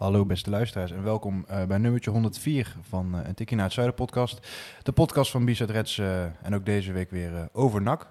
[0.00, 3.74] Hallo beste luisteraars en welkom eh, bij nummertje 104 van uh, een Tikkie naar het
[3.74, 4.46] Zuiden podcast.
[4.82, 8.06] De podcast van Bizet Reds uh, en ook deze week weer over NAC.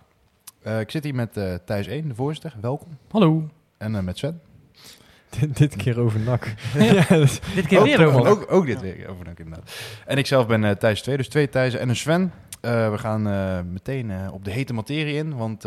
[0.79, 1.33] ik zit hier met
[1.65, 2.53] Thijs 1, de voorzitter.
[2.61, 2.87] Welkom.
[3.11, 3.49] Hallo.
[3.77, 4.41] En met Sven.
[5.39, 6.53] dit, dit keer over NAC.
[6.77, 8.31] ja, dus dit keer ook, weer over NAC.
[8.31, 9.71] Ook, ook, dit weer over NAC inderdaad.
[10.05, 12.33] En ik zelf ben Thijs 2, dus twee Thijsen en een Sven.
[12.61, 13.23] we gaan
[13.71, 15.65] meteen op de hete materie in, want...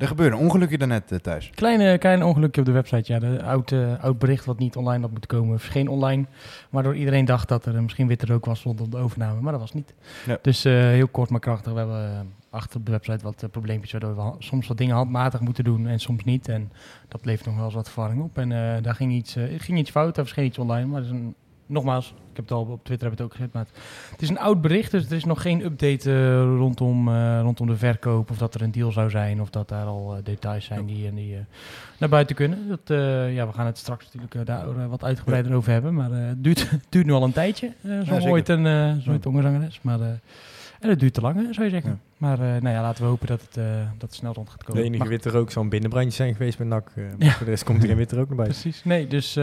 [0.00, 1.50] Er gebeurde een ongelukje daarnet uh, thuis.
[1.54, 3.18] Kleine, klein ongelukje op de website, ja.
[3.18, 6.26] De oud, uh, oud bericht wat niet online had moeten komen, verscheen online.
[6.70, 9.72] Waardoor iedereen dacht dat er misschien witte rook was rondom de overname, maar dat was
[9.72, 9.94] niet.
[10.26, 10.38] Ja.
[10.42, 11.72] Dus uh, heel kort maar krachtig.
[11.72, 15.64] We hebben achter op de website wat probleempjes waardoor we soms wat dingen handmatig moeten
[15.64, 16.48] doen en soms niet.
[16.48, 16.72] En
[17.08, 18.38] dat levert nog wel eens wat verwarring op.
[18.38, 18.48] En
[18.82, 21.34] daar ging iets, ging iets fout, er verscheen iets online, maar dat is een
[21.66, 23.66] nogmaals, heb het al op Twitter heb het ook gezet, maar
[24.10, 27.66] het, is een oud bericht, dus er is nog geen update uh, rondom, uh, rondom
[27.66, 30.64] de verkoop of dat er een deal zou zijn of dat daar al uh, details
[30.64, 31.36] zijn die, die
[31.98, 32.68] naar buiten kunnen.
[32.68, 32.80] Dat,
[33.32, 37.06] ja, we gaan het straks natuurlijk daar wat uitgebreider over hebben, maar het duurt, duurt
[37.06, 39.98] nu al een tijdje, zo ja, ooit een, zo ooit is, maar
[40.80, 41.90] en het duurt te lang, zou je zeggen.
[41.90, 41.98] Ja.
[42.16, 43.54] Maar nou ja, laten we hopen dat het,
[43.98, 44.82] dat het snel rond gaat komen.
[44.82, 46.90] De enige witte rook zou een binnenbrandje zijn geweest met NAC.
[47.18, 47.30] ja.
[47.30, 48.60] Voor de rest komt er geen witte rook naar buiten.
[48.60, 48.84] Precies.
[48.84, 49.36] Nee, dus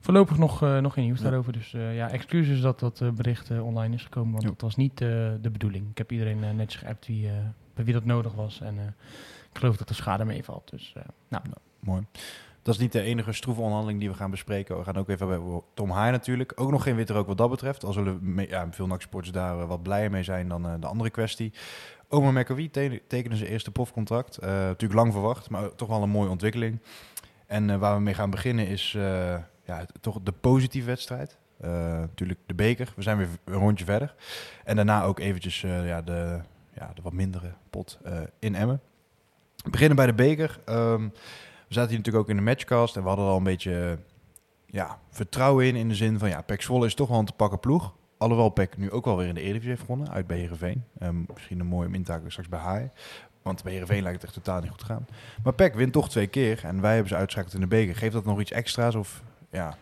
[0.00, 1.52] Voorlopig nog, uh, nog geen nieuws daarover.
[1.52, 4.32] Dus uh, ja, excuses dat dat uh, bericht online is gekomen.
[4.32, 5.90] Want dat was niet de bedoeling.
[5.90, 7.30] Ik heb iedereen netjes geappt wie,
[7.74, 8.60] bij wie dat nodig was.
[8.60, 8.94] En
[9.52, 10.70] ik geloof dat de schade meevalt.
[10.70, 10.92] Dus
[11.28, 11.42] nou.
[11.44, 11.56] nou.
[11.80, 12.06] Mooi.
[12.62, 14.78] Dat is niet de enige stroeve onderhandeling die we gaan bespreken.
[14.78, 16.52] We gaan ook even bij Tom Haai natuurlijk.
[16.54, 17.84] Ook nog geen witte rook wat dat betreft.
[17.84, 21.52] Al zullen ja, veel NAC-sporters daar wat blijer mee zijn dan de andere kwestie.
[22.08, 24.40] Oma McAvee te tekenen zijn eerste profcontract.
[24.40, 26.80] natuurlijk lang verwacht, maar toch wel een mooie ontwikkeling.
[27.46, 28.96] En waar we mee gaan beginnen is
[29.64, 31.38] ja, toch de positieve wedstrijd.
[31.64, 32.92] Uh, natuurlijk de beker.
[32.96, 34.14] We zijn weer een rondje verder.
[34.64, 36.40] En daarna ook eventjes uh, ja, de,
[36.74, 38.80] ja, de wat mindere pot uh, in Emmen.
[39.56, 40.60] We beginnen bij de beker.
[40.68, 41.12] Um,
[41.68, 42.96] we zaten hier natuurlijk ook in de matchcast.
[42.96, 43.98] En we hadden al een beetje
[44.66, 45.76] ja, vertrouwen in.
[45.76, 47.94] In de zin van, ja, Pek Zwolle is toch wel een te pakken ploeg.
[48.18, 50.10] Alhoewel Pek nu ook wel weer in de Eredivisie heeft gewonnen.
[50.10, 50.84] Uit Beherenveen.
[51.02, 52.90] Um, misschien een mooie mintaak straks bij Haai.
[53.42, 55.06] Want bij Heerenveen lijkt het echt totaal niet goed te gaan.
[55.42, 56.64] Maar Pek wint toch twee keer.
[56.64, 57.96] En wij hebben ze uitschakeld in de beker.
[57.96, 58.94] Geeft dat nog iets extra's?
[58.94, 59.76] Of ja.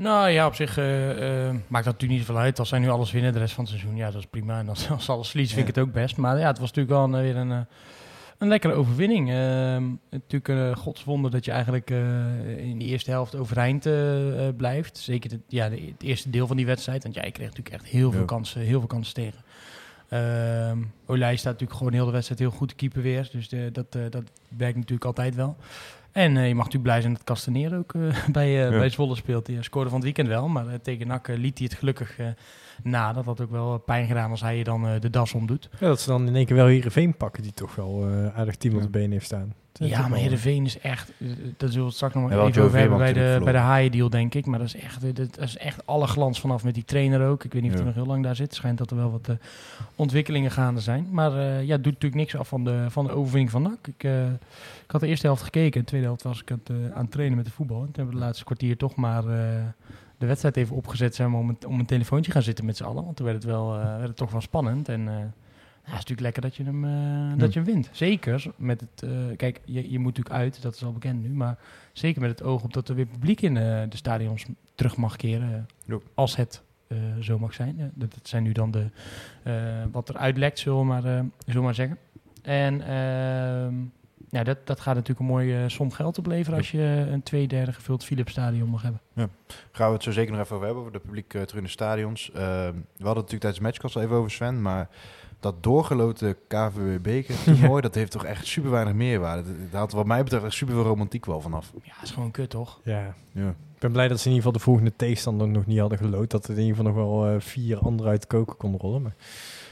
[0.00, 2.58] Nou ja, op zich uh, uh, maakt dat natuurlijk niet zoveel uit.
[2.58, 4.58] Als zij nu alles winnen de rest van het seizoen, ja, dat is prima.
[4.58, 6.16] En als, als alles verliezen, vind ik het ook best.
[6.16, 7.66] Maar ja, het was natuurlijk wel een, weer een,
[8.38, 9.28] een lekkere overwinning.
[9.28, 9.34] Uh,
[10.10, 11.90] natuurlijk een godswonder dat je eigenlijk
[12.56, 13.88] in de eerste helft overeind
[14.56, 14.98] blijft.
[14.98, 17.02] Zeker de, ja, de, het eerste deel van die wedstrijd.
[17.02, 19.44] Want jij ja, kreeg natuurlijk echt heel veel kansen, heel veel kansen tegen.
[20.12, 20.72] Uh,
[21.06, 23.28] Olij staat natuurlijk gewoon heel de wedstrijd heel goed te keeper weer.
[23.32, 25.56] Dus de, dat, dat werkt natuurlijk altijd wel.
[26.12, 28.78] En uh, je mag natuurlijk blij zijn dat Castaneer ook uh, bij, uh, ja.
[28.78, 29.46] bij Zwolle speelt.
[29.46, 32.16] Die scoorde van het weekend wel, maar tegen NAC liet hij het gelukkig
[32.82, 33.12] na.
[33.12, 35.68] Dat had ook wel pijn gedaan als hij je dan de das omdoet.
[35.78, 38.76] Ja, dat ze dan in één keer wel Heerenveen pakken, die toch wel aardig team
[38.76, 39.54] op de benen heeft staan.
[39.72, 41.12] Ja, maar Heerenveen is echt,
[41.56, 44.10] dat zullen we straks nog ja, even over hebben bij de, bij de haaien deal,
[44.10, 44.46] denk ik.
[44.46, 47.44] Maar dat is, echt, dat is echt alle glans vanaf met die trainer ook.
[47.44, 48.54] Ik weet niet of hij nog heel lang daar zit.
[48.54, 49.28] schijnt dat er wel wat
[49.94, 51.06] ontwikkelingen gaande zijn.
[51.10, 53.86] Maar ja, het doet natuurlijk niks af van de, van de overwinning van NAC.
[53.86, 54.02] Ik,
[54.84, 55.80] ik had de eerste helft gekeken.
[55.80, 57.78] De tweede helft was ik het, aan het trainen met de voetbal.
[57.78, 59.34] En toen hebben we de laatste kwartier toch maar uh,
[60.20, 63.04] de wedstrijd even opgezet zijn om, om een telefoontje gaan zitten met z'n allen.
[63.04, 64.88] Want toen werd het, wel, uh, werd het toch wel spannend.
[64.88, 65.30] En ja,
[65.82, 66.82] het is natuurlijk lekker dat je hem,
[67.38, 67.88] dat je hem wint.
[67.92, 69.10] Zeker met het...
[69.36, 71.28] kijk, je, je moet natuurlijk uit, dat is al bekend nu.
[71.28, 71.58] Maar
[71.92, 75.66] zeker met het oog op dat er weer publiek in de stadions terug mag keren.
[76.14, 76.62] Als het
[77.20, 77.92] zo mag zijn.
[77.94, 78.86] dat, zijn nu dan de...
[79.92, 81.98] wat er uitlekt, zullen we maar, zullen we maar zeggen.
[82.42, 82.82] En...
[84.30, 87.72] Ja, dat, dat gaat natuurlijk een mooie som geld opleveren als je een twee derde
[87.72, 89.00] gevuld Philips stadion mag hebben.
[89.12, 89.28] Ja.
[89.72, 91.64] Gaan we het zo zeker nog even over hebben, over de publiek uh, terug in
[91.64, 92.28] de stadions.
[92.28, 94.88] Uh, we hadden het natuurlijk tijdens de matchcast al even over Sven, maar
[95.40, 97.28] dat doorgeloten KVB
[97.68, 99.42] mooi, dat heeft toch echt super weinig meerwaarde.
[99.70, 101.72] Dat had wat mij betreft echt super veel romantiek wel vanaf.
[101.82, 102.80] Ja, is gewoon kut toch?
[102.84, 103.14] Ja.
[103.32, 103.48] ja.
[103.48, 106.30] Ik ben blij dat ze in ieder geval de volgende tegenstander nog niet hadden gelood.
[106.30, 109.02] Dat er in ieder geval nog wel uh, vier anderen uit de koken konden rollen.
[109.02, 109.14] Maar...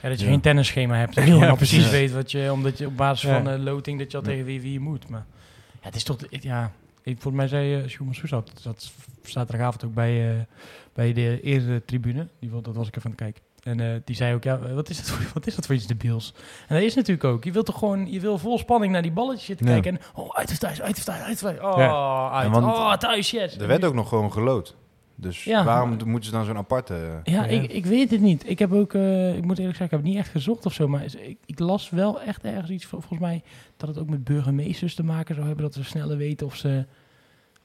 [0.02, 1.14] Ja, dat je geen tennisschema hebt.
[1.16, 4.10] Dat je ja, precies weet wat je, omdat je op basis van uh, loting dat
[4.10, 5.08] je al tegen wie, wie je moet.
[5.08, 5.26] Maar
[5.72, 6.72] ja, het is toch, ja,
[7.02, 8.92] ik, volgens mij zei uh, Schumann dat, dat
[9.22, 10.40] zaterdagavond ook bij, uh,
[10.92, 12.28] bij de eerste tribune.
[12.40, 13.42] Die, dat was ik even aan het kijken.
[13.62, 16.34] En die zei ook, ja, wat is, dat voor, wat is dat voor iets debiels?
[16.68, 17.44] En dat is natuurlijk ook.
[17.44, 19.92] Je wilt toch gewoon, je wil vol spanning naar die balletjes zitten kijken.
[19.92, 21.58] En, oh, uit of thuis, uit of thuis, uit of thuis.
[21.60, 22.30] Oh, ja.
[22.30, 22.54] uit.
[22.54, 23.58] oh thuis, yes.
[23.58, 24.76] Er werd ook nog gewoon gelood.
[25.20, 25.64] Dus ja.
[25.64, 27.20] waarom moeten ze dan zo'n aparte...
[27.24, 28.48] Ja, Ik, ik weet het niet.
[28.48, 30.72] Ik heb ook, uh, ik moet eerlijk zeggen, ik heb het niet echt gezocht of
[30.72, 30.88] zo.
[30.88, 33.42] Maar ik, ik, las wel echt ergens iets, volgens mij,
[33.76, 35.64] dat het ook met burgemeesters te maken zou hebben.
[35.64, 36.84] Dat ze sneller weten of ze,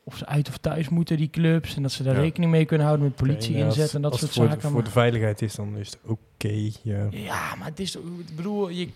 [0.04, 1.76] of ze uit of thuis moeten, die clubs.
[1.76, 4.32] En dat ze daar rekening mee kunnen houden met politie okay, inzet en dat soort
[4.32, 4.62] voor zaken.
[4.62, 6.70] De, voor de veiligheid is, dan is het oké.
[6.82, 7.08] ja.
[7.12, 8.90] ja, maar het is, ik bedoel, je,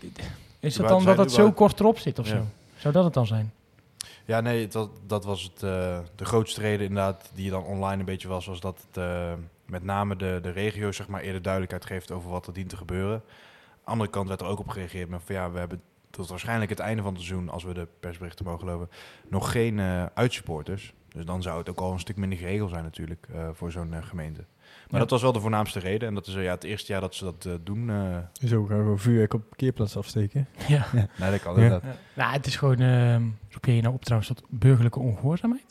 [0.60, 2.46] is het dan dat het zo kort erop zit of zo?
[2.78, 3.52] Zou dat het dan zijn?
[4.28, 8.00] Ja, nee, dat, dat was het, uh, de grootste reden inderdaad die je dan online
[8.00, 9.34] een beetje was, was dat het uh,
[9.66, 12.78] met name de, de regio zeg maar eerder duidelijkheid geeft over wat er dient te
[12.78, 13.24] gebeuren.
[13.84, 16.80] Andere kant werd er ook op gereageerd met van ja, we hebben tot waarschijnlijk het
[16.80, 18.90] einde van het seizoen, als we de persberichten mogen geloven,
[19.28, 20.94] nog geen uh, uitsupporters.
[21.08, 24.46] Dus dan zou het ook al een stuk minder geregeld zijn natuurlijk voor zo'n gemeente.
[24.90, 26.08] Maar dat was wel de voornaamste reden.
[26.08, 27.90] En dat is ja, het eerste jaar dat ze dat uh, doen.
[27.90, 28.18] Uh...
[28.46, 30.48] Zo gaan we vuurwerk op parkeerplaats afsteken.
[30.68, 30.86] Ja.
[30.94, 31.08] ja.
[31.18, 31.82] Nee, dat kan inderdaad.
[31.84, 31.96] Ja.
[32.14, 32.82] Nou, het is gewoon...
[32.82, 33.16] Uh,
[33.50, 35.66] roep je nou op trouwens tot burgerlijke ongehoorzaamheid?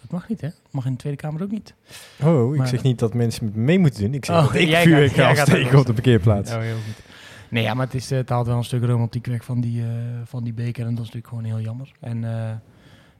[0.00, 0.48] Dat mag niet, hè?
[0.48, 1.74] Dat mag in de Tweede Kamer ook niet.
[2.22, 4.14] Oh, ik zeg niet dat mensen mee moeten doen.
[4.14, 6.52] Ik zeg oh, dat ik vuurwerk ga afsteken op de parkeerplaats.
[6.52, 7.04] Oh, heel goed.
[7.48, 9.82] Nee, ja, maar het, is, het haalt wel een stuk romantiek weg van die,
[10.24, 10.86] van die beker.
[10.86, 11.92] En dat is natuurlijk gewoon heel jammer.
[12.00, 12.24] En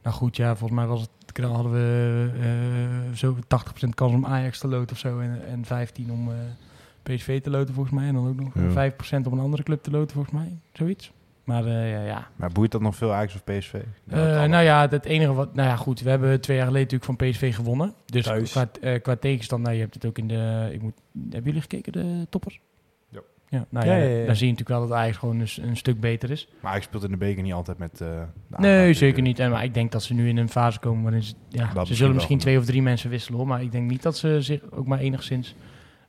[0.09, 1.11] nou goed, ja, volgens mij was het
[1.43, 5.19] dan hadden we uh, zo 80% kans om Ajax te loten of zo.
[5.19, 6.35] En, en 15 om uh,
[7.03, 8.09] PSV te loten volgens mij.
[8.09, 8.91] En dan ook nog ja.
[8.91, 10.59] 5% om een andere club te loten volgens mij.
[10.73, 11.13] Zoiets.
[11.45, 12.29] Maar uh, ja, ja.
[12.37, 13.75] Maar boeit dat nog veel Ajax of PSV?
[14.05, 15.55] nou ja, het enige wat...
[15.55, 16.01] Nou ja, goed.
[16.01, 17.95] We hebben twee jaar geleden natuurlijk van PSV gewonnen.
[18.07, 18.69] Dus qua,
[18.99, 19.63] qua tegenstand...
[19.63, 20.69] Nou, je hebt het ook in de...
[20.73, 22.61] Ik moet, hebben jullie gekeken, de toppers?
[23.51, 26.01] Ja, nou ja, ja, dan zie je natuurlijk wel dat Ajax gewoon een, een, stuk
[26.01, 26.49] beter is.
[26.61, 28.01] Maar Ajax speelt in de beker niet altijd met...
[28.03, 28.09] Uh,
[28.57, 29.39] nee, zeker niet.
[29.39, 31.35] En, maar ik denk dat ze nu in een fase komen waarin ze...
[31.49, 33.49] Ja, ze zullen misschien twee of drie mensen wisselen, hoor.
[33.49, 35.55] Maar ik denk niet dat ze zich ook maar enigszins...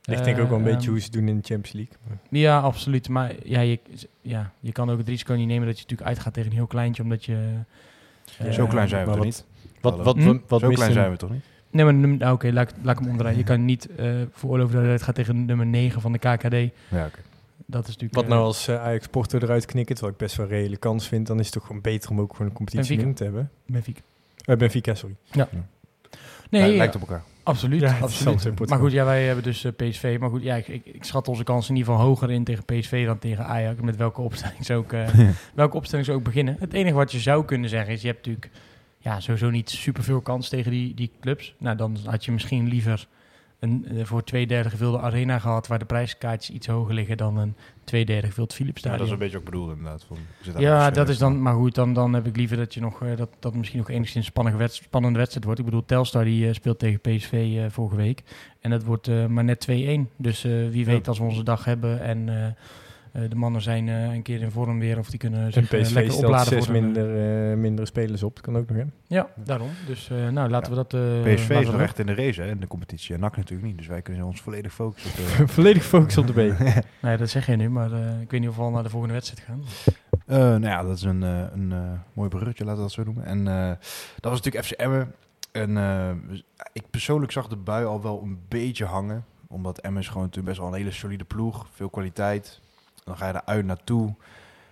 [0.06, 1.96] Ik denk ook wel een beetje ehm, hoe ze doen in de Champions League.
[2.30, 3.10] Ja, absoluut.
[3.10, 3.80] Maar ja je,
[4.22, 6.68] ja, je kan ook het risico niet nemen dat je natuurlijk uitgaat tegen een heel
[6.68, 7.54] kleintje, omdat je...
[8.44, 9.46] Uh, zo klein zijn we toch niet?
[9.82, 10.38] Wat, wat, wat, hm?
[10.48, 11.44] wat zo klein zijn we toch niet?
[11.72, 13.38] Nee, maar nou, oké, laat, laat ik hem omdraaien.
[13.38, 16.54] Je kan niet uh, veroorloven dat het gaat tegen nummer 9 van de KKD.
[16.90, 17.20] Ja, oké
[17.66, 18.14] dat is natuurlijk...
[18.14, 21.08] Wat nou als uh, Ajax Porto eruit knikken, wat ik best wel een reële kans
[21.08, 23.52] vind, dan is het toch gewoon beter om ook gewoon een competitie in te hebben.
[23.66, 24.02] Benfica.
[24.46, 25.16] Uh, Benfica, sorry.
[25.32, 25.48] Ja.
[25.52, 25.66] ja.
[26.50, 27.24] Nee, lijkt op elkaar.
[27.44, 28.70] Absoluut, ja, absoluut.
[28.70, 30.18] Maar goed, ja, wij hebben dus uh, PSV.
[30.20, 32.66] Maar goed, ja, ik, ik, ik, schat onze kansen in ieder geval hoger in tegen
[32.66, 33.82] PSV dan tegen Ajax.
[33.82, 34.92] Met welke opstelling ze ook,
[35.54, 36.56] welke opstelling ze ook beginnen.
[36.60, 38.52] Het enige wat je zou kunnen zeggen is, je hebt natuurlijk
[39.00, 41.56] ja, sowieso niet superveel kans tegen die, die clubs.
[41.58, 43.08] Nou, dan had je misschien liever
[43.60, 45.68] een uh, voor twee derde gevulde arena gehad...
[45.68, 49.12] waar de prijskaartjes iets hoger liggen dan een twee derde gevuld Philips Ja, dat is
[49.12, 50.06] een beetje ook bedoeld inderdaad.
[50.08, 50.18] Van,
[50.58, 51.42] ja, dat is dan...
[51.42, 53.02] Maar goed, dan, dan heb ik liever dat je nog...
[53.02, 55.60] Uh, dat, dat misschien nog enigszins spannende, wedst spannende wedstrijd wordt.
[55.60, 58.24] Ik bedoel, Telstar die uh, speelt tegen PSV vorige week.
[58.60, 59.74] En dat wordt maar net 2-1.
[60.16, 62.52] Dus wie weet als we onze dag hebben en eh,
[63.12, 66.16] de mannen zijn uh, een keer in vorm weer of die kunnen zich uh, lekker
[66.16, 66.46] opladen.
[66.46, 67.08] zes voor minder,
[67.58, 68.36] mindere spelers op.
[68.36, 68.84] Dat kan ook nog, hè?
[69.08, 69.70] Ja, daarom.
[69.88, 70.88] Dus nou, laten we dat...
[71.36, 73.14] PSV is nog echt in de race, hè, in de competitie.
[73.14, 73.78] En NAC natuurlijk niet.
[73.78, 75.48] Dus wij kunnen ons volledig focussen op de...
[75.48, 76.60] volledig focussen op de B.
[77.02, 77.92] nee, dat zeg je nu, maar
[78.22, 79.64] ik weet niet of we al naar de volgende wedstrijd gaan.
[80.60, 81.74] nou ja, dat is een, een
[82.14, 83.26] mooi bruggetje, laten we dat zo noemen.
[83.26, 83.44] En
[84.20, 85.14] dat was natuurlijk FC Emmen.
[85.52, 85.78] En
[86.74, 89.26] ik persoonlijk zag de bui al wel een beetje hangen.
[89.48, 91.68] Omdat Emmen is gewoon natuurlijk best wel een hele solide ploeg.
[91.72, 92.62] Veel kwaliteit
[93.10, 94.16] dan ga je er uit naartoe.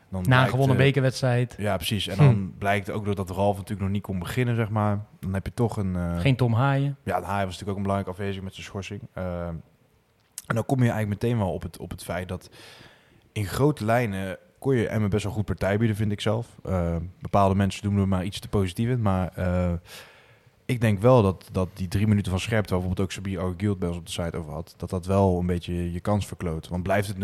[0.10, 1.56] Dan Na een gewonnen uh, bekerwedstrijd.
[1.58, 2.08] Ja, precies.
[2.08, 2.58] En dan hm.
[2.58, 5.00] blijkt ook dat Ralf natuurlijk nog niet kon beginnen, zeg maar.
[5.20, 5.94] Dan heb je toch een...
[5.94, 6.98] Uh, Geen Tom Haaien.
[7.04, 9.02] Ja, Haaien was natuurlijk ook een belangrijke afwezig met zijn schorsing.
[9.18, 9.48] Uh,
[10.48, 12.50] en dan kom je eigenlijk meteen wel op het, op het feit dat
[13.32, 16.48] in grote lijnen kon je Emmen best wel goed partij bieden, vind ik zelf.
[17.22, 19.32] bepaalde mensen doen er maar iets te positief in, maar
[20.68, 23.80] ik denk wel dat, dat die drie minuten van scherpte, waar bijvoorbeeld ook Sabir Arguild
[23.80, 26.68] bij ons op de site over had, dat dat wel een beetje je, kans verkloot.
[26.68, 27.20] Want blijft het 0-0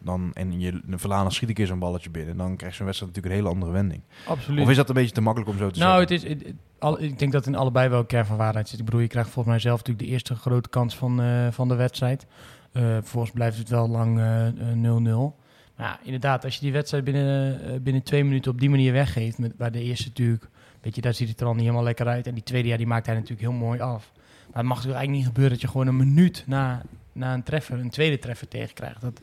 [0.00, 3.40] dan, en je verlaat schiet ik keer zo'n balletje binnen, dan krijgt zo'n wedstrijd natuurlijk
[3.40, 4.02] een hele andere wending.
[4.26, 4.62] Absoluut.
[4.62, 6.28] Of is dat een beetje te makkelijk om zo te nou, zeggen?
[6.28, 8.78] Nou, het is, al, ik denk dat in allebei wel een kern van waarheid zit.
[8.78, 11.68] Ik bedoel, je krijgt volgens mij zelf natuurlijk de eerste grote kans van, uh, van
[11.68, 12.26] de wedstrijd.
[12.72, 14.20] Uh, vervolgens blijft het wel lang 0-0.
[14.20, 15.16] Uh,
[15.76, 19.38] maar ja, inderdaad, als je die wedstrijd binnen, binnen twee minuten op die manier weggeeft,
[19.38, 20.48] met, waar de eerste natuurlijk
[20.86, 22.26] Weet je, daar ziet het er al niet helemaal lekker uit.
[22.26, 24.12] En die tweede jaar die maakt hij natuurlijk heel mooi af.
[24.14, 27.42] Maar het mag natuurlijk eigenlijk niet gebeuren dat je gewoon een minuut na, na een
[27.42, 29.00] treffer, een tweede treffer tegenkrijgt.
[29.00, 29.20] Dat,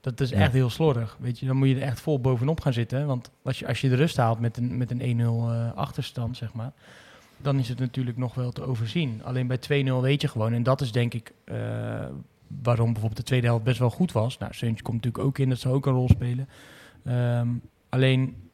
[0.00, 1.16] dat is echt heel slordig.
[1.20, 3.06] Weet je, dan moet je er echt vol bovenop gaan zitten.
[3.06, 6.36] Want als je, als je de rust haalt met een, met een 1-0 uh, achterstand,
[6.36, 6.72] zeg maar,
[7.36, 9.20] dan is het natuurlijk nog wel te overzien.
[9.24, 10.52] Alleen bij 2-0 weet je gewoon.
[10.52, 11.56] En dat is denk ik uh,
[12.62, 14.38] waarom bijvoorbeeld de tweede helft best wel goed was.
[14.38, 16.48] Nou, Seuntje komt natuurlijk ook in, dat zou ook een rol spelen.
[17.06, 18.50] Um, alleen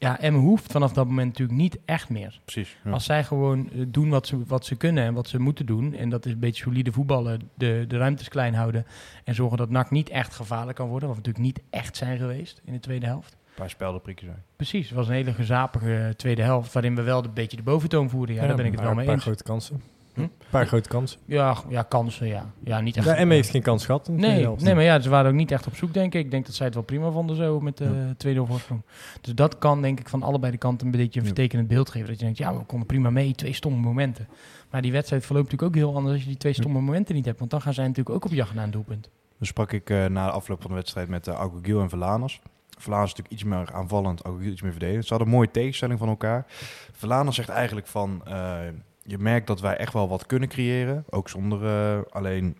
[0.00, 2.40] ja, Emmen hoeft vanaf dat moment natuurlijk niet echt meer.
[2.44, 2.76] Precies.
[2.90, 5.94] Als zij gewoon eh, doen wat ze, wat ze kunnen en wat ze moeten doen,
[5.94, 8.86] en dat is een beetje solide voetballen, de, de ruimtes klein houden
[9.24, 12.18] en zorgen dat NAC niet echt gevaarlijk kan worden, wat we natuurlijk niet echt zijn
[12.18, 13.32] geweest in de tweede helft.
[13.32, 14.42] Een paar speldenprikken zijn.
[14.56, 18.10] Precies, het was een hele gezapige tweede helft, waarin we wel een beetje de boventoon
[18.10, 18.34] voerden.
[18.34, 19.08] Ja, daar ben ik het wel mee eens.
[19.08, 19.82] Een paar grote kansen.
[20.14, 20.20] Hm?
[20.20, 21.20] Een paar grote kansen.
[21.24, 22.50] Ja, ja kansen, ja.
[22.64, 23.06] Ja, niet echt.
[23.06, 24.08] Ja, M heeft geen kans gehad.
[24.08, 26.24] Nee, nee, maar ja, ze waren ook niet echt op zoek, denk ik.
[26.24, 28.14] Ik denk dat zij het wel prima vonden zo met de ja.
[28.16, 28.82] tweede voorsprong.
[29.20, 32.08] Dus dat kan, denk ik, van allebei de kanten een beetje een vertekenend beeld geven.
[32.08, 34.28] Dat je denkt, ja, we konden prima mee, twee stomme momenten.
[34.70, 37.24] Maar die wedstrijd verloopt natuurlijk ook heel anders als je die twee stomme momenten niet
[37.24, 37.38] hebt.
[37.38, 39.08] Want dan gaan zij natuurlijk ook op jacht naar een doelpunt.
[39.38, 42.40] Dus sprak ik uh, na de afloop van de wedstrijd met uh, Gil en Verlaners.
[42.78, 45.04] Verlaners is natuurlijk iets meer aanvallend, Gil iets meer verdedigend.
[45.04, 46.44] Ze hadden een mooie tegenstelling van elkaar.
[46.92, 48.22] Verlaners zegt eigenlijk van...
[48.28, 48.58] Uh,
[49.02, 51.04] je merkt dat wij echt wel wat kunnen creëren.
[51.10, 52.56] Ook zonder uh, alleen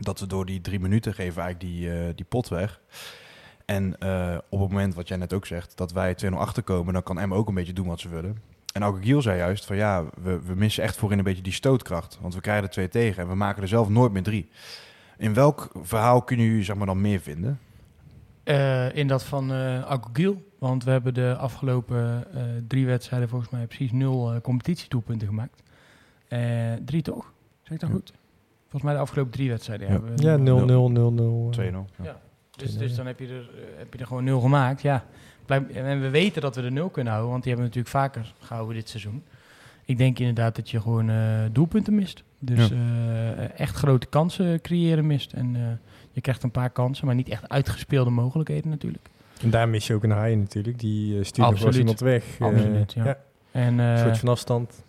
[0.00, 2.80] dat we door die drie minuten geven eigenlijk die, uh, die pot weg.
[3.64, 7.02] En uh, op het moment wat jij net ook zegt, dat wij 2-0 achterkomen, dan
[7.02, 8.42] kan Emma ook een beetje doen wat ze willen.
[8.72, 11.52] En ook Giel zei juist van ja, we, we missen echt voorin een beetje die
[11.52, 12.18] stootkracht.
[12.20, 14.48] Want we krijgen er twee tegen en we maken er zelf nooit meer drie.
[15.18, 17.60] In welk verhaal kunnen jullie zeg maar, dan meer vinden?
[18.94, 19.92] In dat van uh.
[20.62, 25.62] Want we hebben de afgelopen uh, drie wedstrijden volgens mij precies nul uh, competitietoepunten gemaakt.
[26.28, 27.32] Uh, drie toch?
[27.62, 28.12] Zeg ik dat goed?
[28.60, 29.92] Volgens mij de afgelopen drie wedstrijden ja.
[29.92, 30.22] hebben we...
[30.22, 31.52] Ja, 0, 0, 0, 0.
[31.58, 31.60] 2-0.
[31.60, 31.84] Ja.
[31.96, 32.20] ja.
[32.56, 34.82] Dus, dus dan heb je, er, heb je er gewoon nul gemaakt.
[34.82, 35.04] Ja.
[35.46, 38.34] En we weten dat we er nul kunnen houden, want die hebben we natuurlijk vaker
[38.38, 39.22] gehouden dit seizoen.
[39.84, 41.10] Ik denk inderdaad dat je gewoon
[41.52, 42.22] doelpunten mist.
[42.38, 43.48] Dus ja.
[43.56, 45.32] echt grote kansen creëren mist.
[45.32, 45.80] En
[46.12, 49.08] je krijgt een paar kansen, maar niet echt uitgespeelde mogelijkheden natuurlijk.
[49.40, 50.78] En daar mis je ook een haai natuurlijk.
[50.78, 52.24] Die uh, stuurt nog wel iemand weg.
[52.38, 53.04] Absoluut, uh, ja.
[53.04, 53.18] ja.
[53.50, 54.84] En, uh, een soort van afstand.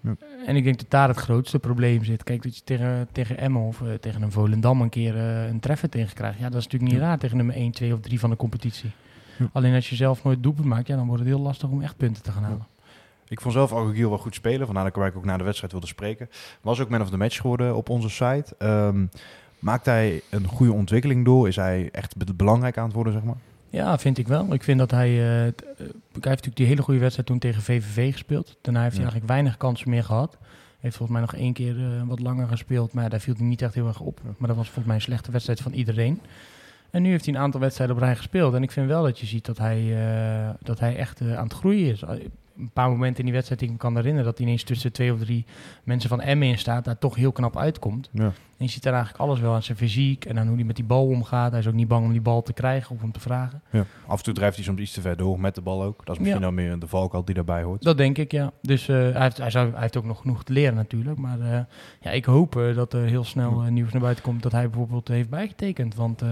[0.00, 0.14] Ja.
[0.46, 2.24] En ik denk dat daar het grootste probleem zit.
[2.24, 5.60] Kijk, dat je tegen, tegen Emmen of uh, tegen een Volendam een keer uh, een
[5.60, 6.38] treffer tegen krijgt.
[6.38, 7.06] Ja, dat is natuurlijk niet ja.
[7.06, 8.90] raar tegen nummer 1, 2 of 3 van de competitie.
[9.38, 9.48] Ja.
[9.52, 11.96] Alleen als je zelf nooit doelpunt maakt, ja, dan wordt het heel lastig om echt
[11.96, 12.66] punten te gaan halen.
[13.28, 14.66] Ik vond zelf Agogiel wel goed spelen.
[14.66, 16.28] Vandaar dat ik ook na de wedstrijd wilde spreken.
[16.60, 18.54] Was ook man of the match geworden op onze site.
[18.58, 19.10] Um,
[19.62, 21.48] maakt hij een goede ontwikkeling door?
[21.48, 23.36] Is hij echt belangrijk aan het worden, zeg maar?
[23.70, 24.52] Ja, vind ik wel.
[24.52, 25.10] Ik vind dat hij...
[25.10, 25.52] Uh, hij
[26.12, 28.56] heeft natuurlijk die hele goede wedstrijd toen tegen VVV gespeeld.
[28.60, 30.38] Daarna heeft hij eigenlijk weinig kansen meer gehad.
[30.80, 32.92] Heeft volgens mij nog één keer uh, wat langer gespeeld.
[32.92, 34.20] Maar daar viel hij niet echt heel erg op.
[34.38, 36.20] Maar dat was volgens mij een slechte wedstrijd van iedereen.
[36.90, 38.54] En nu heeft hij een aantal wedstrijden op rij gespeeld.
[38.54, 41.52] En ik vind wel dat je ziet dat hij, uh, dat hij echt aan het
[41.52, 42.02] groeien is
[42.58, 44.24] een paar momenten in die wedstrijd die ik me kan herinneren...
[44.24, 45.44] dat hij ineens tussen twee of drie
[45.82, 46.84] mensen van Emmen in staat...
[46.84, 48.08] daar toch heel knap uitkomt.
[48.12, 48.32] Ja.
[48.58, 50.24] En je ziet daar eigenlijk alles wel aan zijn fysiek...
[50.24, 51.50] en aan hoe hij met die bal omgaat.
[51.50, 53.62] Hij is ook niet bang om die bal te krijgen of om te vragen.
[53.70, 53.84] Ja.
[54.06, 56.06] Af en toe drijft hij soms iets te ver door met de bal ook.
[56.06, 56.46] Dat is misschien ja.
[56.46, 57.82] dan meer de valkuil die daarbij hoort.
[57.82, 58.52] Dat denk ik, ja.
[58.62, 61.18] Dus uh, hij, heeft, hij, zou, hij heeft ook nog genoeg te leren natuurlijk.
[61.18, 61.58] Maar uh,
[62.00, 64.42] ja, ik hoop uh, dat er heel snel nieuws naar buiten komt...
[64.42, 65.94] dat hij bijvoorbeeld heeft bijgetekend.
[65.94, 66.22] Want...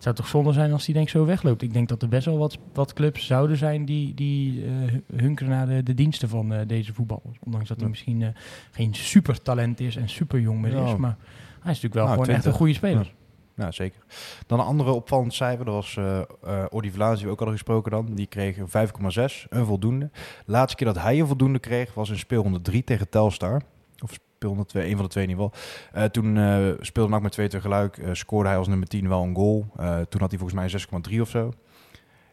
[0.00, 1.62] Het zou toch zonde zijn als die denk zo wegloopt.
[1.62, 4.70] Ik denk dat er best wel wat, wat clubs zouden zijn die, die uh,
[5.16, 7.38] hunkeren naar de, de diensten van uh, deze voetballers.
[7.44, 7.90] Ondanks dat hij ja.
[7.90, 8.28] misschien uh,
[8.70, 10.96] geen super talent is en super jong meer is.
[10.96, 11.16] Maar
[11.60, 12.34] hij is natuurlijk wel nou, gewoon 20.
[12.34, 13.14] echt een goede speler.
[13.56, 13.64] Ja.
[13.64, 13.70] ja.
[13.70, 14.00] zeker.
[14.46, 15.64] Dan een andere opvallend cijfer.
[15.64, 18.14] Dat was uh, Odi Vlaas, die we ook hadden gesproken dan.
[18.14, 20.10] Die kreeg een 5,6, een voldoende.
[20.46, 23.62] De laatste keer dat hij een voldoende kreeg was in speelronde 3 tegen Telstar.
[24.02, 24.18] Of
[24.66, 25.50] twee, een van de twee in ieder.
[25.96, 27.96] Uh, toen uh, speelde NAC met 2 tegelijk.
[27.96, 29.66] Uh, scoorde hij als nummer 10 wel een goal.
[30.08, 31.52] toen had hij volgens mij 6,3 of zo.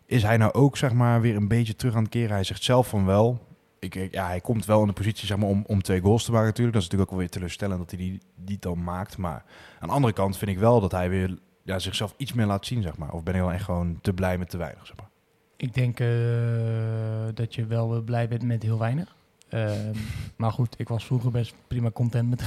[0.06, 2.32] Is hij nou ook zeg maar weer een beetje terug aan het keren?
[2.32, 3.46] Hij zegt zelf van wel.
[3.80, 6.32] Ik, ja, hij komt wel in de positie zeg maar, om, om twee goals te
[6.32, 6.74] maken natuurlijk.
[6.74, 9.18] Dat is natuurlijk ook wel weer teleurstellend dat hij die, die dan maakt.
[9.18, 9.44] Maar
[9.80, 12.66] aan de andere kant vind ik wel dat hij weer ja, zichzelf iets meer laat
[12.66, 12.82] zien.
[12.82, 13.12] Zeg maar.
[13.12, 14.94] Of ben ik dan echt gewoon te blij met te weinig?
[14.96, 15.10] Maar.
[15.58, 15.98] Ik denk
[17.36, 19.16] dat je wel blij bent met heel weinig.
[19.50, 19.92] Um,
[20.36, 22.46] maar goed, ik was vroeger best prima content met de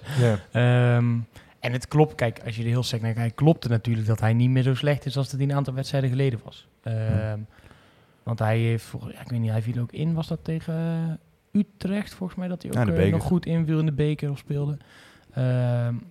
[0.00, 0.18] 5,6.
[0.18, 0.96] Yeah.
[0.96, 1.26] Um,
[1.60, 4.20] en het klopt, kijk, als je er heel sec naar kijkt, klopt het natuurlijk dat
[4.20, 6.68] hij niet meer zo slecht is als het een aantal wedstrijden geleden was.
[6.82, 7.38] Um, ja.
[8.22, 11.18] Want hij heeft, ja, ik weet niet, hij viel ook in, was dat tegen
[11.52, 14.38] Utrecht volgens mij, dat hij ook ja, uh, nog goed inviel in de beker of
[14.38, 14.76] speelde.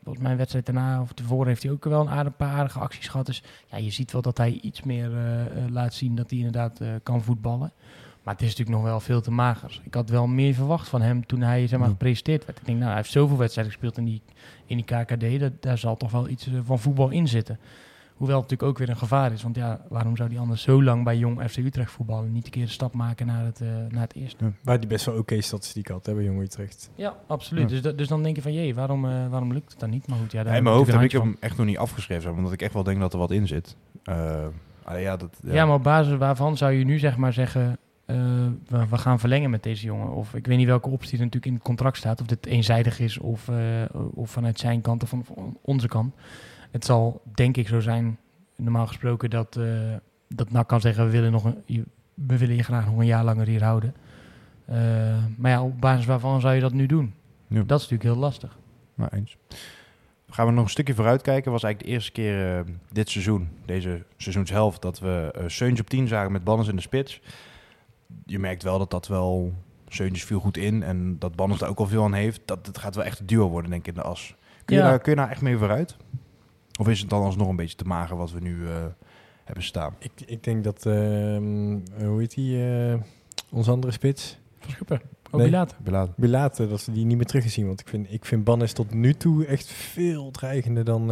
[0.04, 2.80] volgens mij een wedstrijd daarna of tevoren heeft hij ook wel een aardig, paar aardige
[2.80, 3.26] acties gehad.
[3.26, 6.82] Dus ja, je ziet wel dat hij iets meer uh, laat zien dat hij inderdaad
[6.82, 7.72] uh, kan voetballen.
[8.26, 9.82] Maar het is natuurlijk nog wel veel te mager.
[9.84, 12.60] Ik had wel meer verwacht van hem toen hij zeg maar, gepresenteerd werd.
[12.60, 14.22] Ik denk, nou, hij heeft zoveel wedstrijden gespeeld in die,
[14.66, 15.40] in die KKD.
[15.40, 17.60] Dat, daar zal toch wel iets van voetbal in zitten.
[18.16, 19.44] Hoewel het natuurlijk ook weer een gevaar is.
[19.44, 22.26] Want ja, waarom zou hij anders zo lang bij Jong FC Utrecht voetballen...
[22.26, 24.46] en niet een keer de stap maken naar het, uh, naar het eerste?
[24.46, 26.90] Ja, waar die best wel oké okay statistiek had, hè, bij Jong Utrecht.
[26.96, 27.70] Ja, absoluut.
[27.70, 27.82] Ja.
[27.82, 30.08] Dus, dus dan denk je van, jee, waarom, uh, waarom lukt het dan niet?
[30.08, 32.32] Maar goed, ja, daar in mijn hoofd heb ik hem echt nog niet afgeschreven.
[32.32, 33.76] Omdat ik echt wel denk dat er wat in zit.
[34.06, 34.46] Uh,
[34.98, 35.54] ja, dat, ja.
[35.54, 37.78] ja, maar op basis waarvan zou je nu zeg maar zeggen...
[38.08, 38.16] Uh,
[38.68, 40.10] we, we, gaan verlengen met deze jongen.
[40.10, 42.22] Of ik weet niet welke optie er natuurlijk in het contract staat.
[42.22, 43.58] Of dit eenzijdig is of, uh,
[44.14, 46.16] of vanuit zijn kant of van, onze kant.
[46.72, 48.18] Het zal denk ik zo zijn,
[48.56, 49.94] normaal gesproken, dat, uh,
[50.28, 51.06] dat NAC kan zeggen...
[51.06, 53.96] we willen nog een, we willen je graag nog een jaar langer hier houden.
[55.38, 57.14] maar ja, op basis waarvan zou je dat nu doen?
[57.48, 58.58] Dat is natuurlijk heel lastig.
[58.96, 59.38] Nou, eens.
[60.30, 61.52] Gaan we nog een stukje vooruit kijken.
[61.52, 66.32] was eigenlijk de eerste keer dit seizoen, deze seizoenshelft, dat we Seuntje op 10 zagen
[66.32, 67.22] met Banners in de spits.
[68.26, 69.54] Je merkt wel dat dat wel
[69.88, 72.42] Seuntjes viel goed in en dat Banners er ook al veel aan heeft.
[72.46, 74.36] Dat het gaat wel echt een duo worden, denk ik, in de as.
[74.66, 75.96] Kun je, daar, kun je daar echt mee vooruit?
[76.80, 78.70] Of is het dan alsnog een beetje te mager wat we nu uh,
[79.44, 79.96] hebben staan?
[80.00, 80.94] Ik, ik denk dat, uh,
[82.06, 82.94] hoe heet die, uh,
[83.52, 84.38] onze andere spits?
[84.60, 85.02] Verschuppen.
[85.32, 85.76] Oh, nee, Bilate.
[85.84, 86.12] Bilate.
[86.16, 87.68] Bilate, dat ze die niet meer teruggezien.
[87.68, 91.12] Want ik vind, ik vind Bannes tot nu toe echt veel dreigender dan,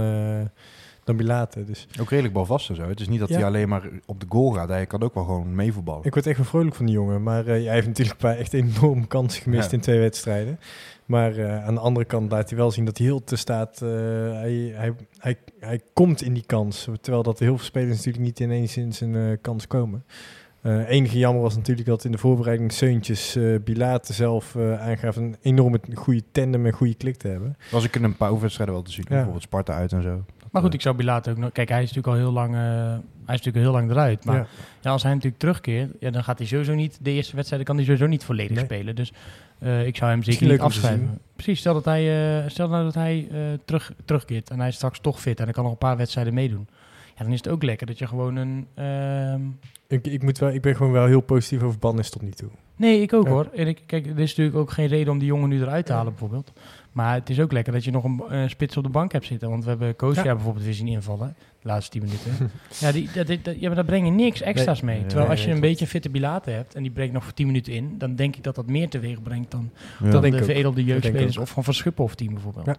[1.04, 1.64] dan Bilate.
[1.64, 1.88] Dus.
[2.00, 2.88] Ook redelijk balvast en zo.
[2.88, 4.70] Het is niet dat hij alleen maar op de goal gaat.
[4.70, 6.04] Hij kan ook wel gewoon meevoetballen.
[6.04, 7.24] Ik word echt wel vrolijk van die jongen.
[7.24, 10.60] Maar uh, hij heeft natuurlijk een paar echt enorm kansen gemist in twee wedstrijden.
[11.06, 13.82] Maar uh, aan de andere kant laat hij wel zien dat hij heel te staat.
[13.84, 13.90] Uh,
[14.32, 16.88] hij, hij, hij, hij komt in die kans.
[17.02, 20.04] Terwijl dat heel veel spelers natuurlijk niet ineens in zijn kans komen.
[20.64, 25.16] Uh, enige jammer was natuurlijk dat in de voorbereiding Seuntjes uh, Bilate zelf uh, aangaf
[25.16, 27.58] een enorme goede tandem en goede klik te hebben.
[27.72, 29.14] Was ik in een paar wedstrijden wel te zien, ja.
[29.14, 30.24] bijvoorbeeld Sparta uit en zo.
[30.54, 31.52] Maar goed, ik zou Bilate ook nog...
[31.52, 34.26] Kijk, hij is natuurlijk al heel lang, hij is natuurlijk heel lang eruit.
[34.26, 34.48] Maar ja.
[34.82, 34.92] ja.
[34.92, 36.98] als hij natuurlijk terugkeert, ja, dan gaat hij sowieso niet...
[37.02, 38.66] De eerste wedstrijden kan hij sowieso niet volledig nee.
[38.66, 38.96] spelen.
[38.96, 39.14] Dus
[39.86, 41.20] ik zou hem zeker niet afschrijven.
[41.36, 43.28] Precies, stel dat hij, stel nou dat hij
[43.66, 46.34] terug, terugkeert en hij is straks toch fit en hij kan nog een paar wedstrijden
[46.34, 46.68] meedoen.
[47.16, 48.68] Ja, dan is het ook lekker dat je gewoon een...
[48.74, 49.42] Ehm,
[49.88, 52.50] ik, ik, moet wel, ik ben gewoon wel heel positief over Bannis tot nu toe.
[52.76, 53.50] Nee, ik ook hoor.
[53.56, 55.94] En ik, kijk, er is natuurlijk ook geen reden om die jongen nu eruit te
[55.94, 56.52] halen bijvoorbeeld.
[56.94, 59.50] Maar het is ook lekker dat je nog een spits op de bank hebt zitten.
[59.50, 60.34] Want we hebben Koosja ja.
[60.34, 61.36] bijvoorbeeld weer zien invallen.
[61.62, 62.52] De laatste 10 minuten.
[62.80, 65.06] ja, die, dat, dat, ja, maar daar breng je niks extra's mee.
[65.06, 67.74] Terwijl als je een beetje fitte bilaten hebt en die brengt nog voor 10 minuten
[67.74, 71.50] in, dan denk ik dat dat meer teweeg brengt dan, dan de veredelde jeugdspelers of
[71.50, 72.66] van Verschuppen of team bijvoorbeeld.
[72.66, 72.78] Ja.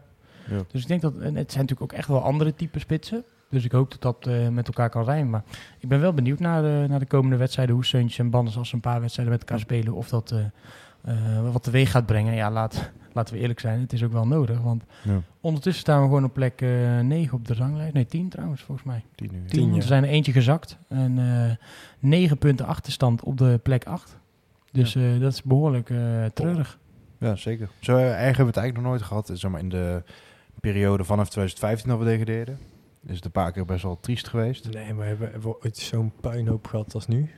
[0.70, 3.24] Dus ik denk dat het zijn natuurlijk ook echt wel andere type spitsen.
[3.50, 5.30] Dus ik hoop dat dat uh, met elkaar kan rijmen.
[5.30, 5.44] Maar
[5.78, 7.74] ik ben wel benieuwd naar de, naar de komende wedstrijden.
[7.74, 9.92] Hoe Seuntjes en Banders als ze een paar wedstrijden met elkaar spelen.
[9.92, 10.38] Of dat uh,
[11.14, 12.34] uh, wat teweeg gaat brengen.
[12.34, 13.80] Ja, laat, laten we eerlijk zijn.
[13.80, 14.60] Het is ook wel nodig.
[14.60, 15.22] Want ja.
[15.40, 16.60] ondertussen staan we gewoon op plek
[17.02, 17.94] 9 op de ranglijst.
[17.94, 19.04] Nee, 10 trouwens, volgens mij.
[19.14, 19.44] 10 nu.
[19.46, 19.76] 10, ja.
[19.76, 20.78] Er zijn er eentje gezakt.
[20.88, 21.58] En
[21.98, 24.18] 9 punten achterstand op de plek 8.
[24.72, 25.18] Dus ja.
[25.18, 25.92] dat is behoorlijk
[26.34, 26.78] treurig.
[27.18, 27.68] Ja, zeker.
[27.80, 29.30] Zo erg hebben we het eigenlijk nog nooit gehad.
[29.32, 30.02] Zeg maar in de
[30.60, 32.58] periode vanaf 2015 dat we degradeerden
[33.06, 34.70] is het een paar keer best wel triest geweest.
[34.72, 37.30] Nee, maar hebben, we ooit zo'n puinhoop gehad als nu?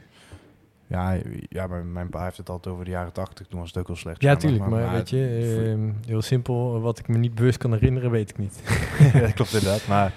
[0.87, 1.17] Ja,
[1.49, 3.47] ja, maar mijn pa heeft het altijd over de jaren tachtig.
[3.47, 4.23] Toen was het ook wel slecht.
[4.23, 4.67] Ja, tuurlijk.
[4.67, 6.81] Maar, maar, weet je, uh, heel simpel.
[6.81, 8.63] Wat ik me niet bewust kan herinneren, weet ik niet.
[9.13, 9.87] ja, dat klopt inderdaad.
[9.87, 10.13] Maar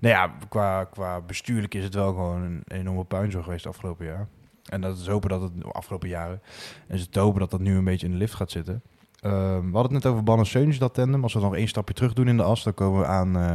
[0.00, 4.26] nou ja, qua, qua bestuurlijk is het wel gewoon een enorme puinzorg geweest afgelopen jaar.
[4.66, 6.40] En dat is hopen dat het afgelopen jaren.
[6.86, 8.82] En het hopen dat dat nu een beetje in de lift gaat zitten.
[9.22, 11.22] Uh, we hadden het net over Banner Seuntjes, dat tandem.
[11.22, 13.36] Als we nog één stapje terug doen in de as, dan komen we aan...
[13.36, 13.54] Uh,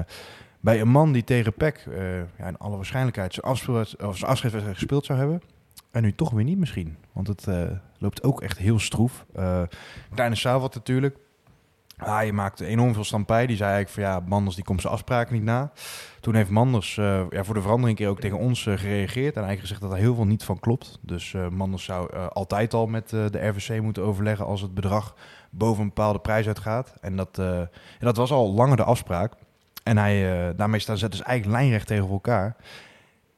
[0.60, 5.06] bij een man die tegen Peck uh, ja, in alle waarschijnlijkheid zijn, zijn afscheidswedstrijd gespeeld
[5.06, 5.41] zou hebben.
[5.91, 6.97] En nu toch weer niet misschien.
[7.12, 7.63] Want het uh,
[7.97, 9.25] loopt ook echt heel stroef.
[9.36, 9.62] Uh,
[10.13, 11.17] kleine Salvat natuurlijk.
[11.97, 13.47] Ah, je maakte enorm veel stampij.
[13.47, 15.71] Die zei eigenlijk van ja, Manders die komt zijn afspraken niet na.
[16.19, 19.36] Toen heeft Manders uh, ja, voor de verandering keer ook tegen ons gereageerd.
[19.36, 20.97] En eigenlijk gezegd dat er heel veel niet van klopt.
[21.01, 25.15] Dus Manders zou altijd al met de RVC moeten overleggen als het bedrag
[25.49, 26.93] boven een bepaalde prijs uitgaat.
[27.01, 27.41] En dat,
[27.99, 29.34] dat was al langer de afspraak.
[29.84, 32.56] En hij, daarmee staan ze dus eigenlijk lijnrecht tegen elkaar.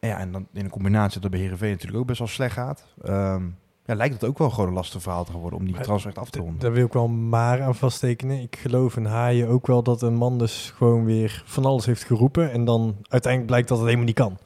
[0.08, 2.86] Ja, en dan in een combinatie dat bij Heerenveen natuurlijk ook best wel slecht gaat.
[3.06, 6.14] Um, ja, lijkt het ook wel gewoon een lastig verhaal te worden om die transfer
[6.14, 6.60] af te ronden.
[6.60, 8.42] Daar wil ik wel maar aan vasttekenen.
[8.42, 12.04] Ik geloof in Haaien ook wel dat een man dus gewoon weer van alles heeft
[12.04, 12.52] geroepen.
[12.52, 14.38] En dan uiteindelijk blijkt dat het helemaal niet kan.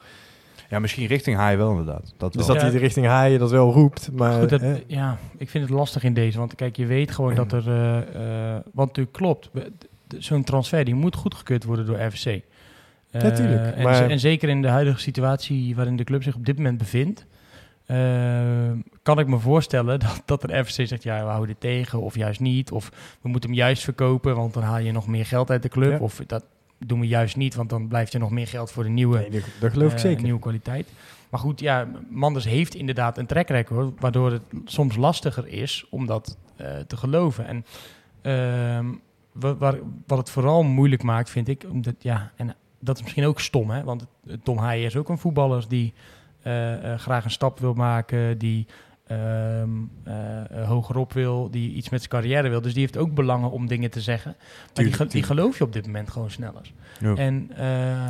[0.70, 2.14] Ja, misschien richting Haaien wel inderdaad.
[2.16, 4.12] Dat dus dat hij de richting Haaien dat wel roept.
[4.12, 6.38] Maar, Goed, dat, ja, ik vind het lastig in deze.
[6.38, 7.68] Want kijk, je weet gewoon dat er...
[7.68, 9.50] Uh, uh, wat natuurlijk klopt
[10.18, 12.42] zo'n transfer die moet goedgekeurd worden door RVC.
[13.10, 13.76] Natuurlijk.
[13.76, 16.78] Uh, en, en, zeker in de huidige situatie waarin de club zich op dit moment
[16.78, 17.26] bevindt,
[17.86, 18.70] uh,
[19.02, 22.14] kan ik me voorstellen dat, dat een RVC zegt, ja, we houden dit tegen, of
[22.14, 25.50] juist niet, of we moeten hem juist verkopen, want dan haal je nog meer geld
[25.50, 26.44] uit de club, of dat
[26.78, 29.42] doen we juist niet, want dan blijft er nog meer geld voor de nieuwe, nee,
[29.60, 30.22] dat geloof ik uh, zeker.
[30.22, 30.88] nieuwe kwaliteit.
[31.28, 36.06] Maar goed, ja, Manders heeft inderdaad een track record, waardoor het soms lastiger is om
[36.06, 37.46] dat uh, te geloven.
[37.46, 37.64] En
[38.22, 38.86] ehm,
[39.32, 43.40] wat, wat het vooral moeilijk maakt, vind ik, omdat, ja, en dat is misschien ook
[43.40, 43.84] stom, hè?
[43.84, 44.06] want
[44.42, 45.94] Tom Haaien is ook een voetballer die
[46.46, 48.66] uh, uh, graag een stap wil maken, die
[49.10, 52.60] um, uh, hogerop wil, die iets met zijn carrière wil.
[52.60, 54.36] Dus die heeft ook belangen om dingen te zeggen.
[54.74, 56.72] Maar die, die, geloof je op dit moment gewoon sneller.
[57.00, 57.14] Ja.
[57.14, 57.50] En,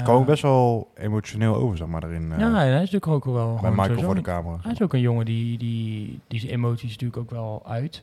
[0.05, 2.33] kan ook best wel emotioneel over, zeg maar, daarin.
[2.39, 3.59] ja, hij is natuurlijk ook wel...
[3.63, 4.59] Bij Michael voor de camera.
[4.63, 8.03] Hij is ook een jongen die, die, die zijn emoties natuurlijk ook wel uit.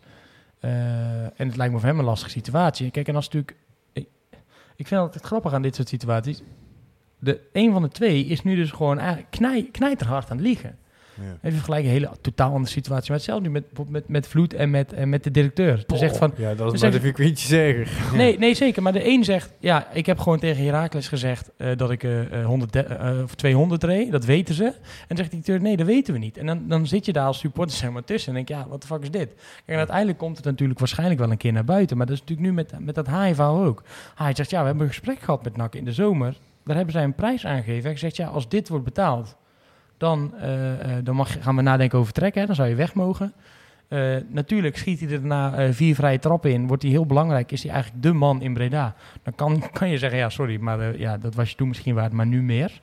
[0.60, 2.91] En het lijkt me voor hem een lastige situatie.
[2.91, 3.58] Kijk, en als natuurlijk...
[3.93, 4.08] Ik,
[4.75, 6.43] ik vind het grappig aan dit soort situaties.
[7.25, 10.77] De, een van de twee is nu dus gewoon eigenlijk knij, knijterhard aan het liegen.
[11.41, 13.07] Even vergelijken, een hele totaal andere situatie.
[13.07, 15.83] Maar hetzelfde nu met, met, met Vloed en met, en met de directeur.
[15.88, 16.33] Ze zegt van...
[16.38, 17.88] Ja, dat is maar de kwintje zeggen.
[18.17, 18.81] Nee, nee, zeker.
[18.81, 22.45] Maar de een zegt, ja, ik heb gewoon tegen Herakles gezegd uh, dat ik uh,
[22.45, 22.83] 100, uh,
[23.23, 24.11] of 200 reed.
[24.11, 24.73] Dat weten ze.
[25.07, 26.38] En zegt de directeur, nee, dat weten we niet.
[26.38, 28.81] En dan, dan zit je daar als supporter zeg maar tussen en denk ja, wat
[28.81, 29.29] de fuck is dit?
[29.65, 31.97] En uiteindelijk komt het natuurlijk waarschijnlijk wel een keer naar buiten.
[31.97, 33.83] Maar dat is natuurlijk nu met, met dat haai ook.
[34.15, 36.35] Hij zegt, ja, we hebben een gesprek gehad met NAC in de zomer.
[36.65, 37.89] Daar hebben zij een prijs aangegeven.
[37.89, 39.36] Hij zegt, ja, als dit wordt betaald,
[39.97, 40.71] dan, uh,
[41.04, 42.41] dan mag, gaan we nadenken over trekken.
[42.41, 42.47] Hè?
[42.47, 43.34] Dan zou je weg mogen.
[43.89, 46.67] Uh, natuurlijk schiet hij er na vier vrije trappen in.
[46.67, 47.51] Wordt hij heel belangrijk.
[47.51, 48.95] Is hij eigenlijk de man in Breda.
[49.23, 52.12] Dan kan, kan je zeggen, ja, sorry, maar ja, dat was je toen misschien waard,
[52.12, 52.82] maar nu meer.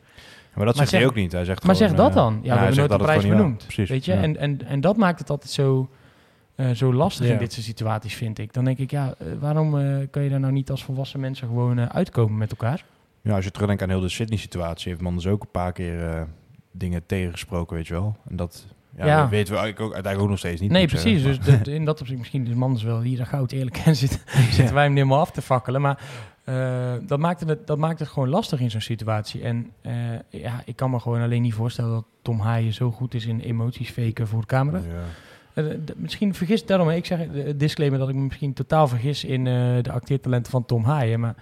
[0.55, 1.33] Maar dat zegt hij ook niet.
[1.33, 2.41] Hij zegt maar zeg dat dan.
[2.43, 3.63] Ja, we hebben nooit de prijs benoemd.
[3.63, 4.13] Precies, weet je?
[4.13, 5.91] En, en, en dat maakt het altijd zo,
[6.75, 8.53] zo lastig in dit soort situaties, vind ik.
[8.53, 9.71] Dan denk ik, ja, waarom
[10.11, 12.85] kan je daar nou niet als volwassen mensen gewoon uitkomen met elkaar?
[13.23, 16.15] Ja, als je terugdenkt aan heel de Sydney-situatie, heeft man dus ook een paar keer
[16.15, 16.23] uh,
[16.71, 18.17] dingen tegengesproken, weet je wel.
[18.29, 19.29] En dat ja, ja.
[19.29, 20.71] weten we ook, uiteindelijk ook nog steeds niet.
[20.71, 21.23] Nee, precies.
[21.23, 24.95] Dus in dat opzicht misschien is wel hier goud eerlijk en zitten, zitten wij hem
[24.95, 25.81] helemaal af te fakkelen.
[25.81, 26.03] Maar
[26.45, 29.43] uh, dat, maakt het, dat maakt het gewoon lastig in zo'n situatie.
[29.43, 29.93] En uh,
[30.29, 33.41] ja, ik kan me gewoon alleen niet voorstellen dat Tom Haaien zo goed is in
[33.41, 34.79] emoties faken voor de camera.
[34.79, 35.63] Ja.
[35.63, 37.19] Uh, misschien vergis daarom, ik zeg
[37.57, 41.21] disclaimer dat ik me misschien totaal vergis in de acteertalenten van Tom Haaien.
[41.21, 41.35] Maar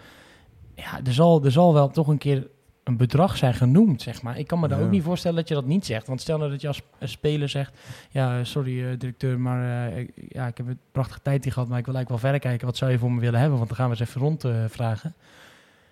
[0.80, 2.48] ja, er zal, er zal wel toch een keer
[2.84, 4.38] een bedrag zijn genoemd, zeg maar.
[4.38, 6.06] Ik kan me daar ook niet voorstellen dat je dat niet zegt.
[6.06, 7.78] Want stel nou dat je als speler zegt...
[8.10, 11.68] Ja, sorry uh, directeur, maar uh, ja, ik heb een prachtige tijd hier gehad...
[11.68, 12.66] maar ik wil eigenlijk wel verder kijken.
[12.66, 13.56] Wat zou je voor me willen hebben?
[13.56, 15.14] Want dan gaan we eens even rondvragen.
[15.16, 15.24] Uh,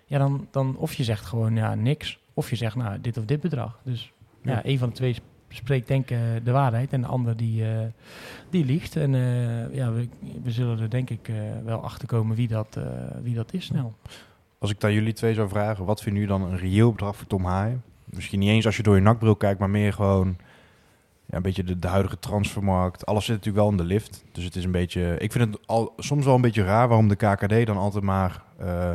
[0.05, 2.19] ja, dan, dan of je zegt gewoon ja, niks...
[2.33, 3.79] of je zegt nou, dit of dit bedrag.
[3.83, 5.15] Dus ja, ja een van de twee
[5.49, 6.93] spreekt denk ik de waarheid...
[6.93, 7.63] en de ander die,
[8.49, 8.95] die liegt.
[8.95, 9.11] En
[9.71, 10.07] ja, we,
[10.43, 11.31] we zullen er denk ik
[11.65, 12.79] wel achter komen wie dat,
[13.21, 13.93] wie dat is snel.
[14.59, 17.27] Als ik daar jullie twee zou vragen, wat vinden jullie dan een reëel bedrag voor
[17.27, 17.83] Tom Haaien?
[18.05, 20.37] Misschien niet eens als je door je nakbril kijkt, maar meer gewoon
[21.25, 23.05] ja, een beetje de, de, huidige transfermarkt.
[23.05, 24.23] Alles zit natuurlijk wel in de lift.
[24.31, 25.15] Dus het is een beetje.
[25.19, 28.43] Ik vind het al, soms wel een beetje raar waarom de KKD dan altijd maar
[28.61, 28.93] uh,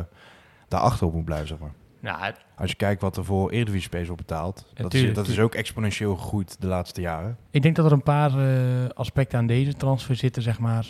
[0.67, 1.47] daarachter op moet blijven.
[1.47, 1.73] Zeg maar.
[1.99, 5.39] Nou, Als je kijkt wat er voor Eredivisie Space op betaalt, dat, is, dat is
[5.39, 7.37] ook exponentieel gegroeid de laatste jaren.
[7.49, 10.85] Ik denk dat er een paar uh, aspecten aan deze transfer zitten, zeg maar,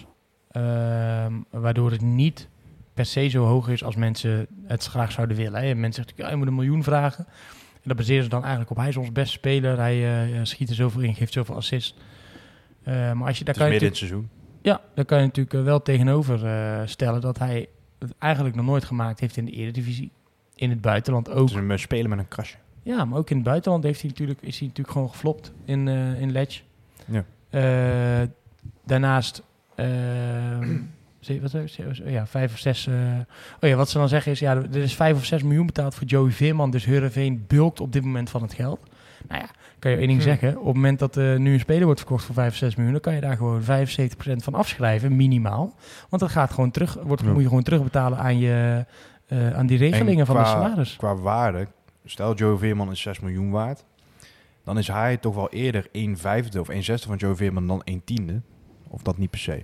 [0.51, 2.49] uh, waardoor het niet
[2.95, 5.61] per se zo hoog is als mensen het graag zouden willen.
[5.61, 5.75] Hè.
[5.75, 7.25] Mensen zeggen, ja, je moet een miljoen vragen.
[7.73, 9.77] En dat baseren ze dan eigenlijk op, hij is ons beste speler.
[9.77, 11.95] Hij uh, schiet er zoveel in, geeft zoveel assist.
[12.87, 14.29] Uh, maar als je, daar kan je dit seizoen.
[14.61, 16.39] Ja, daar kan je natuurlijk eh, wel tegenover
[16.89, 17.67] stellen dat hij
[17.99, 20.11] het eigenlijk nog nooit gemaakt heeft in de Eredivisie.
[20.55, 21.47] In het buitenland ook.
[21.47, 22.57] Dus een speler met een krasje.
[22.83, 25.87] Ja, maar ook in het buitenland heeft hij natuurlijk, is hij natuurlijk gewoon geflopt in,
[25.87, 26.61] in Ledge.
[27.05, 28.27] Ja.
[28.83, 29.43] daarnaast
[29.75, 30.77] ehm,
[31.41, 32.87] wat, ja, vijf of zes.
[32.87, 32.95] Uh,
[33.61, 35.95] oh ja, wat ze dan zeggen is, ja, er is vijf of zes miljoen betaald
[35.95, 36.71] voor Joey Veerman.
[36.71, 38.79] Dus Heerenveen bulkt op dit moment van het geld.
[39.27, 40.25] Nou ja, kan je één ding hm.
[40.25, 40.49] zeggen.
[40.59, 42.93] Op het moment dat uh, nu een speler wordt verkocht voor 5 of 6 miljoen,
[42.93, 43.65] dan kan je daar gewoon 75%
[44.35, 45.75] van afschrijven, minimaal.
[46.09, 48.85] Want dat gaat gewoon terug, wordt, moet je gewoon terugbetalen aan, je,
[49.27, 50.95] uh, aan die regelingen van de salaris.
[50.95, 51.67] Qua waarde,
[52.05, 53.83] stel Joey Veerman is 6 miljoen waard,
[54.63, 57.83] dan is hij toch wel eerder 1 vijfde of 1 zesde van Joey Veerman dan
[57.83, 58.41] 1 tiende.
[58.87, 59.63] Of dat niet per se.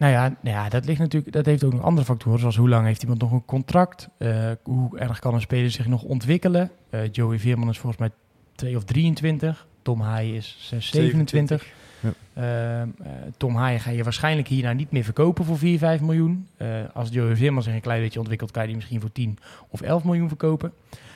[0.00, 2.68] Nou ja, nou ja, dat ligt natuurlijk, dat heeft ook nog andere factoren, zoals hoe
[2.68, 6.70] lang heeft iemand nog een contract, uh, hoe erg kan een speler zich nog ontwikkelen.
[6.90, 8.10] Uh, Joey Veerman is volgens mij
[8.54, 11.66] 2 of 23, Tom Haaien is 6, 27.
[12.00, 12.82] Ja.
[12.82, 12.88] Uh,
[13.36, 16.46] Tom Haaien ga je waarschijnlijk hierna niet meer verkopen voor 4, 5 miljoen.
[16.92, 19.80] als Joey Veerman zich een klein beetje ontwikkelt, kan je die misschien voor 10 of
[19.80, 20.72] 11 miljoen verkopen.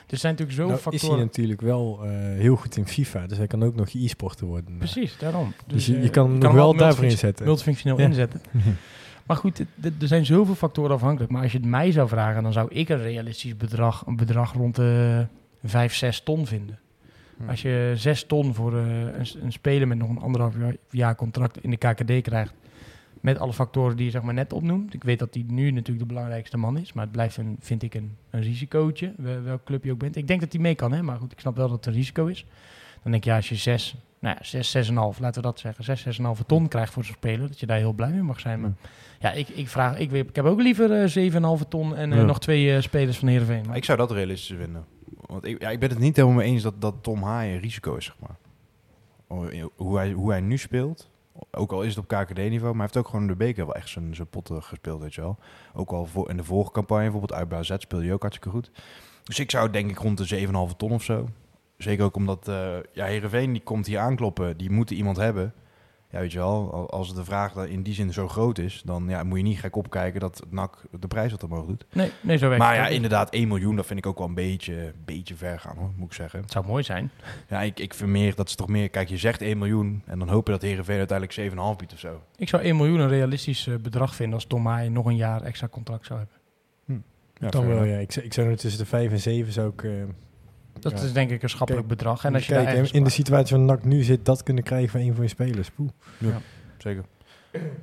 [0.06, 1.08] Er zijn natuurlijk zo nou, factoren.
[1.08, 4.46] is hij natuurlijk wel uh, heel goed in FIFA, dus hij kan ook nog e-sporter
[4.46, 4.76] worden.
[4.78, 5.52] Precies, daarom.
[5.66, 7.46] Dus, dus je, je, kan hem nog wel daarvoor inzetten.
[7.46, 8.04] Multifunctioneel ja.
[8.04, 8.40] inzetten.
[9.26, 11.32] maar goed, er zijn zoveel factoren afhankelijk.
[11.32, 14.52] Maar als je het mij zou vragen, dan zou ik een realistisch bedrag, een bedrag
[14.52, 15.26] rond de
[15.64, 16.78] 5, 6 ton vinden.
[17.36, 17.48] Hm.
[17.48, 20.54] Als je 6 ton voor uh, een, een, speler met nog een anderhalf
[20.90, 22.52] jaar contract in de KKD krijgt,
[23.24, 24.94] met alle factoren die je zeg maar, net opnoemt.
[24.94, 26.92] Ik weet dat hij nu natuurlijk de belangrijkste man is.
[26.92, 29.14] Maar het blijft, een, vind ik, een, een risicootje.
[29.44, 30.16] Welk club je ook bent.
[30.16, 31.02] Ik denk dat hij mee kan, hè?
[31.02, 32.46] maar goed, ik snap wel dat het een risico is.
[33.02, 35.84] Dan denk je, ja, als je 6, nou ja, 6, 6,5, laten we dat zeggen,
[35.84, 38.60] 6, 6,5 ton krijgt voor zo'n speler, dat je daar heel blij mee mag zijn.
[38.60, 38.72] Maar
[39.18, 41.32] ja, ik, ik vraag, ik, ik heb ook liever uh,
[41.62, 42.24] 7,5 ton en uh, ja.
[42.24, 43.64] nog twee uh, spelers van Heerenveen.
[43.66, 44.84] Maar ik zou dat realistisch vinden.
[45.26, 47.60] Want ik, ja, ik ben het niet helemaal mee eens dat, dat Tom Haaien een
[47.60, 48.36] risico is, zeg maar.
[49.76, 51.10] Hoe hij, hoe hij nu speelt,
[51.50, 53.88] ook al is het op KKD-niveau, maar hij heeft ook gewoon de beker wel echt
[53.88, 55.38] zijn, zijn potten gespeeld, weet je wel.
[55.74, 58.70] Ook al voor, in de vorige campagne, bijvoorbeeld uit BAZ, speelde hij ook hartstikke goed.
[59.24, 61.28] Dus ik zou denk ik rond de 7,5 ton of zo.
[61.76, 65.54] Zeker ook omdat uh, ja, Heerenveen die komt hier aankloppen, die moeten iemand hebben.
[66.14, 69.22] Ja, weet je wel, als de vraag in die zin zo groot is, dan ja,
[69.22, 71.84] moet je niet gek opkijken dat NAC de prijs wat omhoog doet.
[71.92, 74.34] Nee, nee zo werkt Maar ja, inderdaad, 1 miljoen, dat vind ik ook wel een
[74.34, 76.40] beetje, beetje ver gaan, hoor, moet ik zeggen.
[76.40, 77.10] Het zou mooi zijn.
[77.48, 80.18] Ja, ik, ik vind meer, dat is toch meer, kijk, je zegt 1 miljoen en
[80.18, 82.22] dan hoop je dat Heerenveen uiteindelijk 7,5 biedt of zo.
[82.36, 85.42] Ik zou 1 miljoen een realistisch eh, bedrag vinden als Tom Haaien nog een jaar
[85.42, 86.36] extra contract zou hebben.
[86.84, 87.44] Hm.
[87.44, 87.98] Ja, dan wel, ja.
[87.98, 89.82] Ik, ik zou nu tussen de 5 en 7 zou ik...
[89.82, 90.02] Uh,
[90.80, 92.24] dat is denk ik een schappelijk bedrag.
[92.24, 95.00] En als je kijk, in de situatie waar NAC nu zit, dat kunnen krijgen van
[95.00, 95.70] een van je spelers.
[95.70, 95.90] Poeh.
[96.18, 96.40] Ja,
[96.78, 97.04] zeker.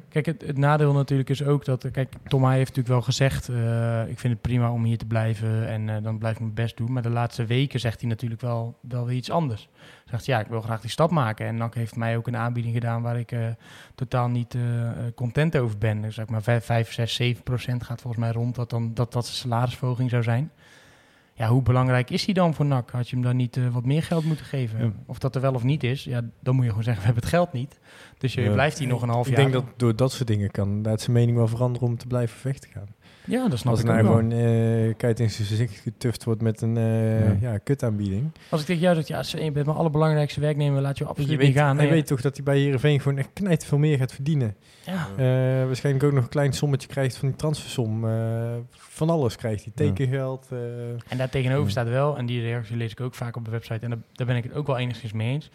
[0.09, 1.91] Kijk, het, het, nadeel natuurlijk is ook dat...
[1.91, 3.49] Kijk, Tom heeft natuurlijk wel gezegd...
[3.49, 6.53] Uh, ik vind het prima om hier te blijven en uh, dan blijf ik mijn
[6.53, 6.91] best doen.
[6.91, 9.69] Maar de laatste weken zegt hij natuurlijk wel, wel weer iets anders.
[10.05, 11.45] Zegt ja, ik wil graag die stap maken.
[11.45, 13.47] En NAC heeft mij ook een aanbieding gedaan waar ik uh,
[13.95, 14.55] totaal niet
[15.15, 16.01] content over ben.
[16.01, 19.11] Dus zeg maar 5, 5 6, 7 procent gaat volgens mij rond dat dan, dat,
[19.11, 20.51] dat de salarisverhoging zou zijn
[21.41, 22.89] ja, hoe belangrijk is hij dan voor NAC?
[22.89, 24.95] Had je hem dan niet uh, wat meer geld moeten geven?
[25.05, 27.23] Of dat er wel of niet is, ja, dan moet je gewoon zeggen, we hebben
[27.23, 27.79] het geld niet.
[28.17, 29.39] Dus je blijft hier nog een half jaar.
[29.39, 32.07] Ik denk dat door dat soort dingen kan dat zijn mening wel veranderen om te
[32.07, 32.87] blijven vechten gaan.
[33.25, 36.61] Ja, dat snap Als ik nou gewoon uh, kijk in zijn gezicht getuft wordt met
[36.61, 37.51] een uh, ja.
[37.51, 38.31] ja kutaanbieding.
[38.49, 41.37] Als ik tegen jou zeg, ja, je bent mijn allerbelangrijkste werknemer, laat je absoluut je
[41.37, 41.77] weet, niet gaan.
[41.77, 44.55] Hij weet toch dat hij bij Heerenveen gewoon echt knijt veel meer gaat verdienen.
[44.85, 45.07] Ja.
[45.17, 48.05] Uh, waarschijnlijk ook nog een klein sommetje krijgt van die transfersom.
[48.71, 50.47] van alles krijgt hij, tekengeld.
[51.07, 53.79] en daar tegenover staat wel, en die reactie lees ik ook vaak op de website,
[53.79, 55.51] en daar, daar ben ik het ook wel enigszins mee eens.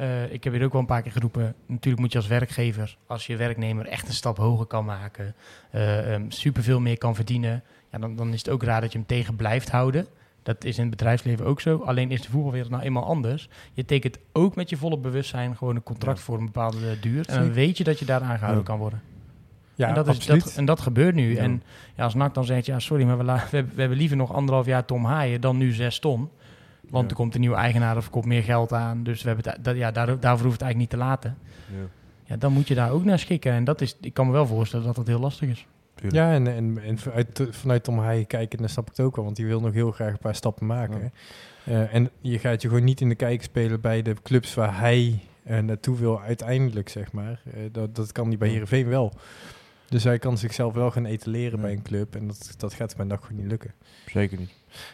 [0.00, 1.54] Uh, ik heb hier ook wel een paar keer geroepen.
[1.66, 5.34] Natuurlijk moet je als werkgever, als je werknemer echt een stap hoger kan maken,
[5.74, 8.98] uh, um, superveel meer kan verdienen, ja, dan, dan is het ook raar dat je
[8.98, 10.06] hem tegen blijft houden.
[10.42, 11.78] Dat is in het bedrijfsleven ook zo.
[11.78, 13.48] Alleen is de voetbalwereld nou eenmaal anders.
[13.72, 17.28] Je tekent ook met je volle bewustzijn gewoon een contract voor een bepaalde duur.
[17.28, 18.68] En dan weet je dat je daar aangehouden ja.
[18.68, 19.02] kan worden.
[19.74, 21.34] Ja, en dat, is, dat, en dat gebeurt nu.
[21.34, 21.42] Ja.
[21.42, 21.62] En
[21.96, 24.66] ja, als NAC dan zegt, ja sorry, maar we, we, we, hebben liever nog anderhalf
[24.66, 26.30] jaar Tom Haaien dan nu zes ton.
[26.92, 29.02] Want er komt een nieuwe eigenaar of er komt meer geld aan.
[29.02, 31.36] Dus we hebben het, dat, ja, daar, daarvoor hoeft het eigenlijk niet te laten.
[31.70, 31.86] Ja.
[32.24, 32.36] ja.
[32.36, 33.52] dan moet je daar ook naar schikken.
[33.52, 35.66] En dat is, ik kan me wel voorstellen dat dat heel lastig is.
[35.94, 36.22] Tuurlijk.
[36.22, 39.24] Ja, en, en, en vanuit, vanuit Tom Haaien kijken, dan snap ik het ook wel.
[39.24, 41.12] Want die wil nog heel graag een paar stappen maken.
[41.64, 41.72] Ja.
[41.72, 44.78] Uh, en je gaat je gewoon niet in de kijk spelen bij de clubs waar
[44.78, 47.42] hij uh, naartoe wil uiteindelijk, zeg maar.
[47.46, 49.12] Uh, dat, dat kan niet bij Heerenveen wel.
[49.88, 52.14] Dus hij kan zichzelf wel gaan etaleren bij een club.
[52.14, 53.74] En dat, dat gaat bij NAC gewoon niet lukken.
[54.06, 54.50] Zeker niet.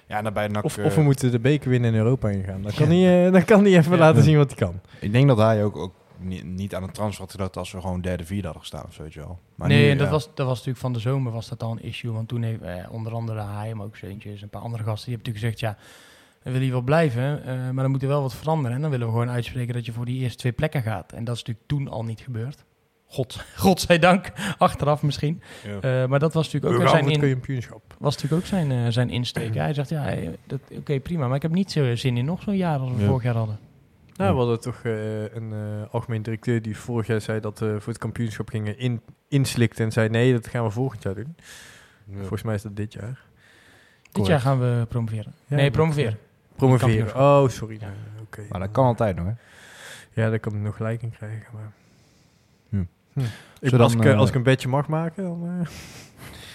[0.07, 2.63] Ja, nou bij NAC, of, of we moeten de beker winnen in Europa ingaan.
[2.63, 3.99] Dan kan, hij, uh, dan kan hij even ja.
[3.99, 4.81] laten zien wat hij kan.
[5.01, 5.93] Ik denk dat hij ook, ook
[6.43, 9.03] niet, aan een transfer had gedacht als we gewoon derde, vierde hadden gestaan of zo,
[9.03, 9.39] weet je wel.
[9.55, 10.13] Maar nee, nu, dat, ja.
[10.13, 12.13] was, dat was natuurlijk van de zomer was dat al een issue.
[12.13, 15.15] Want toen heeft eh, onder andere hij, maar ook Zeuntjes, een paar andere gasten, die
[15.15, 15.85] hebben natuurlijk gezegd, ja,
[16.43, 18.77] we willen hier wel blijven, uh, maar dan moet er wel wat veranderen.
[18.77, 21.13] En dan willen we gewoon uitspreken dat je voor die eerste twee plekken gaat.
[21.13, 22.65] En dat is natuurlijk toen al niet gebeurd.
[23.09, 25.43] God, godzijdank, achteraf misschien.
[25.65, 26.03] Ja.
[26.03, 27.43] Uh, maar dat was natuurlijk ook zijn in,
[27.99, 29.55] was natuurlijk ook zijn, uh, zijn insteek.
[29.55, 30.13] Hij zegt, ja,
[30.53, 33.01] oké, okay, prima, maar ik heb niet zo zin in nog zo'n jaar als we
[33.01, 33.07] ja.
[33.07, 33.59] vorig jaar hadden.
[34.17, 35.53] Nou, we hadden toch uh, een
[35.91, 39.93] algemeen directeur die vorig jaar zei dat we voor het kampioenschap gingen in, inslikten en
[39.93, 41.37] zei, nee, dat gaan we volgend jaar doen.
[42.05, 42.19] Ja.
[42.19, 43.27] Volgens mij is dat dit jaar.
[44.03, 44.29] Dit Correct.
[44.29, 45.35] jaar gaan we promoveren.
[45.47, 46.19] nee, promoveren.
[46.57, 47.77] Promoveren, oh, sorry.
[47.81, 47.93] Ja.
[48.23, 48.47] Okay.
[48.51, 49.33] Maar dat kan altijd nog, hè?
[50.23, 51.73] Ja, daar kan ik nog gelijk in krijgen, maar...
[52.69, 52.85] Hm.
[53.61, 55.45] Ik, als, ik, uh, als ik een bedje mag maken, dan...
[55.45, 55.69] Uh...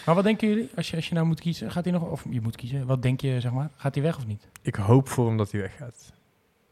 [0.06, 2.26] Maar wat denken jullie, als je, als je nou moet kiezen, gaat hij nog, of
[2.30, 4.47] je moet kiezen, wat denk je, zeg maar, gaat hij weg of niet?
[4.62, 6.13] Ik hoop voor hem dat hij weggaat.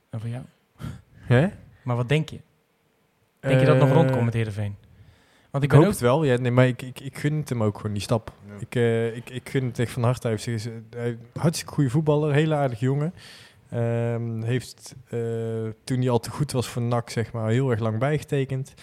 [0.09, 0.43] En voor jou?
[1.13, 1.47] Hè?
[1.83, 2.39] Maar wat denk je?
[3.39, 4.75] Denk je dat nog rondkomt met Heerenveen?
[5.51, 5.91] Want ik, ik hoop ook...
[5.91, 8.33] het wel, ja, nee, maar ik, ik, ik gun het hem ook gewoon, die stap.
[8.47, 8.53] Ja.
[8.59, 10.27] Ik, uh, ik, ik gun het echt van harte.
[10.27, 13.13] Hij heeft uh, hartstikke goede voetballer, hele aardige jongen.
[13.73, 17.79] Um, heeft uh, toen hij al te goed was voor NAC, zeg maar, heel erg
[17.79, 18.73] lang bijgetekend.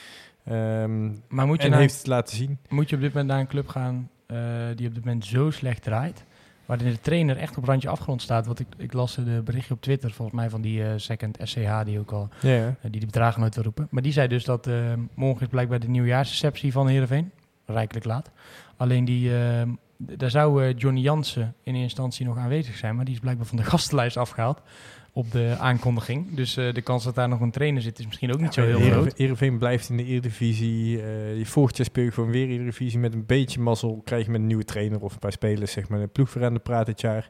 [0.51, 2.59] Um, maar moet je en nou, heeft het laten zien.
[2.69, 4.39] Moet je op dit moment naar een club gaan uh,
[4.75, 6.25] die op dit moment zo slecht draait,
[6.67, 8.47] waarin de trainer echt op randje afgrond staat?
[8.47, 11.85] Want ik, ik las de berichtje op Twitter, volgens mij van die uh, second SCH,
[11.85, 12.29] die ook al.
[12.45, 13.89] Uh, die de bedragen nooit wil roepen.
[13.91, 14.69] Maar die zei dus dat
[15.15, 17.31] morgen is blijkbaar de nieuwjaarsreceptie van Heerenveen.
[17.67, 18.31] Rijkelijk laat.
[18.77, 19.31] Alleen die,
[19.97, 23.57] daar zou Johnny Jansen in eerste instantie nog aanwezig zijn, maar die is blijkbaar van
[23.57, 24.61] de gastenlijst afgehaald
[25.13, 26.35] op de aankondiging.
[26.35, 28.63] Dus uh, de kans dat daar nog een trainer zit is misschien ook niet ja,
[28.63, 29.17] zo heel groot.
[29.17, 30.97] Heerenveen blijft in de Eredivisie.
[30.97, 32.99] Uh, je volgend jaar speel je gewoon weer Eredivisie.
[32.99, 35.89] Met een beetje mazzel krijg je met een nieuwe trainer of een paar spelers zeg
[35.89, 37.29] maar, een ploeg voor aan de praat dit jaar.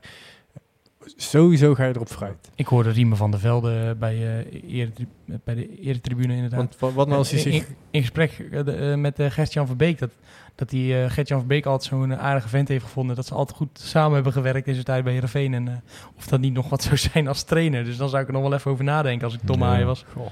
[1.17, 2.51] Sowieso ga je erop vooruit.
[2.55, 4.89] Ik hoorde Riemen van der Velde bij, uh,
[5.45, 6.79] bij de eretribune inderdaad.
[6.79, 7.55] Want wat, nou als hij zich...
[7.55, 8.49] In, in gesprek
[8.97, 10.11] met Gert-Jan Verbeek, dat,
[10.59, 13.17] dat die uh, Gert-Jan Verbeek altijd zo'n aardige vent heeft gevonden.
[13.17, 15.55] Dat ze altijd goed samen hebben gewerkt in zijn tijd bij Heerenveen.
[15.55, 15.73] En uh,
[16.17, 17.85] of dat niet nog wat zou zijn als trainer.
[17.85, 20.05] Dus dan zou ik er nog wel even over nadenken als ik Tom Haaien was.
[20.13, 20.27] Goh.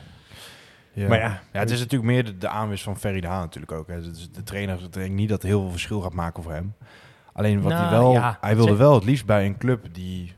[0.93, 1.09] Ja.
[1.09, 3.73] Maar ja, ja, het is natuurlijk meer de, de aanwis van Ferry de Haan natuurlijk
[3.73, 3.89] ook.
[3.89, 4.03] Hè.
[4.03, 6.75] Dus de trainer, ik denk niet dat het heel veel verschil gaat maken voor hem.
[7.33, 10.33] Alleen wat nou, hij wel, ja, hij wilde wel het liefst bij een club die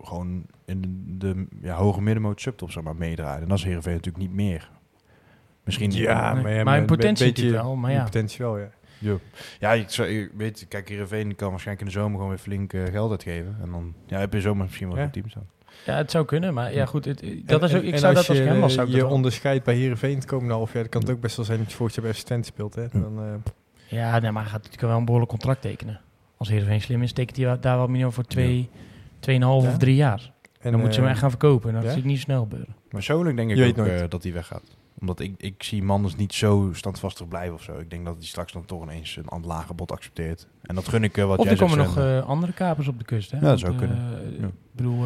[0.00, 3.42] gewoon in de, de ja, hoge middenmoot subtop zeg maar meedraaien.
[3.42, 4.70] En dat is Heerenveen natuurlijk niet meer.
[5.64, 7.76] Misschien ja, maar, ja, maar in potentie wel.
[7.76, 8.02] Maar ja.
[8.02, 8.68] potentie wel, ja.
[9.04, 9.20] Jo.
[9.60, 12.84] Ja, ik, zou, weet, kijk, Heerenveen kan waarschijnlijk in de zomer gewoon weer flink uh,
[12.84, 13.56] geld uitgeven.
[13.62, 15.48] En dan ja, heb je zomer misschien wel een team staan.
[15.86, 18.38] Ja, het zou kunnen, maar ja goed, het, dat is ook, ik zou dat als
[18.38, 21.10] je, hem was, zou je onderscheidt bij Heerenveen het komende half jaar, dan kan het
[21.10, 22.74] ook best wel zijn dat je jaar bij assistent speelt.
[22.74, 22.88] Hè?
[22.92, 23.34] Dan, uh,
[23.86, 26.00] ja, nee, maar hij gaat natuurlijk wel een behoorlijk contract tekenen.
[26.36, 28.68] Als Heerenveen slim is, tekent hij daar wat meer voor twee,
[29.20, 29.68] tweeënhalf ja.
[29.68, 30.32] of drie jaar.
[30.60, 31.72] En dan uh, moet je hem echt gaan verkopen.
[31.72, 31.90] Dat ja?
[31.90, 32.74] zie ik niet snel gebeuren.
[32.76, 36.34] Maar persoonlijk denk ik ook uh, dat hij weggaat omdat ik, ik zie Manders niet
[36.34, 37.78] zo standvastig blijven of zo.
[37.78, 40.46] Ik denk dat hij straks dan toch ineens een aan lage bod accepteert.
[40.62, 41.70] En dat gun ik uh, wat of jij zegt.
[41.70, 43.36] Of er komen nog uh, andere kapers op de kust, hè?
[43.36, 43.98] Ja, dat zou kunnen.
[44.40, 44.50] Ja.
[44.72, 45.04] bedoel,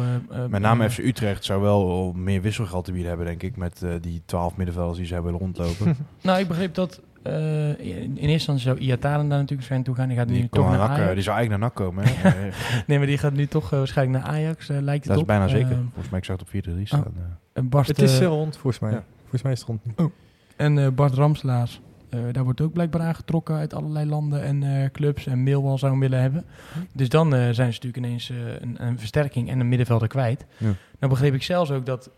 [0.49, 3.57] met name FC Utrecht zou wel meer wisselgeld te bieden hebben, denk ik.
[3.57, 5.97] Met die twaalf middenvelders die ze hebben rondlopen.
[6.21, 10.07] nou, ik begreep dat in, in eerste instantie zou Iataren daar natuurlijk zijn toe gaan.
[10.07, 11.13] Die gaat die nu toch naar Ajax.
[11.13, 12.03] Die zou eigenlijk naar NAC komen.
[12.87, 15.29] nee, maar die gaat nu toch waarschijnlijk naar Ajax, lijkt het Dat op.
[15.29, 15.77] is bijna zeker.
[15.83, 17.13] Volgens mij, ik zag het op 4-3 staan.
[17.53, 17.63] Oh.
[17.63, 19.01] Barst, het is rond, volgens mij.
[19.29, 19.81] Volgens mij is het rond.
[19.95, 20.11] Oh.
[20.55, 24.85] En uh, Bart Ramslaars, uh, daar wordt ook blijkbaar aangetrokken uit allerlei landen en uh,
[24.91, 25.25] clubs.
[25.25, 26.45] En Millwall zou hem willen hebben.
[26.93, 30.45] Dus dan zijn ze natuurlijk ineens een, een, versterking en een middenvelder kwijt.
[30.57, 30.73] Ja.
[30.99, 32.09] Nou begreep ik zelfs ook dat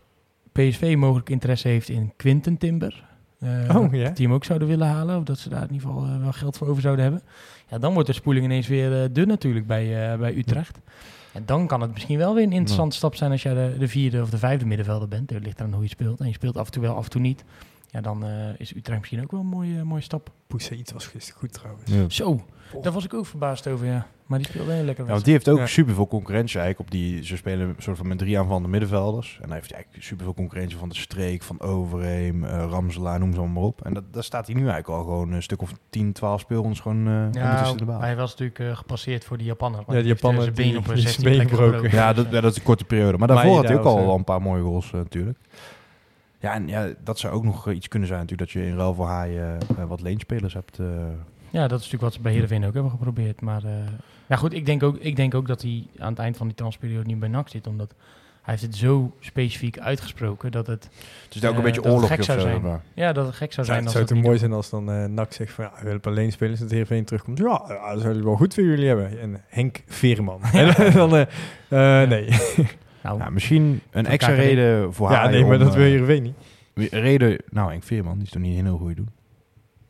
[0.52, 3.04] PSV mogelijk interesse heeft in Quinten Timber.
[3.40, 4.12] oh, ja?
[4.14, 5.18] Hem ook zouden willen halen.
[5.18, 7.22] Of dat ze daar in ieder geval wel geld voor over zouden hebben.
[7.70, 10.78] Ja, dan wordt de spoeling ineens weer dun natuurlijk bij, bij Utrecht.
[11.32, 13.88] En dan kan het misschien wel weer een interessante stap zijn als jij de, de,
[13.88, 15.30] vierde of de vijfde middenvelder bent.
[15.30, 16.20] Het ligt aan hoe je speelt.
[16.20, 17.44] En je speelt af en toe wel, af en toe niet.
[17.90, 20.30] Ja, dan uh, is Utrecht misschien ook wel een mooie, mooie stap.
[20.70, 21.90] iets was gisteren goed trouwens.
[21.90, 22.08] Ja.
[22.08, 22.44] Zo,
[22.80, 24.06] daar was ik ook verbaasd over, ja.
[24.32, 25.04] Maar die speelde heel lekker.
[25.04, 25.66] Ja, want die heeft ook ja.
[25.66, 27.24] superveel concurrentie eigenlijk op die...
[27.24, 29.34] Ze spelen een soort van met drie aanvallende middenvelders.
[29.34, 33.34] En dan heeft hij eigenlijk superveel concurrentie van de Streek, van Overheem, uh, Ramselaar, noem
[33.34, 33.84] ze maar op.
[33.84, 36.80] En dat, daar staat hij nu eigenlijk al gewoon een stuk of 10, 12 speelrondes
[36.80, 38.00] gewoon uh, ja, de baan.
[38.00, 39.84] hij was natuurlijk uh, gepasseerd voor die Japaner.
[39.86, 41.90] Ja, die Japaner zijn been op een 16 been gebroken.
[41.90, 43.18] Ja, dat, ja, dat is een korte periode.
[43.18, 45.38] Maar daarvoor had hij ook al wel een paar mooie goals natuurlijk.
[46.38, 48.94] Ja, en ja, dat zou ook nog iets kunnen zijn natuurlijk, dat je in ruil
[48.94, 50.78] voor haaien uh, wat leenspelers hebt.
[51.52, 53.40] Ja, dat is natuurlijk wat ze bij Heerenveen ook hebben geprobeerd.
[53.40, 53.70] Maar uh,
[54.26, 56.56] ja, goed, ik denk, ook, ik denk ook dat hij aan het eind van die
[56.56, 57.94] transperiode niet bij NAC zit, omdat
[58.42, 60.88] hij heeft het zo specifiek uitgesproken dat het...
[61.24, 62.60] Het is ook een beetje oorlog gek zou zijn.
[62.60, 62.82] Maar.
[62.94, 63.78] Ja, dat het gek zou zijn.
[63.78, 66.02] Ja, het zou het mooi zijn als dan uh, NAC zegt van ja, we willen
[66.02, 67.38] alleen spelen, dat Heerenveen terugkomt.
[67.38, 69.20] Ja, dat zou wel goed voor jullie hebben.
[69.20, 70.42] En Henk Veerman.
[70.52, 71.26] en dan, uh,
[72.08, 72.28] nee.
[73.02, 75.24] Nou, ja, misschien een extra reden voor haar.
[75.24, 76.92] Ja, nee, maar dat wil je weet niet.
[76.92, 79.08] Reden, nou, Henk Veerman, die is toch niet een heel goede doen.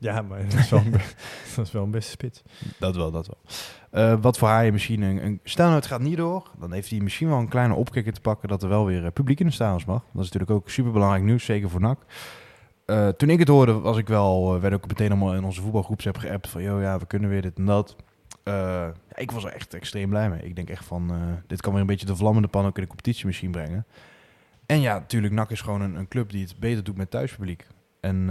[0.02, 0.94] Ja, maar dat is wel een,
[1.64, 2.42] is wel een beste spits.
[2.78, 3.38] Dat wel, dat wel.
[4.04, 5.40] Uh, wat voor haar misschien een, een...
[5.44, 6.50] Stel nou, het gaat niet door.
[6.58, 8.48] Dan heeft hij misschien wel een kleine opkikker te pakken...
[8.48, 10.02] dat er wel weer uh, publiek in de stadions mag.
[10.12, 11.98] Dat is natuurlijk ook super belangrijk nieuws, zeker voor NAC.
[12.86, 14.60] Uh, toen ik het hoorde, was ik wel...
[14.60, 16.48] werd ook meteen allemaal in onze voetbalgroepsapp geappt...
[16.48, 17.96] van, joh, ja, we kunnen weer dit en dat.
[19.14, 20.42] Ik was er echt extreem blij mee.
[20.42, 21.12] Ik denk echt van...
[21.46, 23.86] dit kan weer een beetje de vlammende pan ook in de competitie misschien brengen.
[24.66, 27.66] En ja, natuurlijk, NAC is gewoon een, een, club die het beter doet met thuispubliek.
[28.00, 28.30] En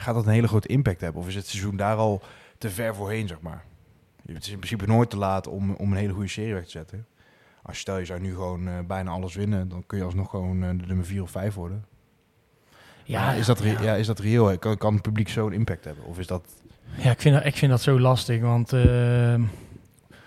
[0.00, 1.22] gaat dat een hele grote impact hebben?
[1.22, 2.22] Of is het seizoen daar al
[2.58, 3.64] te ver voorheen, zeg maar?
[4.26, 6.70] Het is in principe nooit te laat om, om een hele goede serie weg te
[6.70, 7.06] zetten.
[7.62, 10.30] Als je stel, je zou nu gewoon uh, bijna alles winnen, dan kun je alsnog
[10.30, 11.84] gewoon uh, de nummer 4 of 5 worden.
[13.04, 13.82] Ja, is dat, ja.
[13.82, 13.94] ja.
[13.94, 14.58] is dat reëel?
[14.58, 16.04] Kan, kan het publiek zo'n impact hebben?
[16.04, 16.42] Of is dat...
[16.96, 18.72] Ja, ik vind dat, ik vind dat zo lastig, want...
[18.72, 18.82] Uh,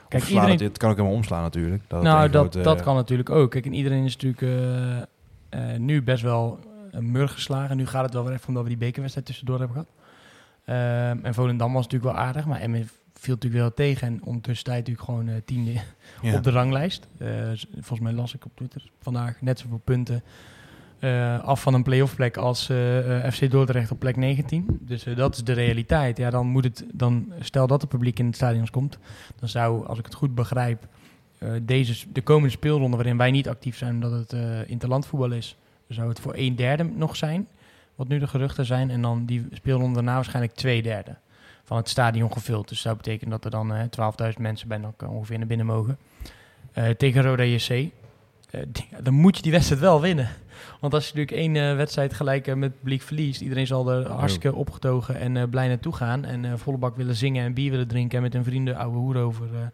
[0.08, 0.60] kijk, iedereen...
[0.60, 1.84] het, kan ook helemaal omslaan natuurlijk.
[1.88, 3.52] Dat nou, dat, dat kan natuurlijk ook.
[3.52, 6.60] Kijk, en iedereen is natuurlijk uh, nu best wel
[6.94, 7.78] een mur geslagen.
[7.78, 9.92] Nu gaat het wel weer even omdat we die bekerwedstrijd tussendoor hebben gehad.
[10.66, 14.08] Uh, en Volendam was natuurlijk wel aardig, maar Emmen viel natuurlijk wel tegen.
[14.08, 15.74] En ondertussen tijd natuurlijk gewoon uh, tiende
[16.22, 16.36] ja.
[16.36, 17.08] op de ranglijst.
[17.18, 17.28] Uh,
[17.74, 20.24] volgens mij las ik op Twitter vandaag net zoveel punten
[21.42, 22.64] af van een playoff plek als
[23.32, 24.80] FC Dordrecht op plek 19.
[24.82, 26.18] Dus dat is de realiteit.
[26.18, 28.98] Ja, dan moet het, dan, stel dat het publiek in het stadion komt,
[29.40, 30.88] dan zou, als ik het goed begrijp,
[31.62, 36.20] deze, de komende speelronde waarin wij niet actief zijn omdat het interlandvoetbal is, zou het
[36.20, 37.48] voor een derde nog zijn,
[37.96, 38.90] wat nu de geruchten zijn.
[38.90, 41.16] En dan die speelronde daarna waarschijnlijk twee derde
[41.64, 42.70] van het stadion gevuld.
[42.70, 43.82] Dus dat betekent dat er dan uh,
[44.34, 45.98] 12.000 mensen bij nog ongeveer naar binnen mogen.
[46.98, 47.90] tegen Roda JC.
[49.02, 50.30] dan moet je die wedstrijd wel winnen.
[50.80, 55.20] Want als je natuurlijk één wedstrijd gelijk met publiek verliest, iedereen zal er hartstikke opgetogen
[55.20, 56.26] en blij naartoe gaan.
[56.26, 59.18] En volle bak willen zingen en bier willen drinken en met hun vrienden ouwe hoer
[59.18, 59.72] over,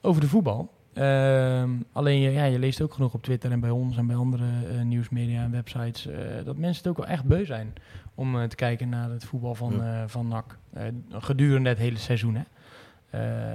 [0.00, 0.70] over de voetbal.
[0.94, 4.16] Uh, alleen je, ja, je leest ook genoeg op Twitter en bij ons en bij
[4.16, 7.72] andere uh, nieuwsmedia en websites uh, dat mensen het ook wel echt beu zijn
[8.14, 10.08] om uh, te kijken naar het voetbal van, ja.
[10.08, 10.58] van NAC.
[11.10, 12.34] gedurende het hele seizoen.
[12.34, 12.42] Hè.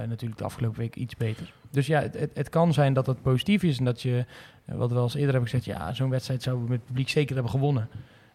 [0.08, 1.54] natuurlijk de afgelopen week iets beter.
[1.71, 4.26] Dus ja, het, het, het, kan zijn dat het positief is en dat je,
[4.65, 7.10] wat we al eens eerder hebben gezegd, ja, zo'n wedstrijd zouden we met het publiek
[7.10, 7.90] zeker hebben gewonnen.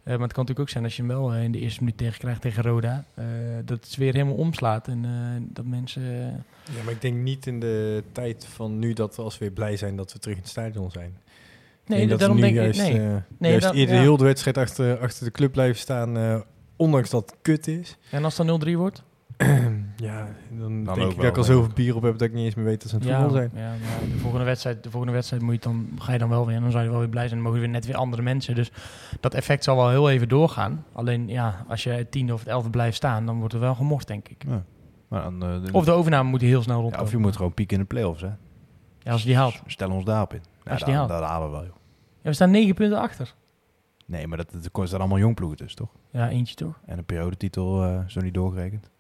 [0.05, 1.81] Uh, maar het kan natuurlijk ook zijn als je hem wel uh, in de eerste
[1.81, 3.05] minuut tegen krijgt tegen Roda.
[3.19, 3.25] Uh,
[3.65, 5.05] dat het weer helemaal omslaat en
[5.53, 6.03] dat mensen...
[6.65, 9.77] Ja, maar ik denk niet in de tijd van nu dat we als weer blij
[9.77, 11.17] zijn dat we terug in het stadion zijn.
[11.87, 12.87] Nee, dat daarom denk juist, ik...
[12.87, 14.01] Nee, nee juist dat, eerder ja.
[14.01, 16.45] heel de wedstrijd achter, achter de club blijven staan
[16.77, 17.97] ondanks dat het kut is.
[18.11, 19.03] En als het 0-3 wordt?
[20.09, 22.55] ja, dan, denk ik dat ik al zoveel bier op heb dat ik niet eens
[22.55, 23.51] meer weet dat ze het ja, zijn.
[23.55, 23.73] Ja,
[24.13, 26.63] de, volgende wedstrijd, de volgende wedstrijd moet je dan, ga je dan wel weer en
[26.63, 27.35] dan zou je wel weer blij zijn.
[27.35, 28.55] Dan mogen weer net weer andere mensen.
[28.55, 28.73] Dus
[29.21, 30.85] dat effect zal wel heel even doorgaan.
[30.93, 33.75] Alleen ja, als je het tiende of het elfde blijft staan, dan wordt er wel
[33.75, 34.45] gemorst, denk ik.
[34.49, 34.65] Ja.
[35.09, 36.95] Maar dan, uh, de, of de overname moet heel snel rond.
[36.95, 38.31] Ja, of je moet gewoon pieken in de play-offs, hè?
[38.99, 39.63] Ja, als je die haalt.
[39.67, 40.43] Stellen ons daarop in.
[40.65, 41.09] Ja, als je die haalt.
[41.09, 41.77] Dat halen we wel, joh.
[42.23, 43.35] Ja, we staan negen punten achter.
[44.07, 45.89] Nee, maar dat, dat, dat allemaal jongploegen dus, toch?
[46.11, 46.81] Ja, eentje toch?
[46.87, 48.91] En een periodetitel uh, zo niet doorgerekend.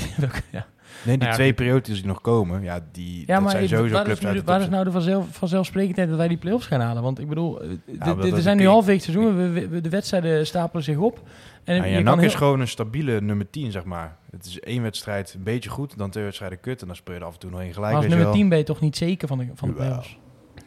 [0.50, 0.66] ja.
[1.04, 3.94] Nee, die nou twee periodes die nog komen, ja, die ja, dat maar zijn sowieso
[3.94, 6.80] waar clubs is, uit Waar is nou de vanzelf, vanzelfsprekendheid dat wij die play-offs gaan
[6.80, 7.02] halen?
[7.02, 7.62] Want ik bedoel,
[7.98, 11.22] Ja, er zijn nu halfweeg seizoen, we, we, de wedstrijden stapelen zich op.
[11.64, 14.16] En ja, je NAC is gewoon een stabiele nummer 10, zeg maar.
[14.30, 17.20] Het is één wedstrijd een beetje goed, dan twee wedstrijden kut en dan speel je
[17.20, 17.92] er af en toe nog één gelijk.
[17.92, 20.18] Maar als nummer 10 ben je toch niet zeker van de, van de play-offs?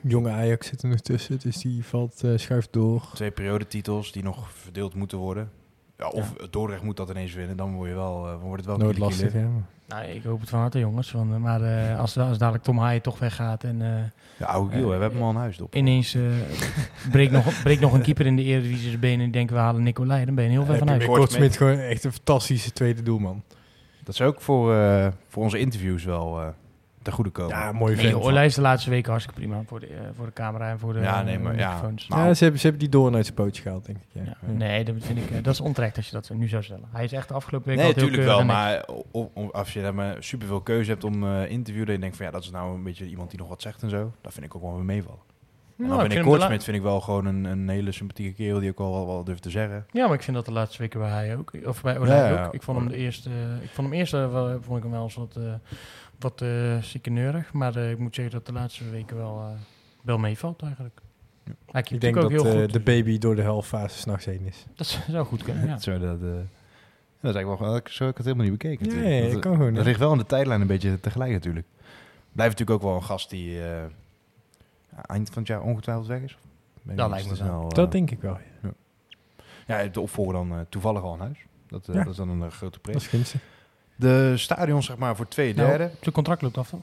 [0.01, 3.09] Jonge Ajax zit er nog tussen, dus die valt, uh, schuift door.
[3.13, 5.49] Twee periodetitels die nog verdeeld moeten worden.
[5.97, 6.47] Ja, of ja.
[6.49, 9.33] Dordrecht moet dat ineens winnen, dan word je wel, uh, wordt het wel nooit lastig.
[9.33, 9.47] Ja.
[9.87, 11.11] Nou, ik hoop het van harte, jongens.
[11.11, 13.81] Want, maar uh, als, als dadelijk Tom Haaien toch weggaat en...
[13.81, 13.87] Uh,
[14.37, 15.75] ja, oude Giel, we hebben hem al een huis op.
[15.75, 16.17] Ineens
[17.11, 19.83] breekt, nog, breekt nog een keeper in de Eredivisie zijn benen en denken we halen
[19.83, 21.05] Nicolai, dan ben je heel ver van huis.
[21.05, 23.43] Kort Smit gewoon echt een fantastische tweede doelman.
[24.03, 24.73] Dat is ook voor,
[25.27, 26.53] voor onze interviews wel
[27.05, 27.57] te goede komen.
[27.57, 30.33] Ja, mooi nee, Olij is de laatste weken hartstikke prima voor de, uh, voor de
[30.33, 32.05] camera en voor de ja, nee, maar, uh, microfoons.
[32.09, 34.07] Ja, ja ze, hebben, ze hebben die door uit zijn pootje gehaald, denk ik.
[34.11, 34.21] Ja.
[34.23, 36.87] Ja, nee, dat vind ik, uh, dat is onterecht als je dat nu zou stellen.
[36.91, 40.23] Hij is echt de afgelopen week Nee, natuurlijk wel, maar of, of, als je daar
[40.23, 43.07] superveel keuze hebt om uh, interviewen, dan denk van ja, dat is nou een beetje
[43.07, 44.11] iemand die nog wat zegt en zo.
[44.21, 45.33] Dat vind ik ook wel weer meevallen.
[45.77, 48.59] En dan nou, ben ik Kortsmit vind ik wel gewoon een, een hele sympathieke kerel
[48.59, 49.85] die ook al wel, wel durft te zeggen.
[49.91, 51.53] Ja, maar ik vind dat de laatste weken bij hij ook.
[51.65, 52.53] Of bij Olij ja, ook.
[52.53, 53.29] Ik vond hem de eerste,
[53.61, 55.37] ik vond hem eerst wel, vond ik hem wel eens wat
[56.19, 57.53] wat uh, ziekeneurig.
[57.53, 59.59] Maar uh, ik moet zeggen dat de laatste weken wel, uh,
[60.01, 61.01] wel meevalt eigenlijk.
[61.43, 61.79] Ja.
[61.79, 64.65] Ik denk dat uh, de baby door de helftfase s'nachts heen is.
[64.75, 65.79] Dat zou goed kunnen, ja.
[65.89, 66.29] zo, dat, dat
[67.21, 68.87] is eigenlijk wel, zo heb ik het helemaal niet bekeken.
[68.87, 71.67] Nee, nee dat, kan gewoon Dat ligt wel in de tijdlijn een beetje tegelijk natuurlijk.
[72.31, 73.61] Blijft natuurlijk ook wel een gast die
[75.01, 76.37] eind van het jaar ongetwijfeld weg is.
[76.83, 77.69] Dat lijkt me snel.
[77.69, 78.73] dat denk ik wel, ja.
[79.67, 81.45] Ja, de opvolger dan toevallig al in huis.
[81.67, 82.97] Dat, dat is dan een grote prijs.
[82.97, 83.41] Dat is gunstig.
[83.95, 85.83] De stadion, zeg maar, voor twee derde.
[85.83, 86.81] Nou, zijn contract loopt af, toch?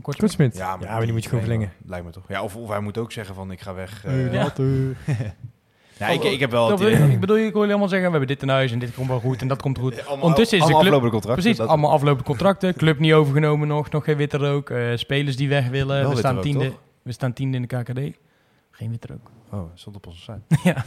[0.00, 0.56] Kortsmit.
[0.56, 1.72] Ja, maar, ja, maar die moet je gewoon verlengen.
[1.86, 2.24] Lijkt me toch.
[2.28, 4.04] Ja, of, of hij moet ook zeggen van, ik ga weg.
[4.06, 4.52] Uh, ja.
[5.98, 6.82] ja, ik, ik heb wel...
[6.90, 9.20] Ik bedoel, ik hoor helemaal zeggen, we hebben dit in huis en dit komt wel
[9.20, 10.06] goed en dat komt goed.
[10.06, 10.82] Allemaal, Ondertussen is de club...
[10.82, 11.42] aflopende contracten.
[11.42, 12.74] Precies, allemaal aflopende contracten.
[12.74, 14.70] Club niet overgenomen nog, nog geen witte rook.
[14.70, 16.08] Uh, spelers die weg willen.
[16.08, 16.72] we staan, tiende,
[17.02, 18.18] we staan tiende in de KKD.
[18.82, 19.30] Geen witte rook.
[19.50, 20.40] Oh, stond op onze site.
[20.68, 20.84] ja.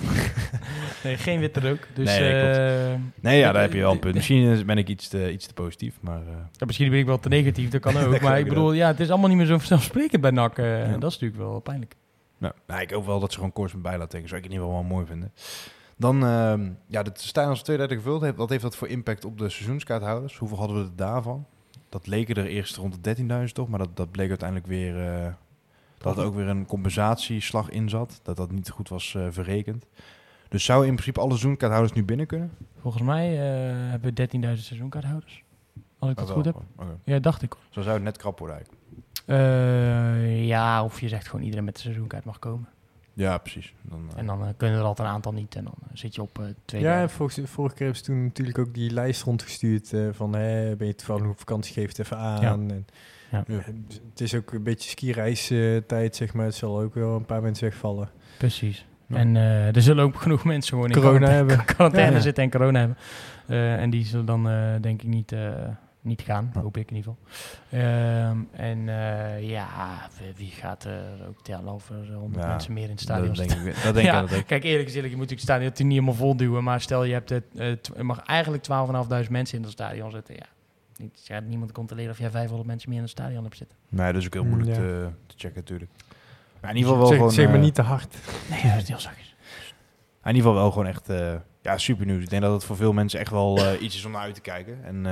[1.03, 1.87] nee, geen witte rook.
[1.93, 4.15] Dus, nee, uh, nee, ja, daar heb je wel een punt.
[4.15, 6.21] Misschien ben ik iets te, iets te positief, maar...
[6.21, 8.11] Uh, ja, misschien ben ik wel te negatief, dat kan ook.
[8.11, 10.57] dat maar ik bedoel, ja, het is allemaal niet meer zo vanzelfsprekend bij NAC.
[10.57, 10.97] Uh, ja.
[10.97, 11.95] Dat is natuurlijk wel pijnlijk.
[12.37, 14.29] Nou, nou, ik hoop wel dat ze gewoon koers met bij laten denken.
[14.29, 15.31] Zou ik in ieder geval wel mooi vinden.
[15.97, 19.37] Dan, uh, ja, de stijl als 2030 gevuld heeft, wat heeft dat voor impact op
[19.37, 20.37] de seizoenskaarthouders?
[20.37, 21.45] Hoeveel hadden we er daarvan?
[21.89, 23.15] Dat leken er eerst rond de
[23.47, 25.35] 13.000 toch, maar dat, dat bleek uiteindelijk weer
[26.13, 28.19] dat er ook weer een compensatieslag in zat.
[28.23, 29.85] Dat dat niet goed was uh, verrekend.
[30.49, 32.51] Dus zou in principe alle seizoenkaarthouders nu binnen kunnen?
[32.79, 33.39] Volgens mij uh,
[33.89, 35.43] hebben we 13.000 seizoenkaarthouders.
[35.99, 36.55] Als ik dat goed heb.
[36.75, 36.95] Okay.
[37.03, 37.55] Ja, dacht ik.
[37.69, 38.83] Zo zou het net krap worden eigenlijk.
[39.25, 42.69] Uh, ja, of je zegt gewoon iedereen met de seizoenkaart mag komen.
[43.13, 43.73] Ja, precies.
[43.81, 45.55] Dan, en dan kunnen er altijd een aantal niet.
[45.55, 48.57] En dan zit je op uh, twee Ja, vorige, vorige keer hebben ze toen natuurlijk
[48.57, 49.93] ook die lijst rondgestuurd.
[50.11, 52.41] van, hè, ben je toevallig op vakantie, geef het even aan.
[52.41, 52.51] Ja.
[52.51, 52.85] En,
[53.47, 53.61] ja.
[54.09, 56.45] Het is ook een beetje skireistijd, zeg maar.
[56.45, 58.09] Het zal ook wel een paar mensen wegvallen.
[58.37, 58.85] Precies.
[59.07, 59.15] Ja.
[59.15, 61.65] En uh, er zullen ook genoeg mensen gewoon in corona hebben.
[61.75, 62.97] quarantaine ja, zitten en corona hebben.
[63.47, 65.35] Uh, en die zullen dan uh, denk ik niet,
[66.01, 67.79] niet gaan, hoop ik in ieder geval.
[67.79, 68.85] Ehm, en
[69.41, 73.33] ja, wie gaat er ook tellen over 100 mensen meer in het stadion?
[73.33, 74.45] Dat denk ik, dat denk ja, ik.
[74.45, 76.63] Kijk, eerlijk gezegd, je moet het stadion niet helemaal vol duwen.
[76.63, 77.43] Maar stel je hebt het,
[77.95, 78.63] je mag eigenlijk
[79.25, 80.54] 12.500 mensen in het stadion zetten, ja
[80.99, 83.77] niet, ja, niemand controleren of jij 500 mensen meer in het stadion hebt zitten.
[83.89, 84.75] Nee, dat is ook heel moeilijk ja.
[84.75, 85.91] te, te, checken natuurlijk.
[86.61, 87.31] Maar in ieder geval wel zeg, gewoon...
[87.31, 88.15] Zeg maar uh, niet te hard.
[88.49, 89.35] Nee, dat is heel zachtjes.
[90.23, 92.23] In ieder geval wel gewoon echt uh, ja, super nieuws.
[92.23, 94.35] Ik denk dat het voor veel mensen echt wel uh, iets is om naar uit
[94.35, 94.83] te kijken.
[94.83, 95.03] En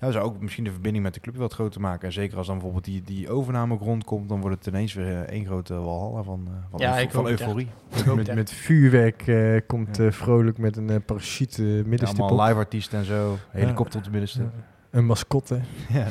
[0.00, 2.06] ja, zou ook misschien de verbinding met de club wat groter maken.
[2.06, 5.24] En zeker als dan bijvoorbeeld die, die overname ook rondkomt, dan wordt het ineens weer
[5.24, 7.68] één grote walhalla van, van, ja, ik van euforie.
[8.14, 9.24] met, met vuurwerk
[9.66, 10.12] komt ja.
[10.12, 13.36] vrolijk met een parachute middenstip ja, allemaal live artiesten en zo.
[13.50, 14.48] Helikopter op de.
[14.98, 15.60] Een mascotte.
[15.88, 16.08] Ja,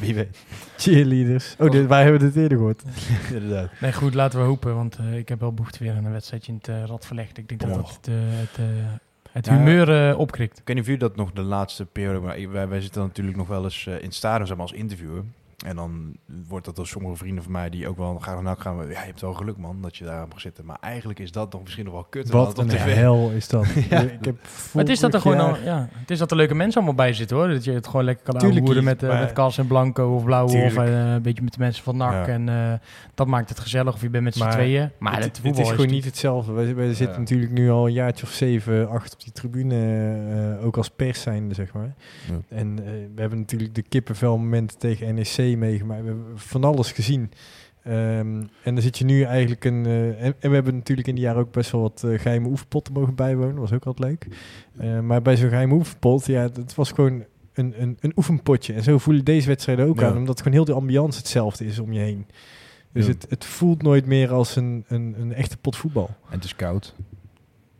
[0.00, 0.38] wie weet.
[0.76, 1.54] Cheerleaders.
[1.58, 2.82] Oh, dit, wij hebben dit eerder gehoord.
[3.32, 3.70] Inderdaad.
[3.80, 4.74] Nee, goed, laten we hopen.
[4.74, 7.38] Want uh, ik heb wel behoefte weer aan een wedstrijdje in het uh, rad verlegd.
[7.38, 8.58] Ik denk dat dat het, uh, het,
[9.30, 10.58] het humeur opkrikt.
[10.58, 12.18] Ik weet niet of jullie dat nog de laatste periode...
[12.20, 15.22] Maar wij, wij zitten natuurlijk nog wel eens in het stadion zeg maar, als interviewer.
[15.66, 16.16] En dan
[16.48, 18.76] wordt dat door sommige vrienden van mij die ook wel graag naar gaan.
[18.76, 20.64] Ja, je hebt wel geluk man dat je daar mag zitten.
[20.64, 22.30] Maar eigenlijk is dat nog misschien nog wel kut.
[22.30, 23.66] Wat een hel is dat.
[23.90, 24.00] ja.
[24.00, 24.36] ik heb
[24.72, 27.12] het is dat er gewoon al, ja, het is dat er leuke mensen allemaal bij
[27.12, 27.48] zitten hoor.
[27.48, 30.44] Dat je het gewoon lekker kan aanvoeren met, uh, met Cas en Blanco of Blauw
[30.44, 32.26] of uh, een beetje met de mensen van NAC.
[32.26, 32.72] En uh,
[33.14, 34.90] dat maakt het gezellig of je bent met z'n tweeën.
[34.98, 36.52] Maar het, het, het is gewoon niet hetzelfde.
[36.52, 40.58] Wij, wij zitten natuurlijk nu al een jaartje of zeven, acht op die tribune.
[40.62, 41.94] ook als pers zijnde zeg maar.
[42.48, 42.76] En
[43.14, 46.02] we hebben natuurlijk de kippenvel momenten tegen NEC meegemaakt.
[46.02, 47.30] We hebben van alles gezien.
[47.86, 49.84] Um, en dan zit je nu eigenlijk een.
[49.86, 52.92] Uh, en, we hebben natuurlijk in die jaren ook best wel wat uh, geheime oefenpotten
[52.92, 53.60] mogen bijwonen.
[53.60, 54.26] Was ook altijd leuk.
[54.80, 58.72] Uh, maar bij zo'n geheime oefenpot, ja, het was gewoon een, een, een oefenpotje.
[58.72, 60.06] En zo voelen deze wedstrijden ook ja.
[60.06, 62.26] aan, omdat gewoon heel de ambiance hetzelfde is om je heen.
[62.92, 63.12] Dus ja.
[63.12, 66.10] het, het voelt nooit meer als een, een, een echte pot voetbal.
[66.28, 66.94] En het is koud.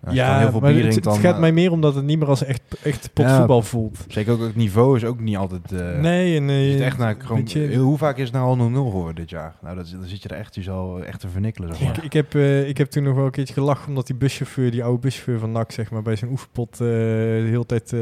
[0.09, 2.63] Ja, heel veel maar het, het, gaat mij meer omdat het niet meer als echt,
[2.83, 4.05] echt potvoetbal ja, voelt.
[4.09, 5.73] Zeker ook het niveau is ook niet altijd...
[5.73, 6.85] Uh, nee, nee.
[6.85, 9.55] echt naar, gewoon, je, hoe vaak is het nou al 0-0 geworden dit jaar?
[9.63, 11.77] Nou, dat, dan zit je er echt, je zal echt te vernikkelen.
[11.77, 11.97] Zeg maar.
[11.97, 14.71] ik, ik, heb, uh, ik heb toen nog wel een keertje gelachen omdat die buschauffeur,
[14.71, 17.95] die oude buschauffeur van NAC, zeg maar, bij zijn oefenpot uh, de hele tijd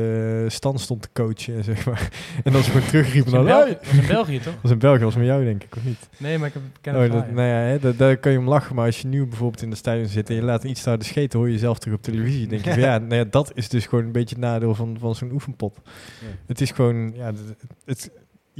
[0.52, 2.08] stand stond te coachen, zeg maar.
[2.44, 3.44] en dan ze gewoon terugriepen naar...
[3.44, 4.52] Dat was in België, toch?
[4.52, 6.08] Dat was in België, was met jou, denk ik, of niet?
[6.16, 8.48] Nee, maar ik heb ken oh, dat, nou ja, hè, daar, daar kan je om
[8.48, 10.98] lachen, maar als je nu bijvoorbeeld in de stadion zit en je laat iets daar
[10.98, 13.68] de scheten, hoor je jezelf terug op televisie, denk je ja, nou ja, dat is
[13.68, 15.78] dus gewoon een beetje het nadeel van, van zo'n oefenpot.
[15.84, 16.26] Ja.
[16.46, 17.38] Het is gewoon, ja, het,
[17.84, 18.10] het,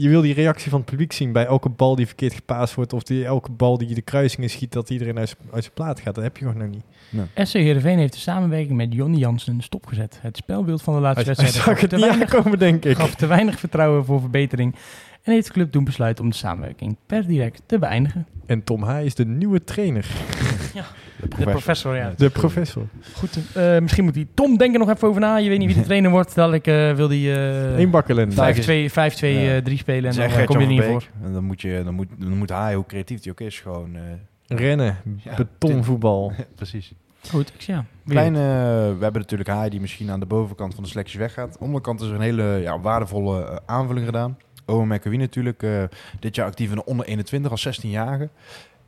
[0.00, 2.92] je wil die reactie van het publiek zien bij elke bal die verkeerd gepaast wordt.
[2.92, 6.00] Of die, elke bal die je de kruisingen schiet, dat iedereen uit, uit zijn plaat
[6.00, 6.14] gaat.
[6.14, 6.84] Dat heb je gewoon nog niet.
[7.10, 7.46] Nee.
[7.46, 10.18] SC Heerenveen heeft de samenwerking met Jonny Jansen stopgezet.
[10.22, 12.96] Het spelbeeld van de laatste wedstrijd zag het niet aankomen, denk ik.
[12.96, 14.74] gaf te weinig vertrouwen voor verbetering.
[15.22, 18.26] En heeft de club doen besluiten om de samenwerking per direct te beëindigen.
[18.46, 20.06] En Tom Haai is de nieuwe trainer.
[20.78, 21.28] Ja.
[21.28, 22.12] De professor, ja.
[22.16, 22.86] De professor.
[23.14, 25.36] Goed, uh, misschien moet hij Tom denken nog even over na.
[25.36, 26.34] Je weet niet wie de trainer wordt.
[26.34, 27.18] Dadelijk uh, wil hij...
[27.18, 28.30] Uh, Eén bakkelen.
[28.30, 31.04] 5-2-3 spelen en dan kom je niet voor.
[31.22, 33.96] En dan moet, je, dan, moet, dan moet hij, hoe creatief hij ook is, gewoon...
[34.46, 36.32] Rennen, ja, betonvoetbal.
[36.54, 36.92] Precies.
[37.30, 37.84] Goed, ik, ja.
[38.06, 38.38] Kleine,
[38.98, 41.56] we hebben natuurlijk Haai die misschien aan de bovenkant van de selectie weggaat.
[41.58, 44.36] onderkant is er een hele ja, waardevolle aanvulling gedaan.
[44.66, 45.66] Owen McAwee natuurlijk,
[46.20, 48.28] dit jaar actief in de onder 21 als 16-jarige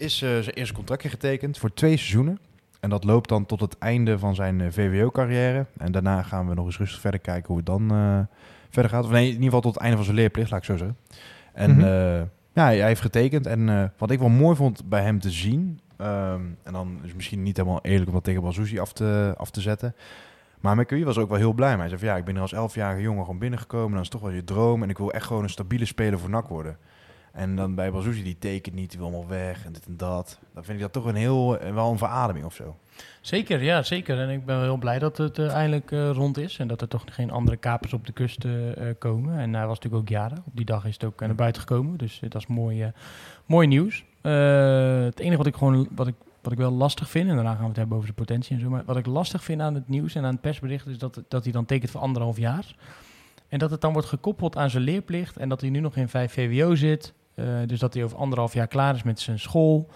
[0.00, 2.38] is uh, zijn eerste contractje getekend voor twee seizoenen.
[2.80, 5.66] En dat loopt dan tot het einde van zijn uh, VWO-carrière.
[5.76, 8.18] En daarna gaan we nog eens rustig verder kijken hoe het dan uh,
[8.70, 9.04] verder gaat.
[9.04, 10.96] Of nee, in ieder geval tot het einde van zijn leerplicht, laat ik zo zeggen.
[11.52, 12.28] En mm -hmm.
[12.52, 13.46] ja, hij heeft getekend.
[13.46, 15.80] En wat ik wel mooi vond bij hem te zien...
[16.00, 19.50] Um, en dan is misschien niet helemaal eerlijk om dat tegen Bazouzi af te, af
[19.50, 19.94] te zetten...
[20.60, 21.76] Maar McAwee was ook wel heel blij.
[21.76, 23.94] Hij zei van ja, ik ben er als elfjarige jongen gewoon binnengekomen.
[23.94, 24.82] Dat is toch wel je droom.
[24.82, 26.76] En ik wil echt gewoon een stabiele speler voor NAC worden.
[27.32, 30.38] En dan bij Bazouzi, die tekent niet, die wil allemaal weg en dit en dat.
[30.54, 32.76] Dan vind ik dat toch een heel, wel een verademing of zo.
[33.20, 34.18] Zeker, ja, zeker.
[34.18, 36.58] En ik ben heel blij dat het uh, eindelijk uh, rond is.
[36.58, 39.38] En dat er toch geen andere kapers op de kust uh, komen.
[39.38, 40.42] En hij was natuurlijk ook jaren.
[40.46, 41.98] Op die dag is het ook naar buiten gekomen.
[41.98, 42.92] Dus dat is mooi,
[43.46, 44.04] mooi nieuws.
[44.20, 47.62] het enige wat ik gewoon, wat ik, wat ik wel lastig vind, en daarna gaan
[47.62, 48.68] we het hebben over de potentie en zo.
[48.70, 51.42] Maar wat ik lastig vind aan het nieuws en aan het persbericht is dat, dat
[51.44, 52.74] hij dan tekent voor anderhalf jaar.
[53.48, 55.36] En dat het dan wordt gekoppeld aan zijn leerplicht.
[55.36, 57.12] En dat hij nu nog in 5 VWO zit.
[57.40, 59.88] Uh, dus dat hij over anderhalf jaar klaar is met zijn school.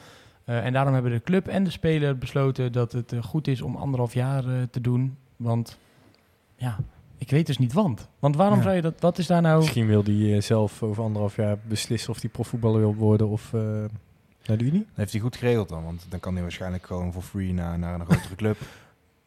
[0.46, 3.62] Uh, en daarom hebben de club en de speler besloten dat het uh, goed is
[3.62, 5.16] om anderhalf jaar te doen.
[5.36, 5.78] Want
[6.56, 6.78] ja,
[7.18, 8.08] ik weet dus niet want.
[8.18, 8.62] Want waarom ja.
[8.62, 9.58] zou je dat, wat is daar nou...
[9.58, 13.52] Misschien wil hij zelf over anderhalf jaar beslissen of hij profvoetballer wil worden of
[14.46, 14.86] naar de Unie.
[14.86, 17.78] Dat heeft hij goed geregeld dan, want dan kan hij waarschijnlijk gewoon voor free naar,
[17.78, 18.58] naar een grotere club.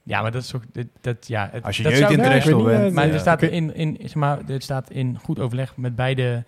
[0.08, 0.64] Ja, maar dat is toch.
[0.72, 2.94] Dat, dat, ja, het, Als je jeugd international bent.
[2.94, 6.44] Maar er staat in, in, zeg maar, er staat in goed overleg met beide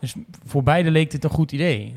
[0.00, 0.14] dus
[0.46, 1.94] voor beide leek dit een goed idee.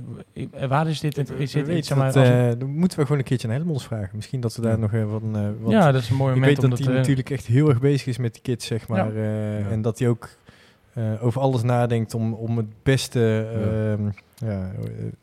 [0.68, 1.32] Waar is dit?
[1.40, 4.10] Is dit iets, maar, uh, dan moeten we gewoon een keertje aan Helmons vragen.
[4.14, 5.72] Misschien dat we daar nog even uh, wat...
[5.72, 6.52] Ja, dat is een mooi moment.
[6.52, 9.14] Ik weet dat hij natuurlijk echt heel erg bezig is met die kids, zeg maar.
[9.14, 9.22] Ja.
[9.22, 9.70] Uh, ja.
[9.70, 10.30] En dat hij ook
[11.22, 13.20] over alles nadenkt om, om het beste...
[13.54, 13.92] Ja.
[13.92, 14.10] Ehm,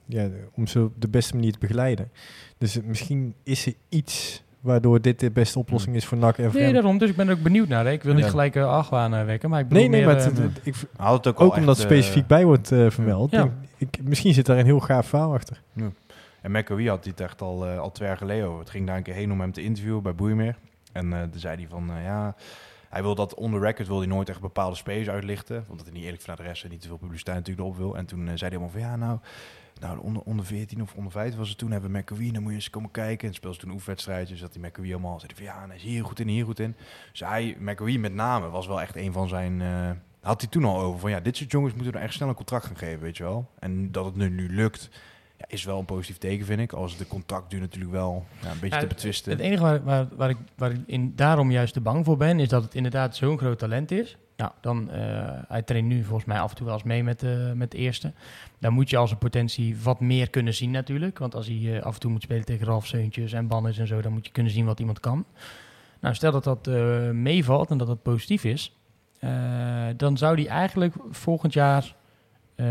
[0.05, 2.11] ja, om ze op de beste manier te begeleiden.
[2.59, 6.73] Dus misschien is er iets waardoor dit de beste oplossing is voor NAC en Nee,
[6.73, 6.99] daarom.
[6.99, 7.85] Dus ik ben er ook benieuwd naar.
[7.85, 7.91] Hè.
[7.91, 10.25] Ik wil niet gelijk uh, argwaan uh, wekken, maar ik bedoel Nee, nee, meer, maar
[10.25, 13.31] het, ik, het ook, ook omdat specifiek bij wordt uh, vermeld.
[13.31, 13.49] Ja.
[13.77, 15.63] Ik, misschien zit daar een heel gaaf verhaal achter.
[15.73, 15.91] Ja.
[16.43, 18.61] En McAwee had dit echt al, al twee jaar geleden over.
[18.61, 20.57] Het ging daar een keer heen om hem te interviewen bij Boeimeer.
[20.93, 22.35] En toen zei hij van, ja...
[22.89, 25.65] Hij wil dat on the record wil hij nooit echt bepaalde spelers uitlichten.
[25.67, 27.79] Want dat hij niet eerlijk van de rest en niet te veel publiciteit natuurlijk erop
[27.79, 27.97] wil.
[27.97, 29.19] En toen zei hij allemaal van ja, nou,
[29.81, 31.71] nou, onder, onder 14 of onder 15 was het toen.
[31.71, 33.29] Hebben we McAwee, dan moet je eens komen kijken.
[33.29, 34.41] En speelde ze toen oefenwedstrijdjes.
[34.41, 36.77] Dat die McAwee allemaal zei van ja, hij is hier goed in, hier goed in.
[37.11, 39.61] Dus hij, McAwee met name, was wel echt een van zijn...
[39.61, 42.29] Uh, had hij toen al over van ja, dit soort jongens moeten er echt snel
[42.29, 43.51] een contract gaan geven, weet je wel.
[43.59, 44.89] En dat het nu, nu lukt,
[45.37, 46.73] ja, is wel een positief teken, vind ik.
[46.73, 49.33] Als de contractduur natuurlijk wel ja, een beetje ja, te betwisten.
[49.33, 52.41] Het enige waar, waar, waar, ik, waar ik in, daarom juist te bang voor ben,
[52.41, 54.17] is dat het inderdaad zo'n groot talent is.
[54.39, 54.97] Nou, dan, uh,
[55.49, 57.79] hij traint nu volgens mij af en toe wel eens mee met, uh, met de
[57.79, 58.13] eerste.
[58.59, 61.19] Dan moet je als een potentie wat meer kunnen zien natuurlijk.
[61.19, 63.87] Want als hij uh, af en toe moet spelen tegen Ralf Seuntjes en Bannes en
[63.87, 65.25] zo, dan moet je kunnen zien wat iemand kan.
[66.01, 66.67] Nou, stel dat dat
[67.13, 68.77] meevalt en dat dat positief is,
[69.97, 71.95] dan zou hij eigenlijk volgend jaar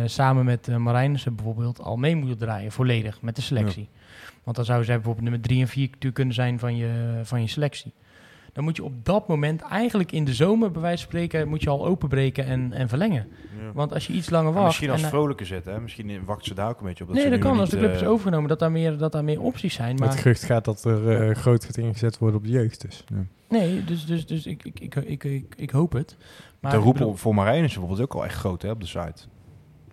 [0.05, 3.89] samen met uh, Marijnissen bijvoorbeeld al mee moeten draaien, volledig, met de selectie.
[4.43, 7.47] Want dan zou zij bijvoorbeeld nummer 3 en 4 kunnen zijn van je, van je
[7.47, 7.93] selectie
[8.58, 11.64] dan moet je op dat moment eigenlijk in de zomer, bij wijze van spreken, moet
[11.64, 13.28] je al openbreken en, en verlengen.
[13.74, 14.66] Want als je iets langer wacht...
[14.66, 15.80] misschien als vrolijke zetten, hè?
[15.80, 17.10] Misschien wacht ze daar ook een beetje op.
[17.10, 19.41] Dat nee, dat kan als de club is overgenomen, dat daar meer, dat daar meer
[19.41, 19.95] opties zijn.
[19.95, 20.10] Maar...
[20.10, 22.82] Het gerucht gaat dat er uh, groot gaat ingezet worden op de jeugd.
[22.82, 23.03] Dus.
[23.08, 23.26] Ja.
[23.49, 26.18] Nee, dus, dus, dus ik, ik, ik, ik, ik, ik hoop het.
[26.60, 29.24] Maar de roep voor Marijn is bijvoorbeeld ook al echt groot hè, op de site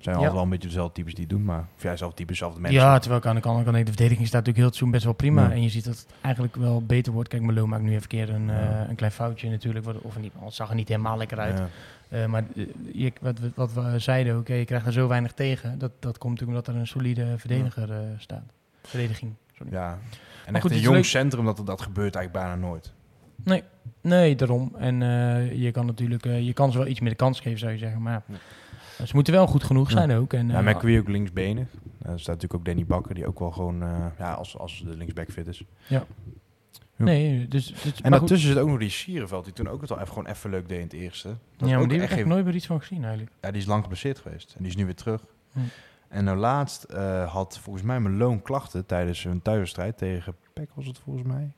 [0.04, 2.60] zijn altijd wel een beetje dezelfde types die doen, maar of jij zelf types, dezelfde
[2.60, 2.80] mensen.
[2.80, 5.12] Ja, terwijl ik aan de kant de verdediging staat natuurlijk heel het seizoen best wel
[5.12, 5.50] prima.
[5.50, 7.28] En je ziet dat het eigenlijk wel beter wordt.
[7.28, 10.54] Kijk, Melo maakt nu even keer een, uh, een klein foutje natuurlijk, of niet, het
[10.54, 11.62] zag er niet helemaal lekker uit.
[12.08, 15.78] Uh, maar uh, je, wat, wat, we zeiden, oké, je krijgt er zo weinig tegen.
[15.78, 17.88] Dat, dat komt natuurlijk omdat er een solide verdediger
[18.18, 18.52] staat.
[18.82, 19.72] Verdediging, sorry.
[19.72, 19.98] Ja,
[20.46, 22.92] en echt een jong centrum, dat, dat gebeurt eigenlijk bijna nooit.
[23.44, 23.62] Nee,
[24.00, 24.74] nee, daarom.
[24.78, 24.98] En
[25.58, 28.02] je kan natuurlijk, je kan ze wel iets meer de kans geven, zou je zeggen.
[28.02, 28.22] Maar
[28.96, 30.32] ze moeten wel goed genoeg zijn ook.
[30.32, 31.68] En, ja, uh, McQueen ook linksbenen.
[31.72, 34.82] Uh, er staat natuurlijk ook Danny Bakker, die ook wel gewoon, uh, ja, als, als
[34.84, 35.62] de linksback fit is.
[35.86, 36.06] Ja.
[36.96, 39.96] Nee, dus, dus en daartussen zit ook nog die Sierenveld, die toen ook het al
[39.96, 41.36] even, gewoon even leuk deed in het eerste.
[41.56, 43.32] Dat ja, maar die heb ik nooit meer iets van gezien eigenlijk.
[43.40, 45.24] Ja, die is lang geblesseerd geweest en die is nu weer terug.
[45.52, 45.58] Hm.
[46.08, 46.92] En nou laatst
[47.26, 51.52] had volgens mij mijn loon klachten tijdens een thuiswedstrijd tegen Peck was het volgens mij.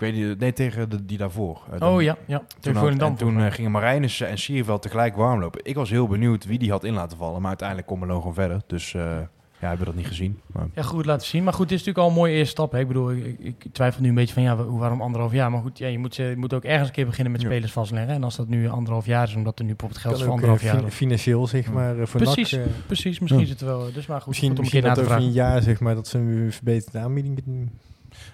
[0.00, 1.60] Ik weet niet, nee, tegen de, die daarvoor.
[1.80, 2.42] Uh, oh ja, ja.
[2.60, 5.60] Toen, had, en toen uh, gingen Marijnissen en Sierveld tegelijk warm lopen.
[5.64, 7.40] Ik was heel benieuwd wie die had in laten vallen.
[7.40, 8.62] Maar uiteindelijk kon Melo gewoon verder.
[8.66, 9.28] Dus uh, ja,
[9.58, 10.40] hebben we dat niet gezien.
[10.46, 10.66] Maar...
[10.74, 11.44] Ja, goed laten zien.
[11.44, 12.72] Maar goed, het is natuurlijk al een mooie eerste stap.
[12.72, 12.78] Hè.
[12.78, 15.50] Ik bedoel, ik, ik, twijfel nu een beetje van ja, waarom anderhalf jaar?
[15.50, 18.14] Maar goed, ja, je, moet, je moet ook ergens een keer beginnen met spelers vastleggen.
[18.14, 20.62] En als dat nu anderhalf jaar is, omdat er nu bijvoorbeeld geld is voor anderhalf
[20.62, 20.90] jaar.
[20.90, 23.18] Financieel, zeg maar, voor Precies, NAC, precies.
[23.18, 23.92] Misschien is het wel.
[23.92, 25.24] Dus maar goed, misschien, goed om misschien een keer na te vragen.
[25.24, 27.70] een jaar, zeg maar, dat ze een verbeterde aanbieding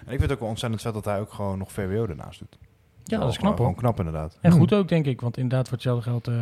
[0.05, 2.39] en ik vind het ook wel ontzettend vet dat hij ook gewoon nog VWO ernaast
[2.39, 2.57] doet.
[3.09, 3.57] Ja, dat is knap hoor.
[3.57, 4.37] Gewoon knap inderdaad.
[4.41, 5.21] En goed ook, denk ik.
[5.21, 6.35] Want inderdaad, voor hetzelfde geld uh,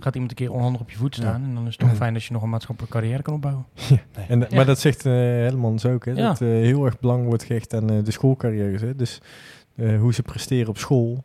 [0.00, 1.42] gaat iemand een keer onhandig op je voet staan.
[1.42, 3.66] En dan is het toch fijn dat je nog een maatschappelijke carrière kan opbouwen.
[3.88, 3.98] Ja.
[4.28, 6.04] En, Maar dat zegt uh, Helmans ook.
[6.04, 8.80] Hè, Dat uh, heel erg belang wordt gehecht aan de schoolcarrières.
[8.80, 8.96] Hè.
[8.96, 9.20] Dus
[9.76, 11.24] hoe ze presteren op school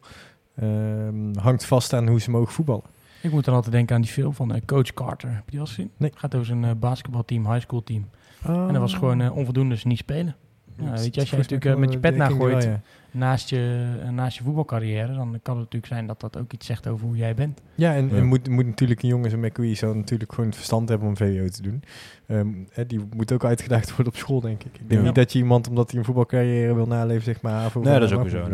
[0.56, 2.84] ehm, hangt vast aan hoe ze mogen voetballen.
[3.22, 5.30] Ik moet dan altijd denken aan die film van Coach Carter.
[5.30, 5.92] Heb je die al gezien?
[5.98, 6.10] Nee.
[6.10, 8.10] Het gaat over zijn basketbalteam, high school team.
[8.44, 10.36] En dat was gewoon onvoldoende, dus niet spelen.
[10.80, 12.70] Ja, weet je, als je natuurlijk uh, met je pet nagooit
[13.12, 16.66] naast, je, uh, naast je voetbalcarrière, dan kan het natuurlijk zijn dat dat ook iets
[16.66, 17.62] zegt over hoe jij bent.
[17.76, 18.24] Ja, en, ja.
[18.24, 21.48] moet, moet natuurlijk een jongen zo'n McQueen zo natuurlijk gewoon het verstand hebben om VWO
[21.48, 21.84] te doen.
[22.28, 24.80] Um, hè, die moet ook uitgedaagd worden op school, denk ik.
[24.80, 27.72] Ik denk niet dat je iemand, omdat hij een voetbalcarrière wil naleven, zeg maar...
[27.74, 28.48] Nee, dat is ook zo.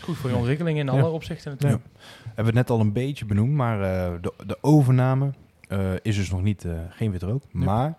[0.00, 1.82] Goed voor je ontwikkeling in alle opzichten natuurlijk.
[2.24, 5.30] Hebben we het net al een beetje benoemd, maar uh, de, de overname
[5.74, 7.42] uh, is dus nog niet, uh, geen wit rook.
[7.50, 7.96] Maar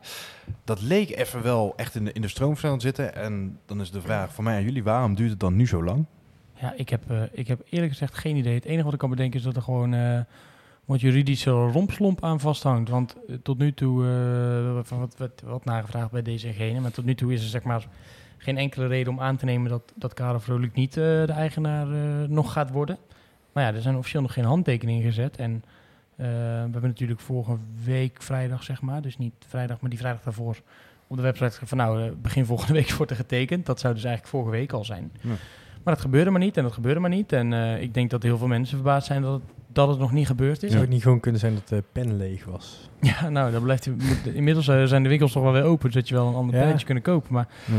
[0.64, 3.16] dat leek even wel echt in de, in de stroomversnelling zitten.
[3.16, 5.84] En dan is de vraag voor mij aan jullie, waarom duurt het dan nu zo
[5.84, 6.06] lang?
[6.54, 8.54] Ja, ik heb, uh, ik heb eerlijk gezegd geen idee.
[8.54, 10.26] Het enige wat ik kan bedenken is dat er gewoon
[10.86, 12.90] wat juridische rompslomp aan vasthangt.
[12.90, 14.04] Want tot nu toe,
[14.84, 17.88] van wat, wat, wat nagevraagd bij deze maar tot nu toe is er zeg maar
[18.38, 21.88] geen enkele reden om aan te nemen dat, dat Karel Vrolijk niet de eigenaar
[22.30, 22.98] nog gaat worden.
[23.52, 25.64] Maar ja, er zijn officieel nog geen handtekeningen gezet en...
[26.18, 30.22] Uh, we hebben natuurlijk vorige week vrijdag, zeg maar, dus niet vrijdag, maar die vrijdag
[30.22, 30.62] daarvoor,
[31.08, 33.66] op de website van nou, eh, begin volgende week wordt er getekend.
[33.66, 35.12] Dat zou dus eigenlijk vorige week al zijn.
[35.22, 35.30] Ja.
[35.84, 37.32] Maar dat gebeurde maar niet en dat gebeurde maar niet.
[37.32, 40.12] En uh, ik denk dat heel veel mensen verbaasd zijn dat het, dat het nog
[40.12, 40.70] niet gebeurd is.
[40.70, 42.90] Zou het niet gewoon kunnen zijn dat de pen leeg was?
[43.02, 43.90] Ja, nou, dan blijft,
[44.34, 46.62] inmiddels zijn de winkels toch wel weer open, zodat je wel een ander ja.
[46.62, 47.34] pennetje kunnen kopen.
[47.34, 47.74] Maar ja.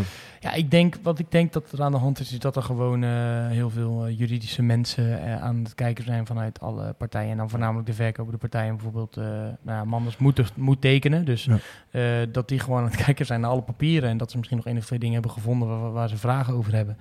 [0.46, 2.62] Ja, ik denk, wat ik denk dat er aan de hand is, is dat er
[2.62, 3.10] gewoon uh,
[3.48, 7.30] heel veel uh, juridische mensen uh, aan het kijken zijn vanuit alle partijen.
[7.30, 9.16] En dan voornamelijk de verkopende partijen bijvoorbeeld,
[9.62, 11.24] nou, Manders moet, moet tekenen.
[11.24, 11.48] Dus
[11.90, 12.26] ja.
[12.26, 14.10] dat die gewoon aan het kijken zijn naar alle papieren.
[14.10, 16.54] En dat ze misschien nog één of twee dingen hebben gevonden waar, waar ze vragen
[16.54, 16.96] over hebben.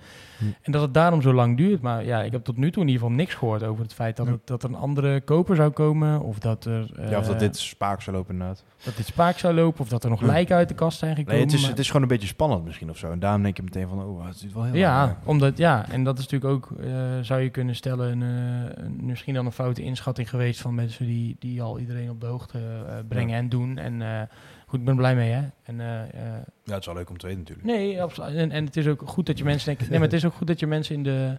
[0.61, 1.81] En dat het daarom zo lang duurt.
[1.81, 4.17] Maar ja, ik heb tot nu toe in ieder geval niks gehoord over het feit
[4.17, 6.21] dat, het, dat er een andere koper zou komen.
[6.21, 7.09] Of dat er...
[7.09, 8.63] ja, of dat dit spaak zou lopen inderdaad.
[8.83, 11.35] Dat dit spaak zou lopen, of dat er nog lijken uit de kast zijn gekomen.
[11.35, 13.11] Nee, het is, het is gewoon een beetje spannend misschien of zo.
[13.11, 16.17] En denk je meteen van, oh, het is wel heel Ja, omdat, ja, en dat
[16.19, 20.61] is natuurlijk ook, uh, zou je kunnen stellen, uh, misschien dan een foute inschatting geweest
[20.61, 23.37] van mensen die, die al iedereen op de hoogte uh, brengen ja.
[23.37, 23.77] en doen.
[23.77, 24.29] En
[24.67, 25.43] goed, ik ben blij mee, hè.
[25.63, 27.67] En, ja, het is wel leuk om te weten natuurlijk.
[27.67, 28.35] Nee, absoluut.
[28.35, 30.33] En, en het is ook goed dat je mensen denken, nee, maar het is ook
[30.33, 31.37] goed dat je mensen in de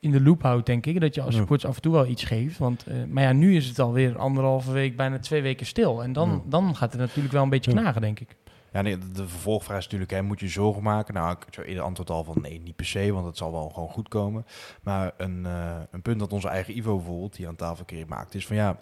[0.00, 1.00] in de loop houdt, denk ik.
[1.00, 2.58] Dat je als supporters af en toe wel iets geeft.
[2.58, 6.02] Want, uh, maar ja, nu is het alweer anderhalve week, bijna twee weken stil.
[6.02, 8.36] En dan, dan gaat het natuurlijk wel een beetje knagen, denk ik.
[8.72, 11.14] Ja, nee, de, vervolgvraag is natuurlijk, hè, moet je zorgen maken?
[11.14, 13.68] Nou, ik zou eerder antwoord al van nee, niet per se, want het zal wel
[13.68, 14.46] gewoon goed komen.
[14.82, 18.34] Maar een, uh, een punt dat onze eigen Ivo bijvoorbeeld, die aan tafel keer maakt,
[18.34, 18.78] is van ja,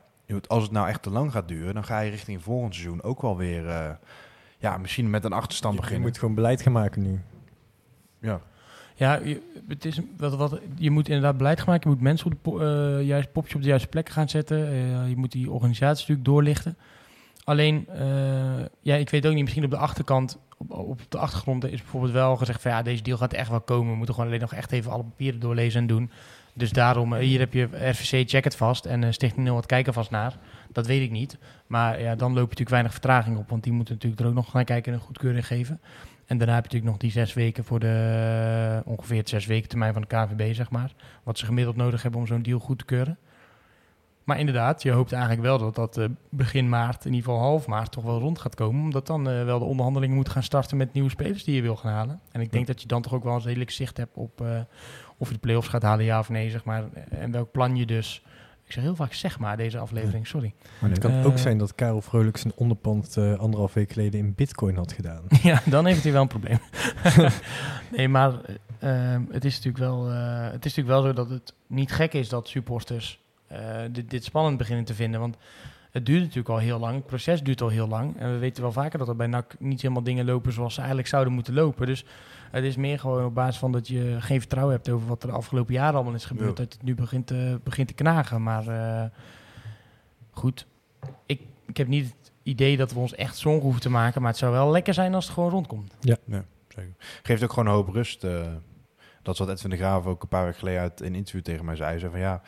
[0.47, 3.23] als het nou echt te lang gaat duren, dan ga je richting volgend seizoen ook
[3.23, 3.91] wel weer, uh,
[4.59, 6.05] ja, misschien met een achterstand je, beginnen.
[6.05, 7.21] Je moet gewoon beleid gaan maken nu.
[8.21, 8.41] Ja.
[8.99, 11.91] Ja, je, het is, wat, wat, je moet inderdaad beleid gaan maken.
[11.91, 14.59] Je moet mensen op de uh, juiste popje op de juiste plek gaan zetten.
[14.73, 16.77] Uh, je moet die organisatie natuurlijk doorlichten.
[17.47, 21.65] Alleen, uh, ja, ik weet ook niet, misschien op de achterkant, op, op, de achtergrond
[21.65, 23.91] is bijvoorbeeld wel gezegd van ja, deze deal gaat echt wel komen.
[23.91, 26.11] We moeten gewoon alleen nog echt even alle papieren doorlezen en doen.
[26.53, 30.11] Dus daarom, hier heb je RVC, check het vast en uh, Stichting wat kijken vast
[30.11, 30.39] naar.
[30.73, 31.39] Dat weet ik niet.
[31.67, 34.35] Maar ja, dan loop je natuurlijk weinig vertraging op, want die moeten natuurlijk er ook
[34.35, 35.81] nog naar kijken en een goedkeuring geven.
[36.27, 39.93] En daarna heb je natuurlijk nog die zes weken voor de ongeveer zes weken termijn
[39.93, 40.93] van de KVB, zeg maar.
[41.23, 43.19] Wat ze gemiddeld nodig hebben om zo'n deal goed te keuren.
[44.27, 47.67] Maar inderdaad, je hoopt eigenlijk wel dat dat uh, begin maart, in ieder geval half
[47.67, 48.83] maart, toch wel rond gaat komen.
[48.83, 51.77] Omdat dan uh, wel de onderhandelingen moeten gaan starten met nieuwe spelers die je wil
[51.77, 52.21] gaan halen.
[52.33, 54.61] En ik denk dat je dan toch ook wel een redelijk zicht hebt op uh,
[55.17, 56.85] of je de play-offs gaat halen, ja of nee, zeg maar.
[57.11, 58.23] En welk plan je dus
[58.67, 60.55] ik zeg heel vaak zeg maar deze aflevering, sorry.
[60.81, 64.21] Maar het kan uh, ook zijn dat Karel Vrolijk zijn onderpand uh, anderhalf week geleden
[64.21, 65.23] in bitcoin had gedaan.
[65.43, 66.59] ja, dan heeft hij wel een probleem.
[67.97, 71.93] nee, maar uh, het, is natuurlijk wel, het is natuurlijk wel zo dat het niet
[71.93, 73.21] gek is dat supporters
[73.91, 75.21] dit, dit spannend beginnen te vinden.
[75.21, 75.37] Want
[75.91, 76.95] het duurt natuurlijk al heel lang.
[76.95, 78.19] Het proces duurt al heel lang.
[78.19, 80.79] En we weten wel vaker dat er bij NAC niet helemaal dingen lopen zoals ze
[80.79, 81.87] eigenlijk zouden moeten lopen.
[81.87, 82.05] Dus
[82.51, 85.29] het is meer gewoon op basis van dat je geen vertrouwen hebt over wat er
[85.29, 86.59] de afgelopen jaren allemaal is gebeurd.
[86.59, 86.65] Ja.
[86.65, 88.43] Dat het nu begint te, begint te knagen.
[88.43, 89.05] Maar uh,
[90.31, 90.67] goed,
[91.27, 94.21] ik, ik heb niet het idee dat we ons echt zorgen hoeven te maken.
[94.21, 95.97] Maar het zou wel lekker zijn als het gewoon rondkomt.
[96.01, 96.93] Ja, ja zeker.
[97.23, 98.25] Geeft ook gewoon een hoop rust.
[98.25, 98.47] Uh,
[99.23, 101.65] dat is wat Edwin de Graaf ook een paar weken geleden uit een interview tegen
[101.65, 101.99] mij zei.
[101.99, 102.43] Zei van ja,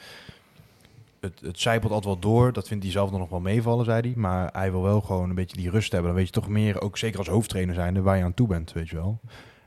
[1.21, 2.53] het, het zijpelt altijd wel door.
[2.53, 4.13] Dat vindt hij zelf dan nog wel meevallen, zei hij.
[4.17, 6.11] Maar hij wil wel gewoon een beetje die rust hebben.
[6.11, 8.73] Dan weet je toch meer, ook zeker als hoofdtrainer zijn, waar je aan toe bent,
[8.73, 9.21] weet je wel.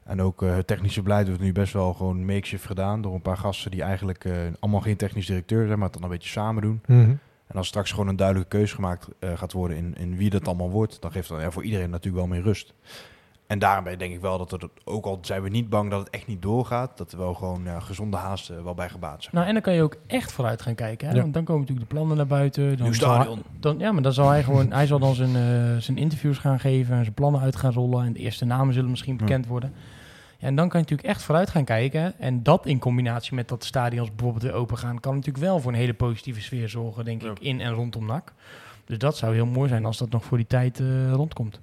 [0.03, 3.21] En ook uh, het technische beleid wordt nu best wel gewoon makeshift gedaan door een
[3.21, 6.29] paar gasten die eigenlijk uh, allemaal geen technisch directeur zijn, maar het dan een beetje
[6.29, 6.81] samen doen.
[6.85, 7.19] Mm -hmm.
[7.47, 10.47] En als straks gewoon een duidelijke keuze gemaakt uh, gaat worden in, in wie dat
[10.47, 12.73] allemaal wordt, dan geeft dat ja, voor iedereen natuurlijk wel meer rust.
[13.51, 16.09] En daarbij denk ik wel dat het, ook al zijn we niet bang dat het
[16.09, 19.35] echt niet doorgaat, dat er wel gewoon ja, gezonde haast uh, wel bij gebaat zijn.
[19.35, 21.07] Nou, en dan kan je ook echt vooruit gaan kijken.
[21.07, 21.13] Hè?
[21.15, 21.21] Ja.
[21.21, 22.77] Want dan komen natuurlijk de plannen naar buiten.
[22.77, 23.43] Dan Nieuw zal hij- stadion.
[23.59, 26.59] dan, ja, maar dan zal hij gewoon, hij zal dan zijn, eh, zijn interviews gaan
[26.59, 28.05] geven en zijn plannen uit gaan rollen.
[28.05, 29.19] En de eerste namen zullen misschien Ja.
[29.19, 29.73] bekend worden.
[30.37, 32.19] Ja, en dan kan je natuurlijk echt vooruit gaan kijken.
[32.19, 35.59] En dat in combinatie met dat de stadions bijvoorbeeld weer open gaan, kan natuurlijk wel
[35.59, 37.31] voor een hele positieve sfeer zorgen, denk Ja.
[37.31, 38.33] ik, in en rondom NAC.
[38.85, 41.59] Dus dat zou heel mooi zijn als dat nog voor die tijd eh, rondkomt.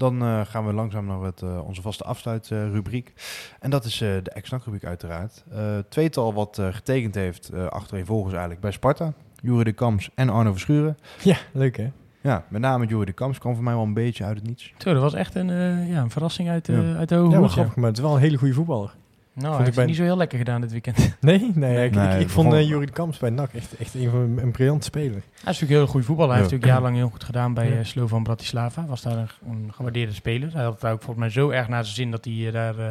[0.00, 3.12] Dan eh, gaan we langzaam naar het, eh, onze vaste afsluitrubriek.
[3.60, 5.44] en dat is eh, de ex-rubriek uiteraard.
[5.52, 9.12] Eh, tweetal wat eh, getekend heeft, eh achtereenvolgens eigenlijk, bij Sparta.
[9.42, 10.96] Jurie de Kams en Arno Verschuren.
[11.22, 11.90] Ja, leuk hè?
[12.20, 14.72] Ja, met name Jurie de Kams kwam voor mij wel een beetje uit het niets.
[14.78, 16.94] Zo, dat was echt een, eh, ja, een verrassing uit, Ja.
[16.96, 18.94] uit de hoge Ja, maar grappig, maar het is wel een hele goede voetballer.
[19.32, 20.98] Nou, Vond hij ik heeft bij- het niet zo heel lekker gedaan dit weekend.
[21.20, 21.50] Nee?
[21.54, 24.20] Nee, ik, Nee, ik, ik vond uh, Jurie Kamps bij NAC echt, echt een van
[24.20, 25.10] een, een briljant speler.
[25.10, 26.32] Hij is natuurlijk een heel goede voetballer.
[26.32, 26.48] Hij Ja.
[26.48, 27.78] heeft natuurlijk jarenlang heel goed gedaan bij Ja.
[27.78, 28.84] eh, Slovan Bratislava.
[28.86, 30.52] Was daar een, een gewaardeerde speler.
[30.52, 32.52] Hij had het daar ook volgens mij zo erg naar zijn zin dat hij eh,
[32.52, 32.84] daar eh,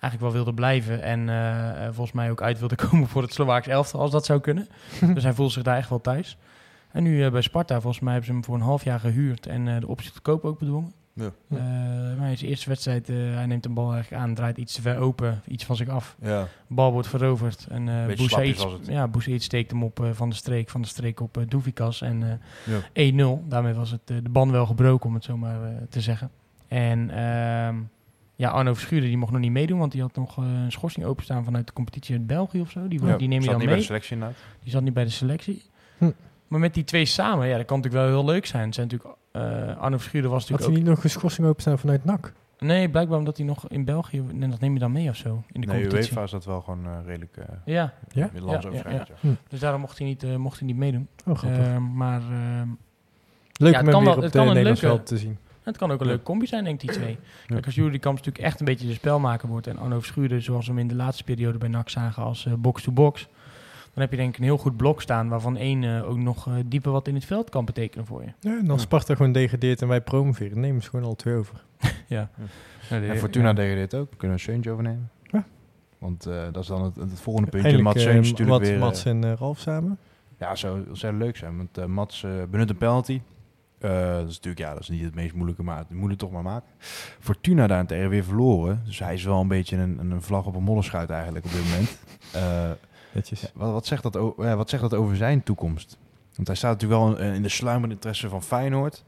[0.00, 1.02] eigenlijk wel wilde blijven.
[1.02, 1.28] En
[1.94, 4.68] volgens mij ook uit wilde komen voor het Slovaaks elftal, als dat zou kunnen.
[5.14, 6.36] dus hij voelde zich daar echt wel thuis.
[6.90, 9.46] En nu eh, bij Sparta, volgens mij hebben ze hem voor een half jaar gehuurd.
[9.46, 10.92] En eh, de optie tot koop ook bedwongen.
[11.14, 11.30] Ja.
[11.48, 11.58] Eh,
[12.18, 14.80] maar in zijn eerste wedstrijd, eh, hij neemt de bal eigenlijk aan, draait iets te
[14.82, 16.16] ver open, iets van zich af.
[16.22, 16.48] Ja.
[16.66, 17.66] bal wordt veroverd.
[17.70, 18.06] En eh
[18.72, 18.86] het.
[18.86, 19.06] ja,
[19.42, 22.00] steekt hem op van de streek, van de streek op eh Doevikas.
[22.00, 23.12] En eh, Ja.
[23.38, 23.44] 1-0.
[23.48, 25.58] Daarmee was het, de ban wel gebroken, om het zo maar
[25.88, 26.30] te zeggen.
[26.68, 27.76] En ehm,
[28.36, 31.44] ja, Arno Verschuren die mocht nog niet meedoen, want die had nog een schorsing openstaan
[31.44, 32.88] vanuit de competitie uit België of zo.
[32.88, 33.68] Die, Ja, die neem je zat dan niet mee.
[33.68, 34.38] bij de selectie inderdaad.
[34.62, 35.62] Die zat niet bij de selectie.
[35.98, 36.10] Hm.
[36.48, 38.64] Maar met die twee samen, ja, dat kan natuurlijk wel heel leuk zijn.
[38.64, 40.76] Het zijn natuurlijk, eh, Arno Verschuren was Had natuurlijk hij ook...
[40.86, 42.32] niet nog een schorsing openstaan vanuit NAC?
[42.58, 44.20] Nee, blijkbaar omdat hij nog in België...
[44.32, 46.10] Nee, dat neem je dan mee of zo, in de Nee, competitie.
[46.10, 48.30] UEFA is dat wel gewoon eh, redelijk uh, Ja, Ja?
[48.34, 48.60] Ja,
[48.90, 49.04] Ja,
[49.48, 51.08] dus daarom mocht hij niet, eh, mocht hij niet meedoen.
[51.26, 51.78] Oh, grappig.
[51.78, 52.68] Maar ehm,
[53.52, 55.18] Leuk ja, om hem kan weer op het de kan een Nederlands leuke- veld te
[55.18, 55.38] zien.
[55.62, 56.10] Het kan ook een Ja.
[56.12, 57.10] leuke combi zijn, denk ik, die twee.
[57.10, 57.18] Ja.
[57.46, 59.66] Kijk, als Jury Kamps natuurlijk echt een beetje de spelmaker wordt...
[59.66, 62.22] en Arno Verschuren, zoals we hem in de laatste periode bij NAC zagen...
[62.22, 63.28] als eh, box-to-box...
[63.92, 65.28] dan heb je denk ik een heel goed blok staan...
[65.28, 68.32] waarvan één eh, ook nog eh, dieper wat in het veld kan betekenen voor je.
[68.40, 68.86] Ja, en als Ja.
[68.86, 71.64] Sparta gewoon degradeert en wij promoveren, nemen ze gewoon al twee over.
[72.06, 72.30] Ja.
[72.90, 74.10] En Fortuna deed dit ook.
[74.16, 75.10] Kunnen we Seuntje overnemen?
[75.22, 75.44] Ja.
[75.98, 77.68] Want eh, dat is dan het, het volgende puntje.
[77.68, 78.78] Eindelijk Mats Seuntje natuurlijk Mats, weer...
[78.78, 79.98] Mats en Ralf samen.
[80.38, 81.56] Ja, zou zou leuk zijn.
[81.56, 83.20] Want Mats benut een penalty.
[83.82, 86.18] Eh, dat is natuurlijk ja, dat is niet het meest moeilijke, maar het moet het
[86.18, 86.68] toch maar maken.
[87.20, 88.82] Fortuna daarentegen weer verloren.
[88.84, 91.64] Dus hij is wel een beetje een, een vlag op een modderschuit eigenlijk op dit
[91.64, 91.98] moment.
[92.32, 92.70] Eh,
[93.12, 93.40] Netjes.
[93.40, 95.98] ja, wat, wat, zegt dat o- ja, wat zegt dat over zijn toekomst?
[96.34, 99.04] Want hij staat natuurlijk wel in, in de sluimerende interesse van Feyenoord.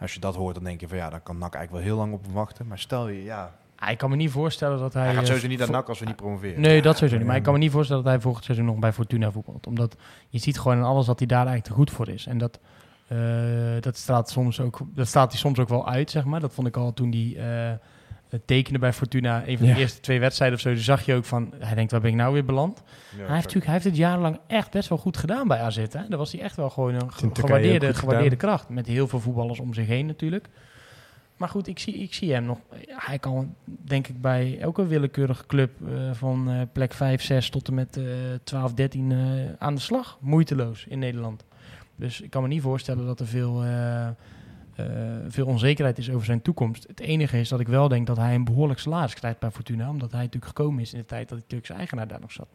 [0.00, 2.04] Als je dat hoort, dan denk je van ja, dan kan NAC eigenlijk wel heel
[2.04, 2.66] lang op hem wachten.
[2.66, 3.54] Maar stel je, ja...
[3.90, 5.04] Ik kan me niet voorstellen dat hij...
[5.04, 6.60] Hij gaat sowieso niet naar NAC als we niet promoveren.
[6.60, 7.26] Nee, dat sowieso niet.
[7.26, 9.66] Maar ik kan me niet voorstellen dat hij volgend seizoen nog bij Fortuna voetbalt.
[9.66, 9.96] Omdat
[10.28, 12.26] je ziet gewoon in alles dat hij daar eigenlijk te goed voor is.
[12.26, 12.58] En dat,
[13.08, 13.18] uh,
[13.80, 16.40] dat, staat soms ook, dat staat hij soms ook wel uit, zeg maar.
[16.40, 17.76] Dat vond ik al toen hij uh,
[18.44, 19.42] tekende bij Fortuna.
[19.46, 20.70] Een van de eerste twee wedstrijden of zo.
[20.70, 22.82] Dus zag je ook van, hij denkt, waar ben ik nou weer beland?
[22.84, 25.76] Ja, hij, heeft natuurlijk, hij heeft het jarenlang echt best wel goed gedaan bij AZ.
[25.76, 26.08] Hè?
[26.08, 28.68] Daar was hij echt wel gewoon een gewaardeerde, gewaardeerde kracht.
[28.68, 30.48] Met heel veel voetballers om zich heen natuurlijk.
[31.36, 32.58] Maar goed, ik zie, ik zie hem nog.
[32.86, 37.68] Hij kan, denk ik, bij elke willekeurige club uh, van uh, plek 5, 6 tot
[37.68, 38.04] en met uh,
[38.44, 39.12] 12, 13
[39.58, 40.18] aan de slag.
[40.20, 41.44] Moeiteloos in Nederland.
[41.96, 43.64] Dus ik kan me niet voorstellen dat er veel,
[44.80, 44.86] uh,
[45.28, 46.86] veel onzekerheid is over zijn toekomst.
[46.86, 49.88] Het enige is dat ik wel denk dat hij een behoorlijk salaris krijgt bij Fortuna.
[49.88, 52.48] Omdat hij natuurlijk gekomen is in de tijd dat de Turkse eigenaar daar nog zat.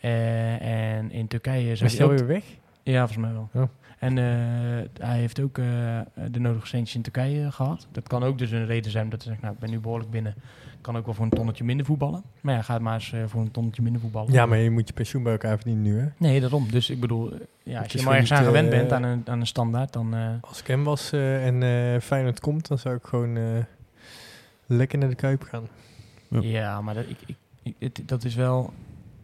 [0.00, 1.70] en in Turkije...
[1.70, 2.44] Is hij weer weg?
[2.82, 3.48] Ja, volgens mij wel.
[3.52, 3.68] Oh.
[3.98, 4.24] En uh,
[5.00, 5.54] hij heeft ook
[6.30, 7.86] de nodige centjes in Turkije gehad.
[7.92, 10.10] Dat kan ook dus een reden zijn dat hij zegt, nou, ik ben nu behoorlijk
[10.10, 10.34] binnen.
[10.86, 12.22] Kan ook wel voor een tonnetje minder voetballen.
[12.40, 14.32] Maar ja, gaat maar eens uh, voor een tonnetje minder voetballen.
[14.32, 16.06] Ja, maar je moet je pensioen bij elkaar verdienen nu, hè?
[16.16, 16.70] Nee, daarom.
[16.70, 17.32] Dus ik bedoel,
[17.62, 20.14] ja, als je maar ergens aan gewend bent, aan een, aan een standaard, dan...
[20.40, 21.62] Als ik hem was en
[22.02, 23.38] Feyenoord komt, dan zou ik gewoon
[24.66, 25.68] lekker naar de Kuip gaan.
[26.28, 28.72] Ja, ja maar dat, ik, ik, ik, het, dat is wel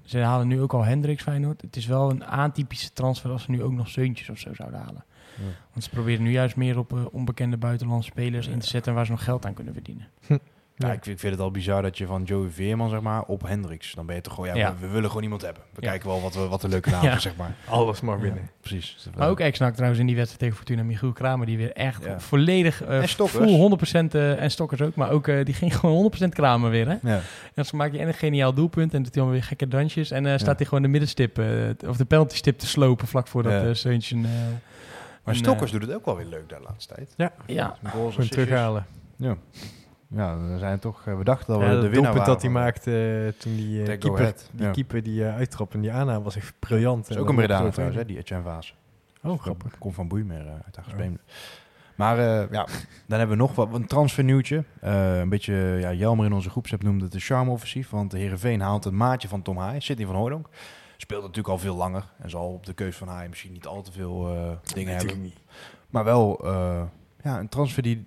[0.04, 1.60] ze halen nu ook al Hendricks Feyenoord.
[1.62, 4.80] Het is wel een atypische transfer als ze nu ook nog Zeuntjes of zo zouden
[4.80, 5.04] halen.
[5.36, 5.44] Ja.
[5.72, 9.04] Want ze proberen nu juist meer op uh, onbekende buitenlandse spelers in te zetten waar
[9.04, 10.08] ze nog geld aan kunnen verdienen.
[10.26, 10.38] Hm.
[10.76, 13.92] Ja, ik, vind, het al bizar dat je van Joey Veerman, zeg maar, op Hendricks.
[13.94, 15.62] Dan ben je toch gewoon, ja, We, willen gewoon iemand hebben.
[15.74, 17.54] We kijken wel wat, we, wat de leuke naam is, zeg maar.
[17.68, 18.50] Alles maar binnen.
[18.60, 19.08] precies.
[19.16, 22.82] Maar ook ex-nak trouwens in die wedstrijd tegen Fortuna, Michiel Kramer, die weer echt volledig
[22.82, 26.28] uh, en full 100% uh, en Stokkers ook, maar ook uh, die ging gewoon 100%
[26.28, 26.96] Kramer weer, hè?
[27.02, 27.16] Ja.
[27.16, 27.22] En
[27.54, 30.36] dan maak je en een geniaal doelpunt en doet hij weer gekke dansjes en uh,
[30.36, 31.38] staat hij gewoon de middenstip,
[31.86, 34.16] of de penalty stip te slopen vlak voordat dat Seuntje...
[35.24, 37.14] maar Stokkers doet het ook wel weer leuk de laatste tijd.
[37.16, 37.32] Ja.
[37.46, 37.76] Ja.
[37.84, 38.86] Gewoon terughalen.
[39.16, 39.36] Ja.
[40.14, 42.26] Ja, we zijn toch, eh, we dachten dat we de winnaar waren.
[42.26, 46.22] dat hij maakte uh, toen die, uh, keeper, die keeper die uittrap en die aannaam
[46.22, 47.02] was echt briljant.
[47.08, 48.74] Dat is ook een Breda trouwens, hè, die Etienne Vaas.
[49.22, 49.78] Oh, grappig.
[49.78, 51.18] Komt van Boeimeer uit Hagersbeemde.
[51.18, 51.32] Oh.
[51.96, 52.16] Maar
[52.52, 52.66] ja,
[53.06, 54.64] dan hebben we nog wat, een transfernieuwtje.
[54.80, 57.90] een beetje, ja, Jelmer in onze groepsapp noemde het de charme-offensief.
[57.90, 60.48] Want de Heerenveen haalt het maatje van Tom Haai, Sidney van Hooydonk.
[60.96, 62.04] Speelt natuurlijk al veel langer.
[62.18, 64.36] En zal op de keus van Haai misschien niet al te veel
[64.74, 65.22] dingen hebben.
[65.22, 65.38] Niet.
[65.90, 66.40] Maar wel
[67.22, 68.06] ja, een transfer die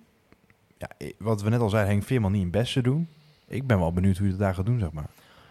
[0.78, 3.08] ja, wat we net al zeiden, Henk Veerman niet in beste doen.
[3.46, 5.06] Ik ben wel benieuwd hoe je het daar gaat doen, zeg maar.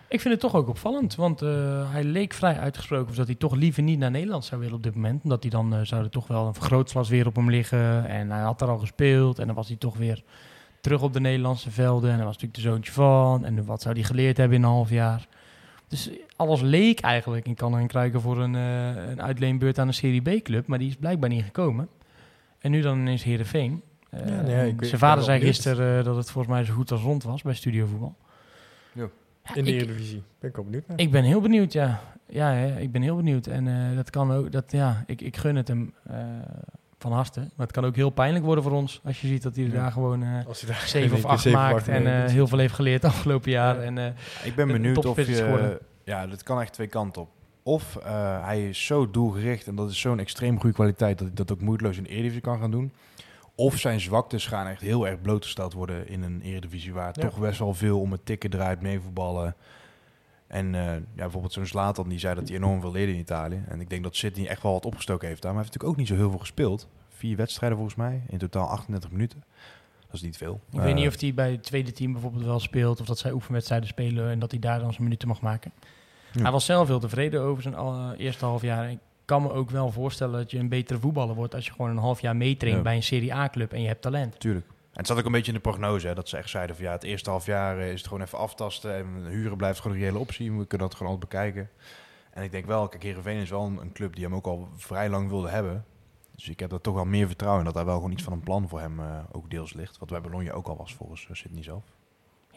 [0.07, 3.55] Ik vind het toch ook opvallend, want uh, hij leek vrij uitgesproken dat hij toch
[3.55, 5.23] liever niet naar Nederland zou willen op dit moment.
[5.23, 8.07] Omdat hij dan uh, zou er toch wel een vergrootglas weer op hem liggen.
[8.07, 10.23] En hij had er al gespeeld en dan was hij toch weer
[10.81, 12.09] terug op de Nederlandse velden.
[12.09, 13.45] En hij was natuurlijk de zoontje van.
[13.45, 15.27] En wat zou hij geleerd hebben in een half jaar?
[15.87, 19.93] Dus alles leek eigenlijk in kan en kruiken voor een, uh, een uitleenbeurt aan een
[19.93, 20.67] Serie B-club.
[20.67, 21.89] Maar die is blijkbaar niet gekomen.
[22.59, 23.81] En nu dan ineens Heerenveen.
[24.25, 27.23] Ja, nee, zijn vader zei gisteren uh, dat het volgens mij zo goed als rond
[27.23, 28.15] was bij Studio Voetbal.
[28.93, 29.07] Ja.
[29.53, 30.23] in de Eredivisie.
[30.39, 30.99] Ben ik ook benieuwd naar.
[30.99, 32.01] Ik ben heel benieuwd, ja.
[32.27, 33.47] Ja, hè, ik ben heel benieuwd.
[33.47, 36.17] En uh, dat kan ook, dat, ja, ik, ik gun het hem uh,
[36.97, 37.39] van harte.
[37.39, 39.01] Maar het kan ook heel pijnlijk worden voor ons.
[39.03, 39.71] Als je ziet dat hij ja.
[39.71, 41.87] daar gewoon als hij daar 7 of 8 maakt.
[41.87, 43.79] En heel veel heeft geleerd afgelopen jaar.
[43.79, 45.79] En, ik ben benieuwd of je...
[46.03, 47.29] Ja, dat kan echt twee kanten op.
[47.63, 47.97] Of
[48.41, 51.17] hij is zo doelgericht en dat is zo'n extreem goede kwaliteit...
[51.17, 52.91] dat hij dat ook moeiteloos in de Eredivisie kan gaan doen...
[53.55, 57.59] Of zijn zwaktes gaan echt heel erg blootgesteld worden in een eredivisie waar toch best
[57.59, 59.55] wel veel om het tikken draait, meevoetballen.
[60.47, 63.63] En uh, ja, bijvoorbeeld zo'n Zlatan die zei dat hij enorm veel leerde in Italië.
[63.67, 65.53] En ik denk dat Sydney echt wel wat opgestoken heeft daar.
[65.53, 66.87] Maar hij heeft natuurlijk ook niet zo heel veel gespeeld.
[67.09, 69.43] Vier wedstrijden volgens mij, in totaal 38 minuten.
[70.05, 70.59] Dat is niet veel.
[70.71, 72.99] Ik weet niet eh, of hij bij het tweede team bijvoorbeeld wel speelt.
[72.99, 75.71] Of dat zij oefenwedstrijden spelen en dat hij daar dan zijn minuten mag maken.
[76.41, 78.95] Hij was zelf heel tevreden over zijn uh, eerste half jaar
[79.25, 81.97] kan me ook wel voorstellen dat je een betere voetballer wordt als je gewoon een
[81.97, 84.39] half jaar meetraint bij een Serie A-club en je hebt talent.
[84.39, 84.65] Tuurlijk.
[84.67, 86.85] En het zat ook een beetje in de prognose, hè, dat ze echt zeiden van
[86.85, 89.97] ja, het eerste half jaar eh, is het gewoon even aftasten en huren blijft gewoon
[89.97, 90.51] een reële optie.
[90.51, 91.69] We kunnen dat gewoon altijd bekijken.
[92.31, 95.09] En ik denk wel, kijk, Heerenveen is wel een, club die hem ook al vrij
[95.09, 95.85] lang wilde hebben.
[96.35, 98.33] Dus ik heb er toch wel meer vertrouwen in dat daar wel gewoon iets van
[98.33, 99.97] een plan voor hem uh, ook deels ligt.
[99.97, 101.83] Wat bij Bologna ook al was volgens uh, Sydney zelf.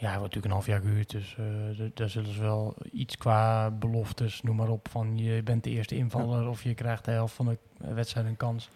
[0.00, 3.16] Ja, hij wordt natuurlijk een half jaar gehuurd, dus uh, daar zullen ze wel iets
[3.16, 7.10] qua beloftes, noem maar op, van je bent de eerste invaller of je krijgt de
[7.10, 8.70] helft van de wedstrijd een kans.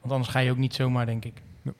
[0.00, 1.42] Want anders ga je ook niet zomaar, denk ik.
[1.62, 1.72] Ja.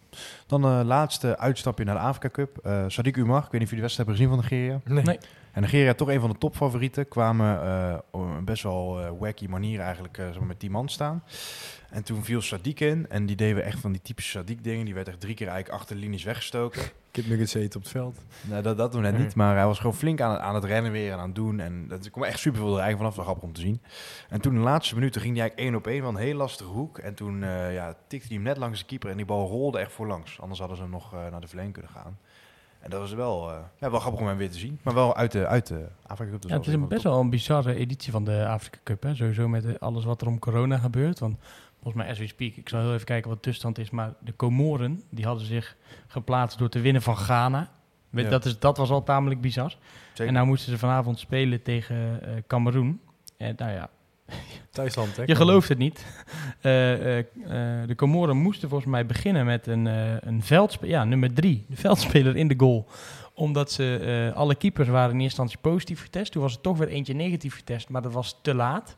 [0.47, 2.59] Dan de uh, laatste uitstapje naar de Afrika Cup.
[2.67, 4.81] Uh, Sadiq Umar, ik weet niet of jullie de wedstrijd hebben gezien van Nigeria.
[4.85, 5.05] Nee.
[5.05, 5.19] nee.
[5.59, 10.19] En Nigeria, toch een van de topfavorieten, kwamen op een best wel wacky manier eigenlijk
[10.47, 11.23] met die man staan.
[11.91, 14.85] En toen viel Sadiq in en die deden we echt van die typische Sadiq dingen.
[14.85, 16.83] Die werd echt drie keer eigenlijk achter de linies weggestoken.
[17.11, 18.19] Kipnuggets eten op het veld.
[18.43, 20.55] Nou, dat, dat doen we net niet, maar hij was gewoon flink aan het, aan
[20.55, 21.61] het rennen weer en aan het doen.
[21.61, 23.81] En dat kwam echt super veel er eigenlijk vanaf, de grappig om te zien.
[24.29, 26.71] En toen de laatste minuten ging hij eigenlijk één op één van een heel lastige
[26.71, 26.99] hoek.
[26.99, 29.79] En toen uh, ja, tikte hij hem net langs de keeper en die bal rolde
[29.79, 30.41] echt voorlangs.
[30.41, 32.19] Anders hadden ze hem nog uh, naar de verlenging kunnen gaan.
[32.89, 34.79] En dat was wel, uh, ja, wel grappig om hem weer te zien.
[34.83, 36.43] Maar wel uit de, uit de Afrika Cup.
[36.43, 39.03] Dus ja, het is een best wel een bizarre editie van de Afrika Cup.
[39.03, 39.15] Hè?
[39.15, 41.19] Sowieso met alles wat er om corona gebeurt.
[41.19, 41.37] Want
[41.83, 43.91] volgens mij as we speak, ik zal heel even kijken wat de tussenstand is.
[43.91, 45.77] Maar de Comoren, die hadden zich
[46.07, 47.71] geplaatst door te winnen van Ghana.
[48.11, 49.77] Dat, is, dat was al tamelijk bizar.
[50.15, 53.01] En nou moesten ze vanavond spelen tegen uh, Cameroen.
[53.37, 53.91] En nou ja,
[54.71, 55.23] Thuisland, hè?
[55.27, 56.07] Je gelooft het niet.
[56.63, 57.25] Uh, uh,
[57.87, 59.87] de Comoren moesten volgens mij beginnen met een,
[60.27, 62.87] een veldspeler, ja, nummer drie, de veldspeler in de goal.
[63.35, 66.33] Omdat ze, alle keepers waren in eerste instantie positief getest.
[66.33, 68.97] Toen was er toch weer eentje negatief getest, maar dat was te laat.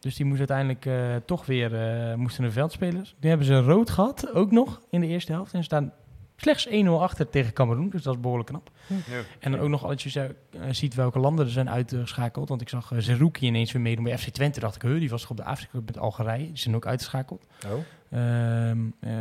[0.00, 0.86] Dus die moest uiteindelijk
[1.26, 1.70] toch weer,
[2.16, 3.14] moesten een veldspeler.
[3.20, 5.54] Die hebben ze rood gehad, ook nog in de eerste helft.
[5.54, 5.92] En staan
[6.40, 8.70] slechts 1-0 achter tegen Cameroen, dus dat is behoorlijk knap.
[8.86, 9.20] Ja.
[9.38, 12.48] En dan ook nog als je uh, ziet welke landen er zijn uitgeschakeld.
[12.48, 14.60] Want ik zag uh, Zerouki ineens weer meedoen bij FC Twente.
[14.60, 16.46] dacht ik, die was toch op de Afrika met Algerije.
[16.46, 17.46] Die zijn ook uitgeschakeld.
[17.66, 17.78] Oh.
[18.10, 18.72] Uh,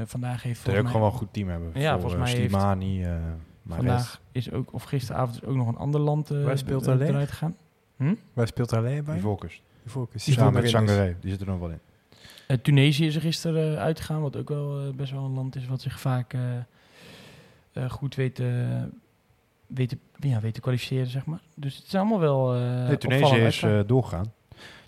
[0.05, 1.71] vandaag heeft Dat ook gewoon wel een goed team hebben.
[1.73, 3.11] Ja, volgens mij Slimani, heeft...
[3.67, 7.55] vandaag is ook, of gisteravond is ook nog een ander land Waar speelt eruit gegaan.
[7.97, 8.15] Hm?
[8.33, 9.13] Waar speelt alleen bij?
[9.13, 9.61] Die Focus.
[9.81, 10.23] Die Focus.
[10.23, 12.61] Die Samen met Sangaré, die zit er nog wel in.
[12.61, 15.99] Tunesië is er gisteren uitgegaan, wat ook wel best wel een land is wat zich
[15.99, 16.41] vaak uh,
[17.89, 18.91] goed weten,
[19.67, 21.41] weten, ja, weten kwalificeren, zeg maar.
[21.55, 24.33] Dus het is allemaal wel uh, nee, Tunesië is uh, doorgegaan,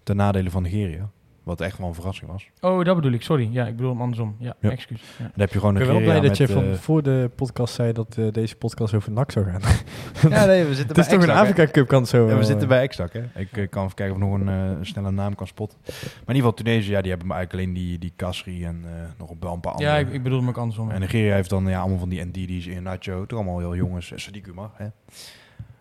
[0.03, 1.09] ten nadele van Nigeria.
[1.49, 2.49] Wat echt wel een verrassing was.
[2.61, 3.21] Oh, dat bedoel ik.
[3.21, 3.49] Sorry.
[3.51, 4.35] Ja, ik bedoel hem andersom.
[4.39, 4.69] Ja, ja.
[4.69, 5.01] excuus.
[5.17, 5.23] Ja.
[5.23, 7.29] Dan heb je gewoon een Ik ben wel blij dat je van uh, voor de
[7.35, 9.61] podcast zei dat uh, deze podcast over NAC zou gaan.
[10.31, 12.27] ja, nee, we zitten Het is toch een Afrika Cup kan zo.
[12.27, 13.21] Ja, we zitten bij Extak, hè.
[13.35, 15.77] Ik uh, kan even kijken of ik nog een, snelle naam kan spotten.
[15.85, 15.95] Maar
[16.25, 18.85] in ieder geval Tunesië, ja, die hebben eigenlijk alleen die, die Kasri en
[19.17, 19.83] nog een paar andere.
[19.83, 20.91] Ja, ik, ik bedoel hem ook andersom.
[20.91, 23.25] En Nigeria heeft dan ja, allemaal van die NDD's in Nacho.
[23.25, 24.29] Toch allemaal heel jongens.
[24.29, 24.87] Sadiq Umar, hè.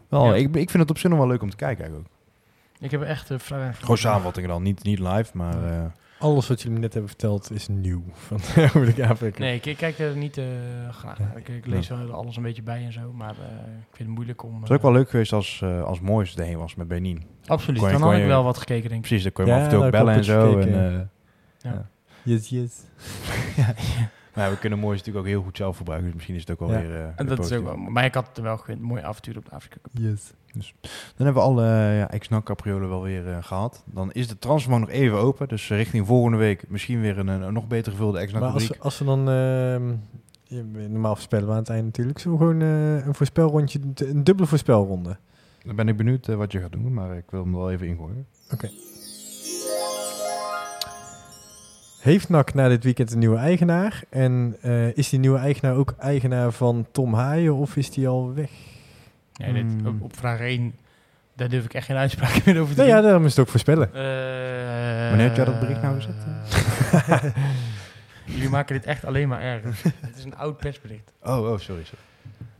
[0.08, 2.17] Wel, ik, ik vind het op zich nog wel leuk om te kijken eigenlijk ook.
[2.80, 3.74] Ik heb echt uh, vragen.
[3.74, 5.72] Gewoon samenvattingen dan, niet, niet live, maar...
[5.72, 5.84] Uh,
[6.18, 8.40] alles wat jullie net hebben verteld is nieuw van
[9.04, 9.40] Afrika.
[9.40, 10.44] Nee, ik, kijk er niet uh,
[10.90, 11.36] graag naar.
[11.36, 13.46] Ik, ik lees er alles een beetje bij en zo, maar uh,
[13.90, 14.54] ik vind het moeilijk om...
[14.54, 17.22] Het is ook wel leuk geweest als, uh, als Moois erheen was met Benin.
[17.46, 19.08] Absoluut, dan had ik wel wat gekeken, denk ik.
[19.08, 20.58] Precies, dan kon je ja, af en toe ook bellen en zo.
[20.58, 21.70] En, ja.
[21.70, 21.88] ja.
[22.22, 22.72] Yes, yes.
[23.56, 23.74] ja.
[24.38, 26.68] Maar we kunnen Moois natuurlijk ook heel goed zelf gebruiken, dus misschien is het ook
[26.68, 27.12] wel weer...
[27.16, 29.50] en dat is ook wel, maar ik had er wel een mooi avontuur op de
[29.50, 30.02] Afrika Cup.
[30.02, 30.32] Yes.
[30.52, 30.74] Dus
[31.16, 33.82] dan hebben we alle uh, ja, ex capriolen wel weer uh, gehad.
[33.86, 35.48] Dan is de transfer nog even open.
[35.48, 38.98] Dus richting volgende week misschien weer een, een nog beter gevulde ex Maar als, als
[38.98, 39.18] we dan...
[39.18, 40.58] Uh,
[40.88, 42.18] normaal voorspellen we aan het einde natuurlijk.
[42.18, 43.80] Zullen we gewoon uh, een voorspelrondje...
[43.94, 45.16] Een dubbele voorspelronde?
[45.64, 46.94] Dan ben ik benieuwd wat je gaat doen.
[46.94, 48.26] Maar ik wil hem wel even ingooien.
[48.44, 48.54] Oké.
[48.54, 48.70] Okay.
[52.00, 54.02] Heeft NAC na dit weekend een nieuwe eigenaar?
[54.10, 54.56] En
[54.94, 58.50] is die nieuwe eigenaar ook eigenaar van Tom Haaien of is die al weg?
[59.38, 60.02] Nee, dit, op, hmm.
[60.02, 60.74] op, vraag 1,
[61.34, 62.96] daar durf ik echt geen uitspraak meer over te nee, doen.
[62.96, 63.88] Ja, daarom is het ook voorspellen.
[63.88, 67.32] Uh, Wanneer heb jij dat bericht nou gezet?
[68.24, 69.76] Jullie maken dit echt alleen maar erger.
[70.06, 71.12] het is een oud persbericht.
[71.22, 71.84] Oh, oh sorry.
[71.84, 72.02] sorry.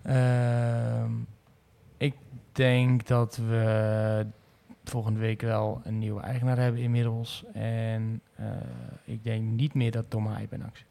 [0.07, 1.05] Uh,
[1.97, 2.15] ik
[2.53, 4.27] denk dat we
[4.89, 7.45] volgende week wel een nieuwe eigenaar hebben inmiddels.
[7.53, 8.47] En uh,
[9.05, 10.85] ik denk niet meer dat Tom Haai bij NAC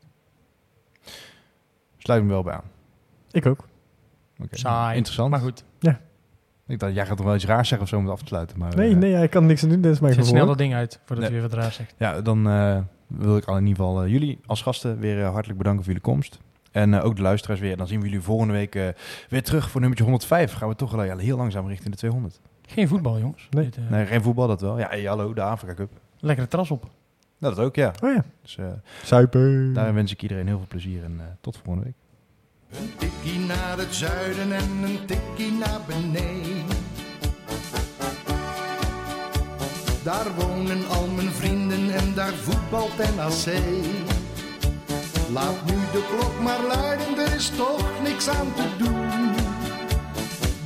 [1.97, 2.63] Sluit hem wel bij aan.
[3.31, 3.67] Ik ook.
[4.39, 4.59] Okay.
[4.59, 4.95] Saai.
[4.95, 5.29] Interessant.
[5.29, 5.63] Maar goed.
[5.79, 5.99] Ja.
[6.67, 8.27] Ik dacht, jij gaat toch wel iets raars zeggen of zo om het af te
[8.27, 8.59] sluiten.
[8.59, 9.81] Maar, nee, uh, nee, hij kan niks aan doen.
[9.81, 10.29] Dat is mijn gevoel.
[10.29, 11.33] snel dat ding uit voordat nee.
[11.33, 11.93] je weer wat raars zegt.
[11.97, 12.77] Ja, dan uh,
[13.07, 16.09] wil ik al in ieder geval uh, jullie als gasten weer hartelijk bedanken voor jullie
[16.09, 16.39] komst.
[16.71, 17.77] En ook de luisteraars weer.
[17.77, 18.73] Dan zien we jullie volgende week
[19.29, 20.53] weer terug voor nummertje 105.
[20.53, 22.39] Gaan we toch wel ja, heel langzaam richting de 200.
[22.68, 23.47] Geen voetbal, jongens.
[23.49, 24.80] Nee, Dit, nee geen voetbal, dat wel.
[24.80, 25.89] Ja, hey, hallo, de Afrika Cup.
[26.20, 26.89] Lekkere tras op.
[27.38, 27.93] Nou, dat ook, ja.
[28.03, 28.24] Oh ja.
[28.41, 28.57] Dus,
[29.03, 29.74] Zuipen.
[29.74, 31.95] Daarin wens ik iedereen heel veel plezier en tot volgende week.
[32.82, 36.65] Een tikkie naar het zuiden en een tikkie naar beneden.
[40.03, 43.55] Daar wonen al mijn vrienden en daar voetbalt NAC.
[45.32, 49.46] Laat nu de klok maar luiden, er is toch niks aan te doen.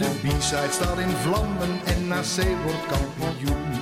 [0.01, 3.80] De B-side staat in vlammen en NAC wordt kampioen.